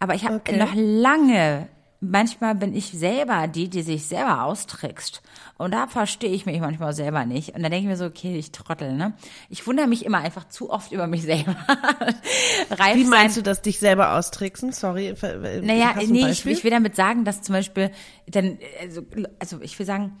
Aber 0.00 0.14
ich 0.14 0.24
habe 0.24 0.36
okay. 0.36 0.56
noch 0.56 0.72
lange, 0.74 1.68
manchmal 2.00 2.54
bin 2.54 2.74
ich 2.74 2.90
selber 2.92 3.48
die, 3.48 3.68
die 3.68 3.82
sich 3.82 4.06
selber 4.06 4.44
austrickst. 4.44 5.22
Und 5.56 5.74
da 5.74 5.88
verstehe 5.88 6.30
ich 6.30 6.46
mich 6.46 6.60
manchmal 6.60 6.92
selber 6.92 7.26
nicht. 7.26 7.54
Und 7.54 7.62
dann 7.62 7.72
denke 7.72 7.84
ich 7.84 7.90
mir 7.90 7.96
so, 7.96 8.06
okay, 8.06 8.36
ich 8.36 8.52
trottel, 8.52 8.92
ne? 8.94 9.14
Ich 9.48 9.66
wundere 9.66 9.88
mich 9.88 10.04
immer 10.04 10.18
einfach 10.18 10.48
zu 10.48 10.70
oft 10.70 10.92
über 10.92 11.06
mich 11.06 11.22
selber. 11.22 11.56
Wie 12.94 13.04
meinst 13.04 13.36
du 13.36 13.42
das, 13.42 13.60
dich 13.62 13.78
selber 13.78 14.14
austricksen? 14.16 14.72
Sorry. 14.72 15.14
Naja, 15.62 15.94
nee, 16.06 16.28
ich, 16.28 16.46
ich 16.46 16.64
will 16.64 16.70
damit 16.70 16.94
sagen, 16.94 17.24
dass 17.24 17.42
zum 17.42 17.54
Beispiel, 17.54 17.90
dann, 18.28 18.58
also, 18.80 19.02
also 19.40 19.60
ich 19.60 19.76
will 19.78 19.86
sagen, 19.86 20.16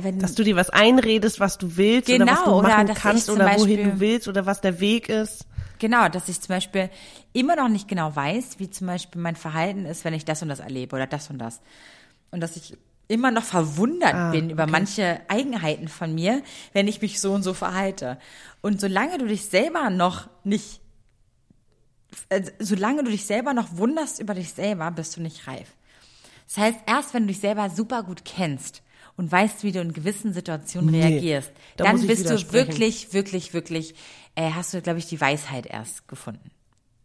wenn, 0.00 0.18
dass 0.18 0.34
du 0.34 0.44
dir 0.44 0.56
was 0.56 0.70
einredest, 0.70 1.40
was 1.40 1.58
du 1.58 1.76
willst 1.76 2.06
genau, 2.06 2.24
oder 2.24 2.32
was 2.32 2.44
du 2.44 2.62
machen 2.62 2.84
oder 2.84 2.94
kannst 2.94 3.30
oder 3.30 3.44
Beispiel, 3.44 3.78
wohin 3.78 3.90
du 3.90 4.00
willst 4.00 4.28
oder 4.28 4.46
was 4.46 4.60
der 4.60 4.80
Weg 4.80 5.08
ist. 5.08 5.46
Genau, 5.78 6.08
dass 6.08 6.28
ich 6.28 6.40
zum 6.40 6.54
Beispiel 6.54 6.90
immer 7.32 7.56
noch 7.56 7.68
nicht 7.68 7.88
genau 7.88 8.14
weiß, 8.14 8.58
wie 8.58 8.70
zum 8.70 8.86
Beispiel 8.86 9.20
mein 9.20 9.36
Verhalten 9.36 9.84
ist, 9.84 10.04
wenn 10.04 10.14
ich 10.14 10.24
das 10.24 10.42
und 10.42 10.48
das 10.48 10.60
erlebe 10.60 10.96
oder 10.96 11.06
das 11.06 11.28
und 11.30 11.38
das. 11.38 11.60
Und 12.30 12.40
dass 12.40 12.56
ich 12.56 12.76
immer 13.08 13.30
noch 13.30 13.44
verwundert 13.44 14.14
ah, 14.14 14.30
bin 14.30 14.50
über 14.50 14.64
okay. 14.64 14.72
manche 14.72 15.20
Eigenheiten 15.28 15.88
von 15.88 16.14
mir, 16.14 16.42
wenn 16.72 16.88
ich 16.88 17.02
mich 17.02 17.20
so 17.20 17.32
und 17.32 17.42
so 17.42 17.54
verhalte. 17.54 18.18
Und 18.62 18.80
solange 18.80 19.18
du 19.18 19.26
dich 19.26 19.46
selber 19.46 19.90
noch 19.90 20.28
nicht, 20.44 20.80
äh, 22.30 22.42
solange 22.58 23.04
du 23.04 23.10
dich 23.10 23.26
selber 23.26 23.52
noch 23.52 23.76
wunderst 23.76 24.18
über 24.18 24.34
dich 24.34 24.52
selber, 24.52 24.90
bist 24.90 25.16
du 25.16 25.20
nicht 25.20 25.46
reif. 25.46 25.76
Das 26.48 26.58
heißt, 26.58 26.78
erst 26.86 27.14
wenn 27.14 27.24
du 27.24 27.28
dich 27.28 27.40
selber 27.40 27.70
super 27.70 28.02
gut 28.02 28.24
kennst 28.24 28.82
und 29.16 29.30
weißt, 29.32 29.64
wie 29.64 29.72
du 29.72 29.80
in 29.80 29.92
gewissen 29.92 30.32
Situationen 30.32 30.90
nee, 30.90 31.04
reagierst, 31.04 31.52
da 31.76 31.84
dann 31.84 32.06
bist 32.06 32.28
du 32.28 32.52
wirklich, 32.52 33.12
wirklich, 33.12 33.54
wirklich, 33.54 33.94
äh, 34.34 34.50
hast 34.50 34.74
du, 34.74 34.82
glaube 34.82 34.98
ich, 34.98 35.06
die 35.06 35.20
Weisheit 35.20 35.66
erst 35.66 36.06
gefunden. 36.08 36.50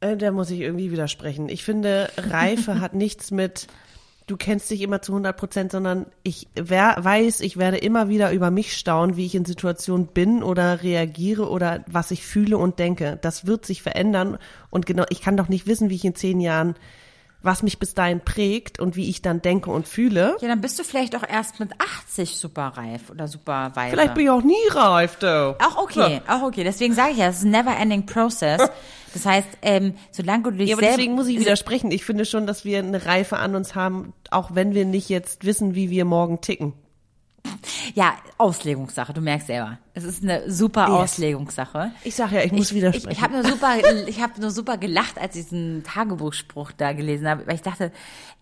Äh, 0.01 0.17
da 0.17 0.31
muss 0.31 0.49
ich 0.49 0.59
irgendwie 0.59 0.91
widersprechen. 0.91 1.49
Ich 1.49 1.63
finde, 1.63 2.09
Reife 2.17 2.81
hat 2.81 2.93
nichts 2.93 3.31
mit 3.31 3.67
du 4.31 4.37
kennst 4.37 4.69
dich 4.69 4.81
immer 4.81 5.01
zu 5.01 5.11
100 5.11 5.35
Prozent, 5.35 5.71
sondern 5.71 6.05
ich 6.23 6.47
wer, 6.55 6.95
weiß, 6.99 7.41
ich 7.41 7.57
werde 7.57 7.77
immer 7.77 8.07
wieder 8.07 8.31
über 8.31 8.49
mich 8.49 8.77
staunen, 8.77 9.17
wie 9.17 9.25
ich 9.25 9.35
in 9.35 9.45
Situationen 9.45 10.07
bin 10.07 10.41
oder 10.41 10.83
reagiere 10.83 11.49
oder 11.49 11.83
was 11.87 12.11
ich 12.11 12.25
fühle 12.25 12.57
und 12.57 12.79
denke. 12.79 13.19
Das 13.21 13.45
wird 13.45 13.65
sich 13.65 13.81
verändern 13.81 14.37
und 14.69 14.85
genau, 14.85 15.03
ich 15.09 15.21
kann 15.21 15.37
doch 15.37 15.49
nicht 15.49 15.67
wissen, 15.67 15.89
wie 15.89 15.95
ich 15.95 16.05
in 16.05 16.15
zehn 16.15 16.39
Jahren 16.39 16.75
was 17.43 17.63
mich 17.63 17.79
bis 17.79 17.93
dahin 17.93 18.21
prägt 18.21 18.79
und 18.79 18.95
wie 18.95 19.09
ich 19.09 19.21
dann 19.21 19.41
denke 19.41 19.71
und 19.71 19.87
fühle. 19.87 20.37
Ja, 20.41 20.47
dann 20.47 20.61
bist 20.61 20.79
du 20.79 20.83
vielleicht 20.83 21.15
auch 21.15 21.27
erst 21.27 21.59
mit 21.59 21.71
80 21.79 22.37
super 22.37 22.73
reif 22.75 23.09
oder 23.09 23.27
super 23.27 23.71
weise. 23.73 23.91
Vielleicht 23.91 24.13
bin 24.13 24.25
ich 24.25 24.29
auch 24.29 24.43
nie 24.43 24.67
reif, 24.69 25.17
du. 25.17 25.55
Auch 25.59 25.77
okay, 25.77 26.21
ja. 26.25 26.35
auch 26.35 26.43
okay. 26.43 26.63
Deswegen 26.63 26.93
sage 26.93 27.11
ich 27.11 27.17
ja, 27.17 27.27
es 27.27 27.37
ist 27.37 27.43
ein 27.43 27.51
never 27.51 27.75
ending 27.75 28.05
process. 28.05 28.61
Das 29.13 29.25
heißt, 29.25 29.49
ähm, 29.61 29.95
solange 30.11 30.43
du 30.43 30.51
dich 30.51 30.69
Ja, 30.69 30.77
aber 30.77 30.85
deswegen 30.85 31.15
muss 31.15 31.27
ich 31.27 31.37
widersprechen. 31.37 31.91
Ich 31.91 32.05
finde 32.05 32.23
schon, 32.23 32.47
dass 32.47 32.63
wir 32.63 32.79
eine 32.79 33.05
Reife 33.05 33.37
an 33.37 33.55
uns 33.55 33.75
haben, 33.75 34.13
auch 34.29 34.55
wenn 34.55 34.73
wir 34.73 34.85
nicht 34.85 35.09
jetzt 35.09 35.43
wissen, 35.43 35.75
wie 35.75 35.89
wir 35.89 36.05
morgen 36.05 36.39
ticken. 36.39 36.71
Ja, 37.93 38.15
Auslegungssache, 38.37 39.13
du 39.13 39.21
merkst 39.21 39.47
selber. 39.47 39.77
Es 39.93 40.03
ist 40.03 40.23
eine 40.23 40.49
super 40.49 40.87
yes. 40.87 40.91
Auslegungssache. 40.91 41.91
Ich 42.03 42.15
sag 42.15 42.31
ja, 42.31 42.41
ich 42.41 42.51
muss 42.51 42.71
ich, 42.71 42.77
widersprechen. 42.77 43.11
Ich, 43.11 43.17
ich 43.17 43.23
habe 43.23 43.33
nur 43.33 43.43
super, 43.43 43.77
ich 44.07 44.21
habe 44.21 44.39
nur 44.39 44.51
super 44.51 44.77
gelacht, 44.77 45.19
als 45.19 45.35
ich 45.35 45.43
diesen 45.43 45.83
Tagebuchspruch 45.83 46.71
da 46.71 46.93
gelesen 46.93 47.27
habe, 47.27 47.45
weil 47.47 47.55
ich 47.55 47.61
dachte, 47.61 47.91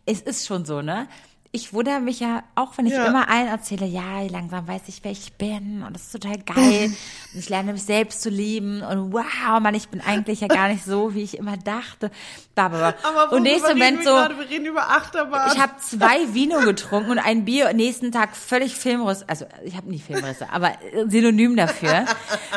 es 0.05 0.21
ist 0.21 0.45
schon 0.45 0.65
so, 0.65 0.81
ne? 0.81 1.07
Ich 1.51 1.73
wundere 1.73 1.99
mich 1.99 2.19
ja, 2.19 2.43
auch 2.53 2.77
wenn 2.77 2.85
ich 2.85 2.93
ja. 2.93 3.05
immer 3.05 3.27
allen 3.27 3.47
erzähle, 3.47 3.87
ja, 3.87 4.21
langsam 4.29 4.67
weiß 4.67 4.83
ich, 4.85 4.99
wer 5.03 5.11
ich 5.11 5.33
bin 5.33 5.81
und 5.81 5.95
das 5.95 6.03
ist 6.03 6.11
total 6.11 6.37
geil 6.37 6.85
und 7.33 7.39
ich 7.39 7.49
lerne 7.49 7.73
mich 7.73 7.83
selbst 7.83 8.21
zu 8.21 8.29
lieben 8.29 8.83
und 8.83 9.13
wow, 9.13 9.59
Mann, 9.59 9.73
ich 9.73 9.89
bin 9.89 9.99
eigentlich 9.99 10.41
ja 10.41 10.47
gar 10.47 10.67
nicht 10.67 10.83
so, 10.85 11.15
wie 11.15 11.23
ich 11.23 11.37
immer 11.37 11.57
dachte. 11.57 12.11
Aber 13.03 13.31
und 13.31 13.43
nächsten 13.43 13.69
Moment 13.69 14.03
so, 14.03 14.11
gerade? 14.11 14.37
wir 14.37 14.49
reden 14.49 14.65
über 14.65 14.89
Achterbahn. 14.89 15.51
Ich 15.53 15.59
habe 15.59 15.73
zwei 15.79 16.33
Vino 16.33 16.59
getrunken 16.59 17.11
und 17.11 17.19
ein 17.19 17.45
Bier 17.45 17.69
und 17.69 17.77
nächsten 17.77 18.11
Tag 18.11 18.35
völlig 18.35 18.75
Filmriss, 18.75 19.23
also 19.27 19.45
ich 19.63 19.77
habe 19.77 19.89
nie 19.89 19.99
Filmrisse, 19.99 20.51
aber 20.51 20.73
Synonym 21.07 21.55
dafür. 21.55 22.05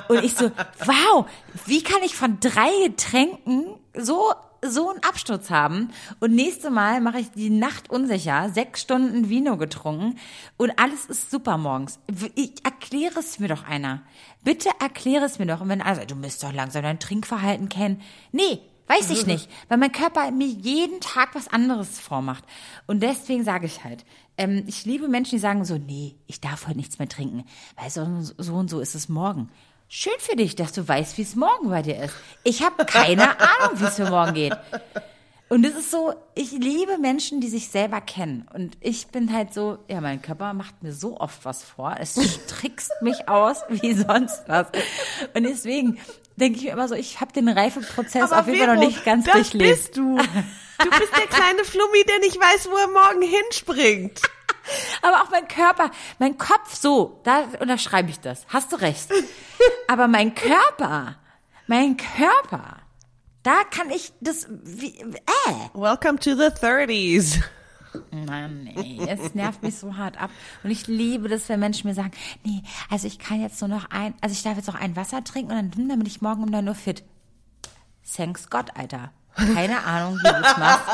Und 0.08 0.24
ich 0.24 0.34
so, 0.34 0.50
wow, 0.84 1.26
wie 1.66 1.82
kann 1.82 2.02
ich 2.02 2.16
von 2.16 2.40
drei 2.40 2.70
Getränken 2.86 3.76
so 3.94 4.34
so 4.64 4.90
einen 4.90 5.02
Absturz 5.02 5.50
haben 5.50 5.90
und 6.20 6.34
nächste 6.34 6.70
Mal 6.70 7.00
mache 7.00 7.18
ich 7.18 7.30
die 7.32 7.50
Nacht 7.50 7.90
unsicher, 7.90 8.48
sechs 8.50 8.80
Stunden 8.82 9.28
Vino 9.28 9.56
getrunken 9.56 10.18
und 10.56 10.78
alles 10.78 11.06
ist 11.06 11.30
super 11.30 11.58
morgens. 11.58 11.98
Ich 12.36 12.64
erkläre 12.64 13.18
es 13.18 13.40
mir 13.40 13.48
doch 13.48 13.64
einer. 13.64 14.02
Bitte 14.44 14.70
erkläre 14.80 15.24
es 15.24 15.38
mir 15.38 15.46
doch. 15.46 15.60
Und 15.60 15.68
wenn 15.68 15.82
also 15.82 16.04
du 16.04 16.14
müsst 16.14 16.42
doch 16.42 16.52
langsam 16.52 16.82
dein 16.82 17.00
Trinkverhalten 17.00 17.68
kennen. 17.68 18.00
Nee, 18.30 18.60
weiß 18.86 19.10
ich 19.10 19.26
nicht, 19.26 19.48
weil 19.68 19.78
mein 19.78 19.92
Körper 19.92 20.30
mir 20.30 20.46
jeden 20.46 21.00
Tag 21.00 21.34
was 21.34 21.48
anderes 21.48 21.98
vormacht. 21.98 22.44
Und 22.86 23.02
deswegen 23.02 23.44
sage 23.44 23.66
ich 23.66 23.82
halt, 23.82 24.04
ähm, 24.38 24.64
ich 24.66 24.84
liebe 24.84 25.08
Menschen, 25.08 25.36
die 25.36 25.40
sagen 25.40 25.64
so, 25.64 25.76
nee, 25.76 26.14
ich 26.26 26.40
darf 26.40 26.68
heute 26.68 26.76
nichts 26.76 26.98
mehr 26.98 27.08
trinken, 27.08 27.44
weil 27.76 27.90
so, 27.90 28.06
so 28.38 28.54
und 28.54 28.70
so 28.70 28.80
ist 28.80 28.94
es 28.94 29.08
morgen. 29.08 29.50
Schön 29.94 30.14
für 30.20 30.36
dich, 30.36 30.56
dass 30.56 30.72
du 30.72 30.88
weißt, 30.88 31.18
wie 31.18 31.22
es 31.22 31.36
morgen 31.36 31.68
bei 31.68 31.82
dir 31.82 32.02
ist. 32.02 32.14
Ich 32.44 32.62
habe 32.62 32.86
keine 32.86 33.24
Ahnung, 33.38 33.78
wie 33.78 33.84
es 33.84 33.96
für 33.96 34.08
morgen 34.08 34.32
geht. 34.32 34.56
Und 35.50 35.66
es 35.66 35.74
ist 35.74 35.90
so, 35.90 36.14
ich 36.34 36.50
liebe 36.52 36.96
Menschen, 36.96 37.42
die 37.42 37.50
sich 37.50 37.68
selber 37.68 38.00
kennen. 38.00 38.48
Und 38.54 38.78
ich 38.80 39.08
bin 39.08 39.30
halt 39.30 39.52
so, 39.52 39.76
ja, 39.88 40.00
mein 40.00 40.22
Körper 40.22 40.54
macht 40.54 40.82
mir 40.82 40.94
so 40.94 41.20
oft 41.20 41.44
was 41.44 41.62
vor. 41.62 41.94
Es 42.00 42.14
trickst 42.46 42.90
mich 43.02 43.28
aus 43.28 43.58
wie 43.68 43.92
sonst 43.92 44.44
was. 44.46 44.68
Und 45.34 45.42
deswegen 45.42 45.98
denke 46.36 46.58
ich 46.58 46.64
mir 46.64 46.72
immer 46.72 46.88
so, 46.88 46.94
ich 46.94 47.20
habe 47.20 47.34
den 47.34 47.50
Reifeprozess 47.50 48.32
auf 48.32 48.46
jeden 48.46 48.60
Fall 48.60 48.76
noch 48.76 48.82
nicht 48.82 49.04
ganz 49.04 49.26
das 49.26 49.34
durchlebt. 49.34 49.76
bist 49.76 49.96
du. 49.98 50.16
Du 50.16 50.88
bist 50.88 51.12
der 51.18 51.26
kleine 51.26 51.64
Flummi, 51.64 52.02
der 52.08 52.18
nicht 52.20 52.40
weiß, 52.40 52.70
wo 52.70 52.76
er 52.78 52.88
morgen 52.88 53.20
hinspringt. 53.20 54.22
Aber 55.02 55.22
auch 55.22 55.30
mein 55.30 55.48
Körper, 55.48 55.90
mein 56.18 56.38
Kopf 56.38 56.74
so, 56.74 57.20
da 57.24 57.44
unterschreibe 57.60 58.10
ich 58.10 58.20
das. 58.20 58.46
Hast 58.48 58.72
du 58.72 58.76
recht. 58.76 59.08
Aber 59.88 60.08
mein 60.08 60.34
Körper, 60.34 61.16
mein 61.66 61.96
Körper, 61.96 62.78
da 63.42 63.64
kann 63.70 63.90
ich 63.90 64.12
das, 64.20 64.46
wie, 64.50 65.00
äh. 65.00 65.52
Welcome 65.74 66.18
to 66.18 66.34
the 66.34 66.46
30s. 66.46 67.42
Mann, 68.10 68.64
nee, 68.64 69.00
es 69.06 69.34
nervt 69.34 69.62
mich 69.62 69.76
so 69.76 69.96
hart 69.96 70.20
ab. 70.20 70.30
Und 70.62 70.70
ich 70.70 70.86
liebe 70.86 71.28
das, 71.28 71.48
wenn 71.48 71.60
Menschen 71.60 71.88
mir 71.88 71.94
sagen, 71.94 72.12
nee, 72.42 72.62
also 72.88 73.06
ich 73.06 73.18
kann 73.18 73.40
jetzt 73.40 73.60
nur 73.60 73.68
noch 73.68 73.90
ein, 73.90 74.14
also 74.20 74.32
ich 74.32 74.42
darf 74.42 74.56
jetzt 74.56 74.68
noch 74.68 74.80
ein 74.80 74.96
Wasser 74.96 75.22
trinken 75.24 75.52
und 75.52 75.76
dann, 75.76 75.88
dann 75.88 75.98
bin 75.98 76.06
ich 76.06 76.22
morgen 76.22 76.42
um 76.42 76.48
9 76.48 76.68
Uhr 76.68 76.74
fit. 76.74 77.04
Thanks 78.16 78.48
Gott, 78.48 78.70
Alter. 78.76 79.12
Keine 79.34 79.82
Ahnung, 79.84 80.18
wie 80.18 80.28
du 80.28 80.42
das 80.42 80.58
machst. 80.58 80.84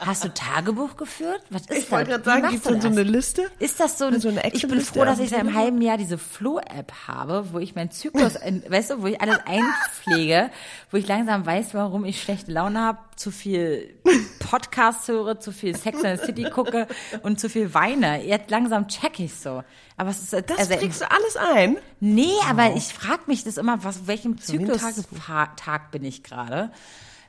Hast 0.00 0.24
du 0.24 0.32
Tagebuch 0.32 0.96
geführt? 0.96 1.42
Was 1.50 1.62
ist 1.62 1.84
ich 1.84 1.90
wollte 1.90 2.10
gerade 2.10 2.24
sagen, 2.24 2.48
gibt 2.48 2.66
es 2.66 2.82
so 2.82 2.88
eine 2.88 3.02
Liste? 3.02 3.50
Ist 3.58 3.80
das 3.80 3.98
so 3.98 4.06
ein, 4.06 4.14
also 4.14 4.30
ich 4.52 4.66
bin 4.68 4.80
froh, 4.80 5.04
dass 5.04 5.18
ich 5.18 5.30
seit 5.30 5.40
einem 5.40 5.54
halben 5.54 5.80
Jahr 5.82 5.96
diese 5.96 6.16
Flow-App 6.16 6.92
habe, 7.08 7.52
wo 7.52 7.58
ich 7.58 7.74
meinen 7.74 7.90
Zyklus, 7.90 8.36
in, 8.44 8.62
weißt 8.68 8.90
du, 8.90 9.02
wo 9.02 9.06
ich 9.06 9.20
alles 9.20 9.38
einpflege, 9.44 10.50
wo 10.90 10.96
ich 10.96 11.08
langsam 11.08 11.44
weiß, 11.44 11.74
warum 11.74 12.04
ich 12.04 12.22
schlechte 12.22 12.52
Laune 12.52 12.80
habe, 12.80 12.98
zu 13.16 13.32
viel 13.32 13.94
Podcast 14.38 15.08
höre, 15.08 15.40
zu 15.40 15.50
viel 15.52 15.76
Sex 15.76 16.00
in 16.02 16.16
the 16.16 16.24
City 16.24 16.44
gucke 16.44 16.86
und 17.22 17.40
zu 17.40 17.50
viel 17.50 17.74
weine. 17.74 18.24
Jetzt 18.24 18.50
langsam 18.50 18.86
check 18.86 19.18
ich 19.18 19.34
so. 19.34 19.64
Aber 19.96 20.10
es 20.10 20.20
ist, 20.22 20.32
das 20.32 20.58
also, 20.58 20.76
kriegst 20.76 21.00
du 21.00 21.10
alles 21.10 21.36
ein? 21.36 21.76
Nee, 21.98 22.26
wow. 22.26 22.50
aber 22.50 22.76
ich 22.76 22.84
frage 22.84 23.22
mich 23.26 23.42
das 23.42 23.56
immer, 23.56 23.82
was, 23.82 24.06
welchem 24.06 24.38
Zyklus-Tag 24.38 25.90
bin 25.90 26.04
ich 26.04 26.22
gerade? 26.22 26.70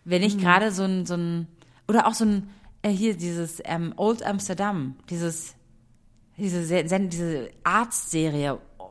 Wenn 0.10 0.24
ich 0.24 0.36
mhm. 0.36 0.42
gerade 0.42 0.72
so 0.72 0.84
ein, 0.84 1.06
so 1.06 1.16
ein, 1.16 1.48
oder 1.88 2.08
auch 2.08 2.14
so 2.14 2.26
ein, 2.26 2.50
äh, 2.82 2.90
hier 2.90 3.16
dieses 3.16 3.62
ähm, 3.66 3.94
Old 3.98 4.24
Amsterdam, 4.24 4.96
dieses, 5.10 5.56
diese, 6.38 6.84
diese 6.84 7.50
Arztserie, 7.64 8.58
oh, 8.78 8.90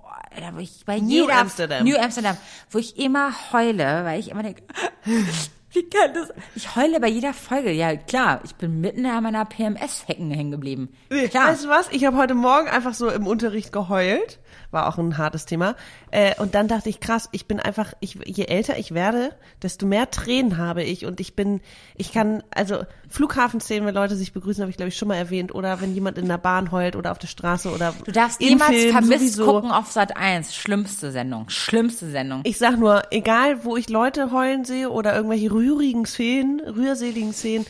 wo 0.53 0.59
ich 0.59 0.85
bei 0.85 0.99
New 0.99 1.09
jeder, 1.09 1.39
Amsterdam. 1.39 1.85
New 1.85 1.97
Amsterdam, 1.97 2.37
wo 2.71 2.79
ich 2.79 2.99
immer 2.99 3.33
heule, 3.53 4.05
weil 4.05 4.21
ich 4.21 4.31
immer 4.31 4.43
denke, 4.43 4.63
wie 5.73 5.89
kann 5.89 6.15
das? 6.15 6.29
Ich 6.55 6.77
heule 6.77 7.01
bei 7.01 7.09
jeder 7.09 7.35
Folge. 7.35 7.73
Ja, 7.73 7.97
klar, 7.97 8.41
ich 8.45 8.55
bin 8.55 8.81
mitten 8.81 9.05
in 9.05 9.23
meiner 9.23 9.45
PMS-Hecken 9.45 10.31
hängen 10.31 10.51
geblieben. 10.51 10.89
Klar. 11.31 11.49
Weißt 11.49 11.65
du 11.65 11.69
was? 11.69 11.89
Ich 11.91 12.05
habe 12.05 12.17
heute 12.17 12.35
Morgen 12.35 12.69
einfach 12.69 12.95
so 12.95 13.09
im 13.09 13.27
Unterricht 13.27 13.73
geheult 13.73 14.39
war 14.71 14.89
auch 14.89 14.99
ein 14.99 15.19
hartes 15.19 15.47
Thema. 15.47 15.75
Äh, 16.11 16.35
und 16.41 16.55
dann 16.55 16.69
dachte 16.69 16.89
ich, 16.89 17.01
krass, 17.01 17.29
ich 17.33 17.47
bin 17.47 17.61
einfach, 17.61 17.93
ich, 18.01 18.19
je 18.25 18.45
älter 18.45 18.79
ich 18.79 18.93
werde, 18.95 19.35
desto 19.63 19.87
mehr 19.87 20.11
Tränen 20.11 20.57
habe 20.59 20.83
ich 20.83 21.07
und 21.07 21.21
ich 21.21 21.35
bin, 21.35 21.61
ich 21.97 22.13
kann, 22.13 22.43
also 22.55 22.85
Flughafenszenen, 23.09 23.87
wenn 23.87 23.95
Leute 23.95 24.17
sich 24.17 24.33
begrüßen, 24.33 24.63
habe 24.63 24.71
ich 24.71 24.77
glaube 24.77 24.89
ich 24.89 24.97
schon 24.97 25.09
mal 25.09 25.17
erwähnt, 25.17 25.55
oder 25.55 25.81
wenn 25.81 25.95
jemand 25.95 26.19
in 26.19 26.29
der 26.29 26.39
Bahn 26.39 26.71
heult 26.73 26.97
oder 26.97 27.11
auf 27.13 27.19
der 27.19 27.27
Straße 27.29 27.71
oder 27.71 27.95
Du 28.05 28.13
darfst 28.13 28.41
niemals 28.41 28.71
Film, 28.71 28.93
vermisst 28.93 29.35
sowieso. 29.35 29.53
gucken 29.53 29.71
auf 29.71 29.91
Sat 29.91 30.17
1. 30.17 30.55
Schlimmste 30.55 31.11
Sendung, 31.11 31.49
schlimmste 31.49 32.11
Sendung. 32.11 32.41
Ich 32.45 32.59
sag 32.59 32.79
nur, 32.79 33.03
egal 33.11 33.65
wo 33.65 33.77
ich 33.77 33.89
Leute 33.89 34.31
heulen 34.33 34.65
sehe 34.65 34.91
oder 34.91 35.15
irgendwelche 35.17 35.51
rührigen 35.51 36.05
Szenen, 36.07 36.61
rührseligen 36.61 37.33
Szenen, 37.33 37.67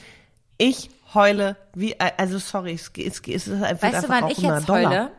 ich 0.59 0.91
heule 1.15 1.57
wie, 1.75 1.95
also 2.01 2.39
sorry, 2.39 2.73
es, 2.75 2.91
es, 2.97 3.21
es 3.27 3.47
ist 3.47 3.63
einfach 3.63 3.93
Weißt 3.93 4.05
du, 4.05 4.09
wann 4.09 4.29
ich 4.29 4.39
jetzt 4.39 4.69
Dollar. 4.69 4.91
heule? 4.91 5.11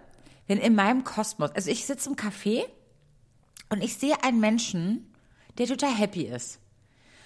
Wenn 0.50 0.58
in 0.58 0.74
meinem 0.74 1.04
Kosmos, 1.04 1.52
also 1.52 1.70
ich 1.70 1.86
sitze 1.86 2.10
im 2.10 2.16
Café 2.16 2.64
und 3.70 3.84
ich 3.84 3.96
sehe 3.98 4.24
einen 4.24 4.40
Menschen, 4.40 5.14
der 5.60 5.68
total 5.68 5.96
happy 5.96 6.24
ist. 6.24 6.60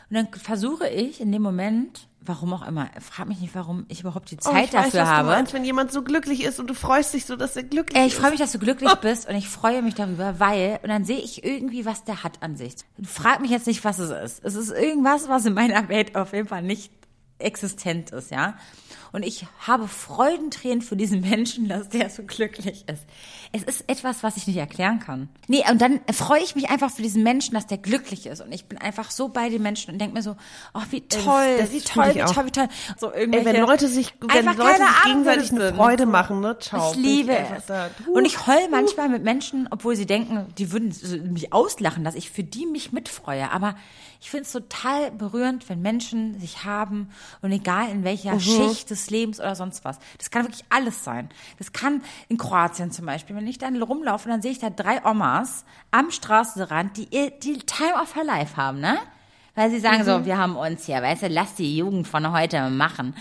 Und 0.09 0.17
dann 0.17 0.28
versuche 0.28 0.89
ich 0.89 1.21
in 1.21 1.32
dem 1.32 1.41
Moment, 1.41 2.09
warum 2.19 2.51
auch 2.51 2.67
immer, 2.67 2.89
frag 2.99 3.30
mich 3.30 3.39
nicht, 3.39 3.55
warum 3.55 3.86
ich 3.88 4.01
überhaupt 4.01 4.30
die 4.30 4.36
oh, 4.36 4.41
Zeit 4.41 4.53
oh, 4.53 4.63
ich 4.65 4.69
dafür 4.71 4.99
weiß, 4.99 5.07
was 5.07 5.07
habe. 5.07 5.30
Du 5.30 5.36
meinst, 5.36 5.53
wenn 5.53 5.63
jemand 5.63 5.93
so 5.93 6.01
glücklich 6.01 6.43
ist 6.43 6.59
und 6.59 6.69
du 6.69 6.76
freust 6.76 7.13
dich 7.13 7.26
so, 7.26 7.38
dass 7.38 7.55
er 7.55 7.63
glücklich 7.63 7.97
äh, 7.97 8.01
ich 8.01 8.07
ist. 8.07 8.13
Ich 8.15 8.19
freue 8.19 8.32
mich, 8.32 8.41
dass 8.41 8.51
du 8.51 8.59
glücklich 8.59 8.91
oh. 8.91 8.97
bist 9.01 9.30
und 9.30 9.36
ich 9.36 9.47
freue 9.47 9.82
mich 9.82 9.95
darüber, 9.95 10.41
weil, 10.41 10.82
und 10.84 10.89
dann 10.89 11.05
sehe 11.05 11.19
ich 11.19 11.45
irgendwie, 11.45 11.86
was 11.86 12.03
der 12.03 12.24
hat 12.24 12.43
an 12.43 12.57
sich. 12.57 12.76
Frag 13.05 13.39
mich 13.39 13.51
jetzt 13.51 13.67
nicht, 13.67 13.86
was 13.86 13.99
es 13.99 14.09
ist. 14.09 14.43
Es 14.43 14.55
ist 14.55 14.69
irgendwas, 14.69 15.30
was 15.30 15.45
in 15.45 15.53
meiner 15.53 15.88
Welt 15.88 16.17
auf 16.17 16.34
jeden 16.34 16.49
Fall 16.49 16.61
nicht 16.61 16.91
existent 17.39 18.11
ist, 18.11 18.32
ja. 18.32 18.55
Und 19.14 19.22
ich 19.24 19.45
habe 19.59 19.88
Freudentränen 19.88 20.82
für 20.82 20.95
diesen 20.95 21.22
Menschen, 21.22 21.70
dass 21.70 21.88
der 21.88 22.09
so 22.09 22.24
glücklich 22.24 22.86
ist. 22.88 23.03
Es 23.51 23.61
ist 23.61 23.88
etwas, 23.88 24.24
was 24.24 24.38
ich 24.38 24.47
nicht 24.47 24.57
erklären 24.57 24.99
kann. 24.99 25.30
Nee, 25.47 25.64
und 25.70 25.80
dann 25.80 25.99
freue 26.11 26.41
ich 26.41 26.55
mich 26.55 26.72
einfach 26.72 26.89
für 26.89 27.03
diesen 27.03 27.22
Menschen, 27.22 27.53
dass 27.53 27.68
der 27.68 27.78
glücklich 27.78 28.26
ist. 28.26 28.41
Und 28.41 28.51
ich 28.51 28.66
bin 28.66 28.80
einfach 28.80 29.11
so 29.11 29.30
bei 29.30 29.49
den 29.49 29.61
Menschen 29.61 29.93
und 29.93 29.99
denke 29.99 30.16
mir 30.16 30.24
so, 30.24 30.36
oh, 30.74 30.82
wie 30.89 31.01
toll, 31.01 31.57
das, 31.59 31.70
das 31.70 31.74
wie 31.74 31.82
toll, 31.82 32.16
wie 32.16 32.34
toll, 32.34 32.45
wie 32.47 32.51
toll. 32.51 32.68
So 32.97 33.11
Ey, 33.11 33.45
wenn 33.45 33.61
Leute 33.61 33.88
sich, 33.88 34.16
wenn 34.20 34.45
Leute 34.45 34.78
sich 34.80 35.03
gegenseitig 35.03 35.51
eine 35.51 35.76
Freude 35.76 36.07
machen, 36.07 36.39
ne, 36.39 36.57
ciao. 36.57 36.91
Ich 36.93 36.97
liebe 36.97 37.38
es. 37.38 37.70
Uh, 37.70 38.14
und 38.18 38.26
ich 38.26 38.47
heul 38.47 38.68
manchmal 38.72 39.09
mit 39.09 39.24
Menschen, 39.24 39.68
obwohl 39.70 39.95
sie 39.95 40.07
denken, 40.07 40.47
die 40.57 40.72
würden 40.72 40.91
mich 41.32 41.53
auslachen, 41.53 42.03
dass 42.03 42.16
ich 42.16 42.32
für 42.32 42.43
die 42.43 42.66
mich 42.66 42.91
mitfreue. 42.91 43.51
Aber 43.51 43.76
ich 44.24 44.32
finde 44.32 44.45
es 44.45 44.53
total 44.53 45.11
berührend, 45.11 45.68
wenn 45.68 45.82
Menschen 45.82 46.39
sich 46.39 46.64
haben 46.64 47.09
und 47.41 47.51
egal 47.51 47.89
in 47.91 48.05
welcher 48.05 48.36
mhm. 48.36 48.39
Schicht 48.39 48.89
des 49.04 49.10
Lebens 49.10 49.39
oder 49.39 49.56
sonst 49.56 49.86
was. 49.86 49.99
Das 50.18 50.32
kann 50.32 50.43
wirklich 50.43 50.64
alles 50.70 51.04
sein. 51.04 51.30
Das 51.58 51.74
kann 51.74 52.01
in 52.30 52.38
Kroatien 52.38 52.91
zum 52.91 53.06
Beispiel, 53.06 53.36
wenn 53.36 53.47
ich 53.47 53.58
dann 53.58 53.82
rumlaufe, 53.82 54.30
dann 54.30 54.41
sehe 54.41 54.51
ich 54.51 54.60
da 54.60 54.70
drei 54.70 55.04
Omas 55.06 55.66
am 55.91 56.12
Straßenrand, 56.12 56.97
die 56.97 57.08
die 57.08 57.58
Time 57.60 57.95
of 58.01 58.16
her 58.16 58.24
Life 58.24 58.58
haben, 58.58 58.80
ne? 58.80 58.97
Weil 59.56 59.70
sie 59.70 59.80
sagen 59.80 59.99
mhm. 59.99 60.06
so, 60.06 60.26
wir 60.26 60.38
haben 60.38 60.56
uns 60.56 60.86
hier, 60.86 61.01
weißt 61.01 61.24
du, 61.24 61.28
lass 61.28 61.56
die 61.56 61.78
Jugend 61.78 62.08
von 62.08 62.32
heute 62.32 62.70
machen. 62.70 63.16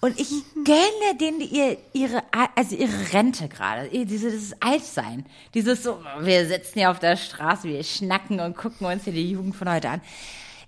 Und 0.00 0.18
ich 0.18 0.30
gönne 0.64 1.16
denen 1.20 1.40
ihr, 1.40 1.78
ihre, 1.92 2.22
also 2.56 2.74
ihre 2.74 3.12
Rente 3.12 3.48
gerade, 3.48 3.88
dieses 3.88 4.60
Altsein. 4.60 5.24
Dieses 5.54 5.84
so, 5.84 6.00
wir 6.20 6.46
sitzen 6.46 6.80
hier 6.80 6.90
auf 6.90 6.98
der 6.98 7.16
Straße, 7.16 7.68
wir 7.68 7.82
schnacken 7.84 8.40
und 8.40 8.56
gucken 8.56 8.86
uns 8.86 9.04
hier 9.04 9.12
die 9.12 9.30
Jugend 9.30 9.54
von 9.54 9.70
heute 9.70 9.90
an 9.90 10.00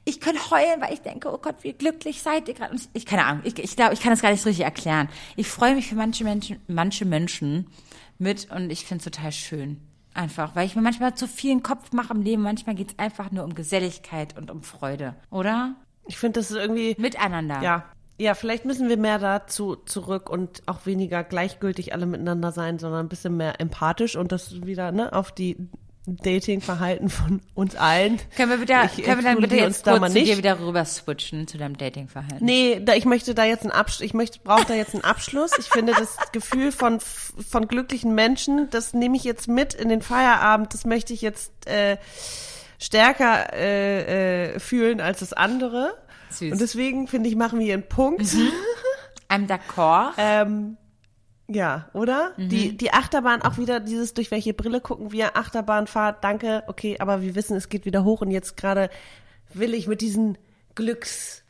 ich 0.05 0.21
könnte 0.21 0.51
heulen, 0.51 0.81
weil 0.81 0.93
ich 0.93 1.01
denke, 1.01 1.33
oh 1.33 1.39
Gott, 1.39 1.57
wie 1.63 1.73
glücklich 1.73 2.23
seid 2.23 2.49
ihr 2.49 2.55
gerade. 2.55 2.75
Ich, 2.75 2.89
ich 2.93 3.07
keine 3.07 3.25
Ahnung, 3.25 3.43
ich, 3.45 3.59
ich 3.59 3.77
glaube, 3.77 3.95
ich 3.95 4.01
kann 4.01 4.11
das 4.11 4.23
gar 4.23 4.31
nicht 4.31 4.43
so 4.43 4.49
richtig 4.49 4.65
erklären. 4.65 5.09
Ich 5.37 5.49
freue 5.49 5.75
mich 5.75 5.89
für 5.89 5.95
manche 5.95 6.25
Menschen, 6.25 6.61
manche 6.67 7.05
Menschen 7.05 7.67
mit 8.19 8.51
und 8.51 8.71
ich 8.71 8.85
finde 8.85 8.99
es 8.99 9.05
total 9.05 9.33
schön. 9.33 9.81
Einfach, 10.13 10.55
weil 10.55 10.67
ich 10.67 10.77
mir 10.77 10.83
manchmal 10.83 11.15
zu 11.15 11.27
viel 11.27 11.61
Kopf 11.61 11.93
mache 11.93 12.15
im 12.15 12.23
Leben. 12.23 12.43
Manchmal 12.43 12.77
geht 12.77 12.93
es 12.93 12.99
einfach 12.99 13.33
nur 13.33 13.43
um 13.45 13.55
Geselligkeit 13.55 14.37
und 14.39 14.51
um 14.51 14.63
Freude, 14.63 15.17
oder? 15.31 15.75
Ich 16.07 16.19
finde, 16.19 16.39
das 16.39 16.53
ist 16.53 16.57
irgendwie. 16.57 16.95
Miteinander. 16.99 17.61
Ja. 17.63 17.85
Ja, 18.17 18.35
vielleicht 18.35 18.65
müssen 18.65 18.89
wir 18.89 18.97
mehr 18.97 19.19
dazu 19.19 19.75
zurück 19.75 20.31
und 20.31 20.63
auch 20.67 20.87
weniger 20.87 21.25
gleichgültig 21.25 21.93
alle 21.93 22.07
miteinander 22.07 22.53
sein, 22.53 22.79
sondern 22.79 23.07
ein 23.07 23.09
bisschen 23.09 23.37
mehr 23.37 23.61
empathisch 23.61 24.15
und 24.15 24.31
das 24.31 24.65
wieder, 24.65 24.93
ne, 24.93 25.13
auf 25.13 25.33
die 25.33 25.57
Datingverhalten 26.07 27.09
von 27.09 27.41
uns 27.55 27.77
allen. 27.77 28.21
Können 28.37 28.51
wir, 28.51 28.61
wieder, 28.61 28.85
ich, 28.85 29.03
können 29.03 29.23
wir 29.23 29.31
dann 29.31 29.41
bitte 29.41 29.57
jetzt 29.57 29.85
kurz 29.85 30.13
zu 30.13 30.23
dir 30.23 30.37
wieder 30.37 30.61
rüber 30.61 30.85
switchen 30.85 31.49
zu 31.49 31.57
deinem 31.57 31.79
Datingverhalten? 31.79 32.45
Nee, 32.45 32.81
da, 32.85 32.95
ich 32.95 33.07
möchte 33.07 33.35
da 33.35 33.45
jetzt 33.45 33.63
einen 33.63 33.73
Abschluss, 33.73 34.03
ich 34.03 34.13
möchte, 34.13 34.39
brauche 34.41 34.67
da 34.67 34.75
jetzt 34.75 34.95
einen 34.95 35.05
Abschluss. 35.05 35.53
Ich 35.59 35.67
finde 35.67 35.95
das 35.99 36.17
Gefühl 36.33 36.73
von, 36.73 37.01
von 37.01 37.69
glücklichen 37.69 38.15
Menschen, 38.15 38.69
das 38.71 38.93
nehme 38.93 39.17
ich 39.17 39.25
jetzt 39.25 39.49
mit 39.49 39.73
in 39.73 39.89
den 39.89 40.03
Feierabend, 40.03 40.75
das 40.75 40.85
möchte 40.85 41.15
ich 41.15 41.23
jetzt 41.23 41.53
äh, 41.67 41.97
stärker 42.79 43.55
äh, 43.55 44.55
äh, 44.55 44.61
fühlen 44.61 45.01
als 45.01 45.21
das 45.21 45.33
andere. 45.33 45.95
Süß. 46.29 46.53
Und 46.53 46.61
deswegen, 46.61 47.09
finde 47.09 47.31
ich, 47.31 47.37
machen 47.37 47.61
wir 47.61 47.73
einen 47.73 47.89
Punkt. 47.89 48.35
Mhm. 48.35 48.51
I'm 49.31 49.47
d'accord. 49.47 50.13
ähm, 50.19 50.77
ja, 51.47 51.89
oder? 51.93 52.33
Mhm. 52.37 52.49
Die, 52.49 52.77
die 52.77 52.93
Achterbahn 52.93 53.43
auch 53.43 53.59
wieder 53.59 53.81
dieses, 53.81 54.15
durch 54.15 54.31
welche 54.31 54.55
Brille 54.55 54.81
gucken 54.81 55.13
wir, 55.13 55.37
Achterbahnfahrt, 55.37 56.25
danke, 56.25 56.65
okay, 56.67 56.97
aber 56.99 57.23
wir 57.23 57.35
wissen, 57.35 57.57
es 57.57 57.69
geht 57.69 57.85
wieder 57.85 58.05
hoch 58.05 58.23
und 58.23 58.31
jetzt 58.31 58.57
gerade 58.57 58.91
will 59.53 59.75
ich 59.75 59.87
mit 59.87 60.01
diesen 60.01 60.39
Glücks, 60.75 61.45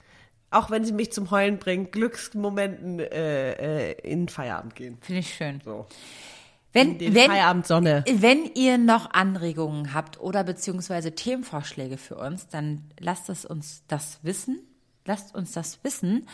auch 0.50 0.70
wenn 0.70 0.84
sie 0.84 0.92
mich 0.92 1.12
zum 1.12 1.30
Heulen 1.30 1.58
bringt, 1.58 1.92
Glücksmomenten 1.92 2.98
äh, 3.00 3.90
äh, 3.90 3.92
in 4.02 4.28
Feierabend 4.28 4.74
gehen. 4.74 4.98
Finde 5.00 5.20
ich 5.20 5.34
schön. 5.34 5.60
So. 5.64 5.86
Wenn, 6.72 6.98
wenn, 6.98 7.30
Feierabendsonne. 7.30 8.04
wenn 8.16 8.50
ihr 8.54 8.78
noch 8.78 9.12
Anregungen 9.12 9.94
habt 9.94 10.18
oder 10.18 10.42
beziehungsweise 10.42 11.14
Themenvorschläge 11.14 11.98
für 11.98 12.16
uns, 12.16 12.48
dann 12.48 12.82
lasst 12.98 13.30
es 13.30 13.44
uns 13.44 13.84
das 13.86 14.18
wissen. 14.22 14.60
Lasst 15.06 15.34
uns 15.34 15.52
das 15.52 15.82
wissen 15.84 16.26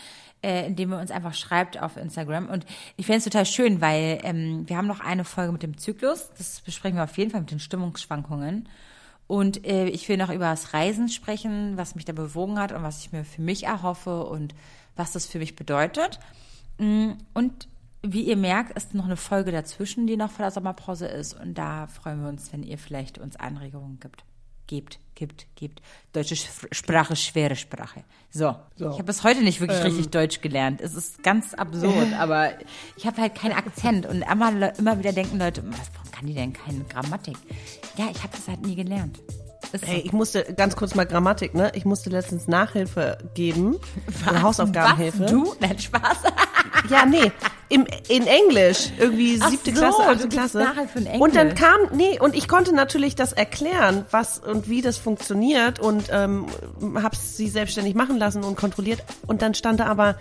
äh, 0.43 0.67
indem 0.67 0.93
ihr 0.93 0.99
uns 0.99 1.11
einfach 1.11 1.35
schreibt 1.35 1.81
auf 1.81 1.97
Instagram. 1.97 2.49
Und 2.49 2.65
ich 2.97 3.07
fände 3.07 3.19
es 3.19 3.25
total 3.25 3.47
schön, 3.47 3.81
weil 3.81 4.21
ähm, 4.23 4.69
wir 4.69 4.77
haben 4.77 4.87
noch 4.87 5.01
eine 5.01 5.25
Folge 5.25 5.53
mit 5.53 5.63
dem 5.63 5.77
Zyklus. 5.77 6.31
Das 6.39 6.61
besprechen 6.61 6.97
wir 6.97 7.05
auf 7.05 7.19
jeden 7.19 7.31
Fall 7.31 7.41
mit 7.41 7.51
den 7.51 7.61
Stimmungsschwankungen. 7.61 8.69
Und 9.27 9.65
äh, 9.67 9.87
ich 9.87 10.09
will 10.09 10.17
noch 10.17 10.31
über 10.31 10.47
das 10.51 10.75
Reisen 10.75 11.09
sprechen, 11.09 11.77
was 11.77 11.95
mich 11.95 12.05
da 12.05 12.13
bewogen 12.13 12.59
hat 12.59 12.73
und 12.73 12.83
was 12.83 13.01
ich 13.01 13.13
mir 13.13 13.25
für 13.25 13.43
mich 13.43 13.65
erhoffe 13.65 14.25
und 14.25 14.55
was 14.97 15.13
das 15.13 15.27
für 15.27 15.39
mich 15.39 15.55
bedeutet. 15.55 16.19
Mm, 16.79 17.13
und 17.33 17.69
wie 18.03 18.23
ihr 18.23 18.37
merkt, 18.37 18.77
ist 18.77 18.95
noch 18.95 19.05
eine 19.05 19.17
Folge 19.17 19.53
dazwischen, 19.53 20.07
die 20.07 20.17
noch 20.17 20.31
vor 20.31 20.45
der 20.45 20.51
Sommerpause 20.51 21.07
ist. 21.07 21.39
Und 21.39 21.55
da 21.59 21.87
freuen 21.87 22.23
wir 22.23 22.29
uns, 22.29 22.53
wenn 22.53 22.63
ihr 22.63 22.79
vielleicht 22.79 23.19
uns 23.19 23.37
Anregungen 23.37 24.01
gibt 24.01 24.25
gibt, 24.71 25.01
gibt, 25.17 25.47
gibt. 25.57 25.83
Deutsche 26.13 26.37
Sprache, 26.37 27.17
schwere 27.17 27.57
Sprache. 27.57 28.05
So, 28.31 28.55
so. 28.77 28.91
ich 28.91 28.95
habe 28.95 29.05
bis 29.05 29.25
heute 29.25 29.43
nicht 29.43 29.61
wirklich 29.61 29.81
ähm. 29.81 29.87
richtig 29.87 30.11
Deutsch 30.11 30.41
gelernt. 30.41 30.81
Es 30.81 30.95
ist 30.95 31.25
ganz 31.25 31.55
absurd, 31.55 32.13
aber 32.19 32.53
ich 32.97 33.05
habe 33.05 33.21
halt 33.21 33.35
keinen 33.35 33.55
Akzent 33.55 34.07
und 34.07 34.23
immer, 34.23 34.79
immer 34.79 34.99
wieder 35.01 35.13
denken 35.13 35.41
Leute, 35.41 35.65
was, 35.67 35.91
warum 35.95 36.11
kann 36.13 36.27
die 36.27 36.35
denn 36.35 36.53
keine 36.53 36.85
Grammatik? 36.85 37.37
Ja, 37.97 38.09
ich 38.13 38.23
habe 38.23 38.33
das 38.37 38.47
halt 38.47 38.65
nie 38.65 38.77
gelernt. 38.77 39.19
Ist 39.73 39.87
Ey, 39.87 40.01
ich 40.01 40.13
musste 40.13 40.45
ganz 40.57 40.75
kurz 40.75 40.95
mal 40.95 41.07
Grammatik, 41.07 41.55
ne? 41.55 41.71
Ich 41.75 41.85
musste 41.85 42.11
letztens 42.11 42.49
Nachhilfe 42.49 43.19
geben, 43.35 43.77
was? 44.25 44.43
Hausaufgabenhilfe. 44.43 45.25
Was? 45.25 45.31
Du? 45.31 45.55
Nein, 45.61 45.79
Spaß. 45.79 46.19
ja, 46.89 47.07
nee, 47.07 47.31
im, 47.69 47.87
in 48.09 48.27
Englisch, 48.27 48.91
irgendwie 48.99 49.37
siebte 49.37 49.73
so, 49.73 49.81
Klasse, 49.81 50.03
achte 50.03 50.29
Klasse. 50.29 50.59
Nachhilfe 50.59 50.99
in 50.99 51.07
Englisch. 51.07 51.23
Und 51.23 51.37
dann 51.37 51.55
kam, 51.55 51.79
nee, 51.93 52.19
und 52.19 52.35
ich 52.35 52.49
konnte 52.49 52.75
natürlich 52.75 53.15
das 53.15 53.33
erklären, 53.33 54.05
was 54.11 54.41
und 54.41 54.69
wie 54.69 54.83
das 54.83 54.99
funktioniert 54.99 55.79
und 55.79 56.07
ähm, 56.11 56.47
hab's 56.97 57.37
sie 57.37 57.49
selbstständig 57.49 57.95
machen 57.95 58.19
lassen 58.19 58.43
und 58.43 58.57
kontrolliert. 58.57 59.05
Und 59.29 59.41
dann 59.41 59.55
stand 59.55 59.79
da 59.79 59.87
aber 59.87 60.17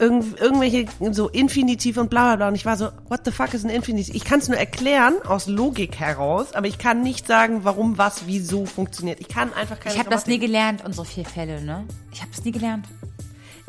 irgend, 0.00 0.40
irgendwelche 0.40 0.86
so 1.12 1.28
Infinitiv 1.28 1.96
und 1.98 2.10
bla 2.10 2.28
bla 2.28 2.36
bla. 2.36 2.48
Und 2.48 2.54
ich 2.54 2.64
war 2.64 2.76
so, 2.76 2.88
what 3.08 3.20
the 3.24 3.30
fuck 3.30 3.54
ist 3.54 3.64
ein 3.64 3.70
Infinitiv? 3.70 4.14
Ich 4.14 4.24
kann 4.24 4.40
es 4.40 4.48
nur 4.48 4.58
erklären 4.58 5.14
aus 5.26 5.46
Logik 5.46 6.00
heraus, 6.00 6.54
aber 6.54 6.66
ich 6.66 6.78
kann 6.78 7.02
nicht 7.02 7.26
sagen, 7.26 7.60
warum, 7.62 7.98
was, 7.98 8.26
wieso 8.26 8.66
funktioniert. 8.66 9.20
Ich 9.20 9.28
kann 9.28 9.52
einfach 9.52 9.78
keine 9.78 9.94
Ich 9.94 10.00
habe 10.00 10.10
das 10.10 10.26
nie 10.26 10.38
gelernt, 10.38 10.82
unsere 10.84 11.06
vier 11.06 11.24
Fälle, 11.24 11.62
ne? 11.62 11.84
Ich 12.12 12.22
habe 12.22 12.30
es 12.32 12.44
nie 12.44 12.52
gelernt. 12.52 12.86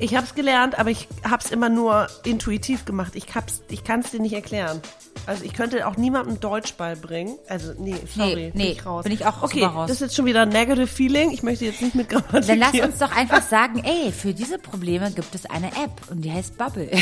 Ich 0.02 0.16
habe 0.16 0.26
es 0.26 0.34
gelernt, 0.34 0.80
aber 0.80 0.90
ich 0.90 1.08
habe 1.24 1.44
es 1.44 1.52
immer 1.52 1.70
nur 1.70 2.08
intuitiv 2.24 2.86
gemacht. 2.86 3.16
Ich, 3.16 3.36
hab's, 3.36 3.62
ich 3.70 3.84
kann 3.84 4.00
es 4.00 4.10
dir 4.10 4.20
nicht 4.20 4.34
erklären. 4.34 4.82
Also 5.28 5.46
ich 5.46 5.54
könnte 5.54 5.86
auch 5.88 5.96
niemandem 5.96 6.40
Deutsch 6.40 6.74
beibringen. 6.74 7.38
Also 7.48 7.74
nee, 7.78 7.96
sorry, 8.12 8.36
nee, 8.36 8.52
nee, 8.56 8.64
bin 8.64 8.72
ich 8.72 8.86
raus. 8.86 9.04
Bin 9.04 9.14
ich 9.14 9.26
auch 9.28 9.44
okay, 9.44 9.64
raus. 9.64 9.88
das 9.88 9.98
ist 9.98 10.02
jetzt 10.02 10.16
schon 10.16 10.26
wieder 10.26 10.42
ein 10.42 10.50
negative 10.50 10.88
Feeling. 10.88 11.30
Ich 11.30 11.44
möchte 11.44 11.66
jetzt 11.66 11.84
nicht 11.84 11.94
mit 11.94 12.10
Grammatik. 12.10 12.48
Dann 12.48 12.58
lass 12.58 12.74
uns 12.74 12.98
doch 12.98 13.16
einfach 13.16 13.44
sagen, 13.44 13.84
ey, 13.84 14.12
für 14.12 14.34
diese 14.34 14.58
Probleme 14.58 15.12
gibt 15.12 15.36
es 15.36 15.46
eine 15.46 15.68
App 15.68 16.10
und 16.10 16.24
die 16.24 16.32
heißt 16.32 16.58
Bubble. 16.58 16.90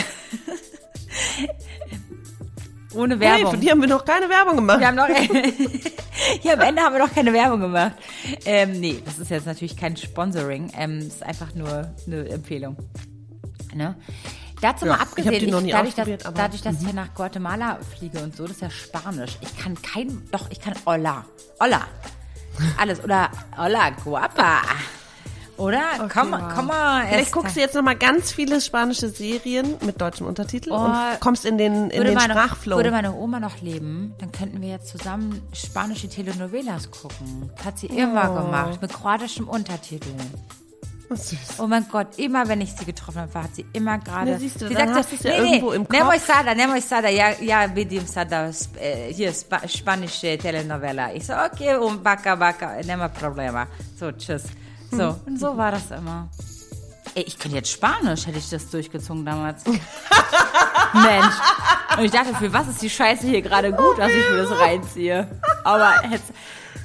Ohne 2.93 3.19
Werbung. 3.19 3.45
Hey, 3.45 3.51
für 3.51 3.57
die 3.57 3.69
haben 3.69 3.81
wir 3.81 3.87
noch 3.87 4.03
keine 4.03 4.29
Werbung 4.29 4.55
gemacht. 4.55 4.79
Wir 4.79 4.87
haben 4.87 4.95
noch, 4.95 5.07
hier 6.41 6.53
am 6.53 6.61
Ende 6.61 6.81
haben 6.81 6.93
wir 6.93 6.99
noch 7.05 7.13
keine 7.13 7.33
Werbung 7.33 7.59
gemacht. 7.59 7.93
Ähm, 8.45 8.79
nee, 8.79 9.01
das 9.05 9.19
ist 9.19 9.29
jetzt 9.29 9.45
natürlich 9.45 9.77
kein 9.77 9.95
Sponsoring. 9.95 10.71
Ähm, 10.75 10.99
das 10.99 11.15
ist 11.15 11.23
einfach 11.23 11.53
nur 11.53 11.93
eine 12.07 12.29
Empfehlung. 12.29 12.77
Ne? 13.75 13.95
Dazu 14.61 14.85
ja, 14.85 14.93
mal 14.93 15.01
abgesehen, 15.01 15.33
ich 15.33 15.43
ich, 15.43 15.71
dadurch, 15.71 15.95
dass, 15.95 16.33
dadurch, 16.33 16.61
dass 16.61 16.75
ich 16.79 16.85
hier 16.85 16.93
nach 16.93 17.13
Guatemala 17.13 17.79
fliege 17.97 18.19
und 18.19 18.35
so, 18.35 18.43
das 18.43 18.53
ist 18.53 18.61
ja 18.61 18.69
Spanisch. 18.69 19.37
Ich 19.41 19.57
kann 19.57 19.79
kein, 19.81 20.27
doch, 20.31 20.49
ich 20.49 20.59
kann 20.59 20.73
Hola. 20.85 21.25
Hola. 21.61 21.87
Alles. 22.77 23.03
Oder 23.03 23.29
Hola, 23.57 23.91
guapa. 24.03 24.61
Oder? 25.59 25.81
Okay, 25.99 26.09
komm, 26.13 26.31
wow. 26.31 26.41
komm 26.55 26.67
mal. 26.67 27.05
Vielleicht 27.07 27.31
guckst 27.31 27.55
du 27.55 27.59
jetzt 27.59 27.75
noch 27.75 27.81
mal 27.81 27.95
ganz 27.95 28.31
viele 28.31 28.61
spanische 28.61 29.09
Serien 29.09 29.75
mit 29.85 29.99
deutschem 29.99 30.25
Untertitel 30.25 30.71
oh, 30.71 30.77
und 30.77 30.95
kommst 31.19 31.45
in 31.45 31.57
den, 31.57 31.89
in 31.89 32.03
den 32.03 32.19
Sprachflow. 32.19 32.77
Würde 32.77 32.91
meine 32.91 33.13
Oma 33.13 33.39
noch 33.39 33.61
leben, 33.61 34.13
dann 34.19 34.31
könnten 34.31 34.61
wir 34.61 34.69
jetzt 34.69 34.87
zusammen 34.87 35.41
spanische 35.53 36.07
Telenovelas 36.07 36.89
gucken. 36.91 37.51
Das 37.57 37.65
hat 37.65 37.79
sie 37.79 37.89
oh. 37.91 37.97
immer 37.97 38.33
gemacht, 38.33 38.81
mit 38.81 38.93
kroatischem 38.93 39.47
Untertitel. 39.47 40.09
Oh. 40.17 41.15
Oh 41.57 41.65
mein 41.65 41.87
Gott, 41.91 42.19
immer 42.19 42.47
wenn 42.47 42.61
ich 42.61 42.71
sie 42.73 42.85
getroffen 42.85 43.21
habe, 43.21 43.33
hat 43.33 43.55
sie 43.55 43.65
immer 43.73 43.97
gerade. 43.97 44.31
Ja, 44.31 44.37
siehst 44.37 44.61
du, 44.61 44.67
sie 44.67 44.75
dann 44.75 44.93
sagt 44.93 45.11
hast 45.11 45.23
so, 45.23 45.27
ja 45.27 45.41
nee, 45.41 45.55
irgendwo 45.55 45.71
im 45.71 45.87
Kopf. 45.87 45.97
Nemo 45.97 46.11
Sada, 46.19 46.53
Nemo 46.53 46.79
Sada, 46.79 47.09
ja, 47.09 47.31
ja, 47.41 47.75
vidim 47.75 48.05
Sada, 48.05 48.51
äh, 48.79 49.11
hier, 49.11 49.33
spa 49.33 49.67
spanische 49.67 50.37
Telenovela. 50.37 51.11
Ich 51.15 51.25
so, 51.25 51.33
okay, 51.33 51.77
um 51.77 52.03
baka 52.03 52.35
baka, 52.35 52.75
nema 52.85 53.07
problema. 53.07 53.65
So, 53.99 54.11
tschüss. 54.11 54.43
So, 54.91 55.19
und 55.25 55.39
so 55.39 55.57
war 55.57 55.71
das 55.71 55.91
immer. 55.91 56.29
Ey, 57.15 57.23
ich 57.23 57.39
könnte 57.39 57.57
jetzt 57.57 57.71
Spanisch, 57.71 58.27
hätte 58.27 58.37
ich 58.37 58.49
das 58.49 58.69
durchgezogen 58.69 59.25
damals. 59.25 59.63
Mensch. 60.93 61.35
Und 61.97 62.05
ich 62.05 62.11
dachte, 62.11 62.35
für 62.35 62.53
was 62.53 62.67
ist 62.67 62.81
die 62.81 62.89
Scheiße 62.89 63.25
hier 63.27 63.41
gerade 63.41 63.71
gut, 63.71 63.97
dass 63.97 64.11
ich 64.11 64.29
mir 64.29 64.37
das 64.37 64.59
reinziehe? 64.59 65.27
Aber 65.63 65.93
jetzt, 66.11 66.31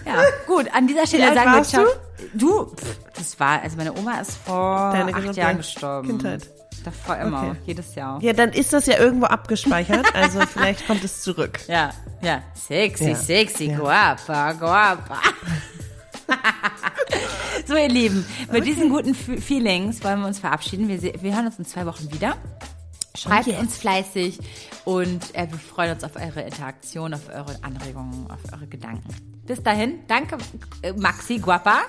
ja, 0.07 0.23
gut, 0.47 0.67
an 0.75 0.87
dieser 0.87 1.07
Stelle 1.07 1.35
sagen 1.35 1.53
wir 1.53 1.63
ciao. 1.63 1.87
Du, 2.33 2.67
pff, 2.67 2.99
das 3.17 3.39
war, 3.39 3.63
also 3.63 3.77
meine 3.77 3.93
Oma 3.93 4.21
ist 4.21 4.37
vor 4.45 4.93
Deine 4.93 5.15
acht 5.15 5.37
Jahren 5.37 5.59
gestorben. 5.59 6.09
Kindheit. 6.09 6.49
Davor 6.85 7.17
immer, 7.17 7.51
okay. 7.51 7.57
jedes 7.65 7.95
Jahr. 7.95 8.21
Ja, 8.23 8.35
dann 8.35 8.51
ist 8.51 8.73
das 8.73 8.87
ja 8.87 8.99
irgendwo 8.99 9.27
abgespeichert, 9.27 10.15
also 10.15 10.41
vielleicht 10.41 10.87
kommt 10.87 11.03
es 11.03 11.23
zurück. 11.23 11.61
Ja, 11.67 11.91
ja. 12.21 12.43
Sexy, 12.55 13.11
ja. 13.11 13.15
sexy, 13.15 13.71
ja. 13.71 13.79
guapa, 13.79 14.53
guapa. 14.53 15.19
so, 17.67 17.77
ihr 17.77 17.89
Lieben, 17.89 18.25
mit 18.51 18.51
okay. 18.51 18.61
diesen 18.63 18.91
guten 18.91 19.15
Feelings 19.15 20.03
wollen 20.03 20.21
wir 20.21 20.27
uns 20.27 20.39
verabschieden. 20.39 20.89
Wir, 20.89 21.01
wir 21.03 21.35
hören 21.35 21.47
uns 21.47 21.59
in 21.59 21.65
zwei 21.65 21.87
Wochen 21.87 22.13
wieder. 22.13 22.37
Schreibt 23.17 23.47
yes. 23.47 23.61
uns 23.61 23.77
fleißig 23.77 24.39
und 24.85 25.35
äh, 25.35 25.47
wir 25.49 25.59
freuen 25.59 25.93
uns 25.93 26.03
auf 26.03 26.17
eure 26.17 26.43
Interaktion, 26.43 27.15
auf 27.15 27.29
eure 27.29 27.57
Anregungen, 27.63 28.29
auf 28.29 28.41
eure 28.53 28.67
Gedanken. 28.67 29.15
Bis 29.47 29.63
dahin, 29.63 30.01
danke 30.09 30.39
äh, 30.83 30.93
Maxi 30.95 31.39
Guapa. 31.39 31.83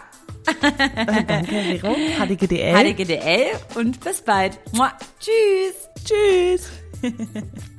danke 0.61 1.45
Vero, 1.47 1.95
HDGDL. 2.19 2.93
HDGDL 2.93 3.47
und 3.73 3.99
bis 4.01 4.21
bald. 4.21 4.59
Mua. 4.73 4.93
Tschüss. 5.19 5.89
Tschüss. 6.03 6.69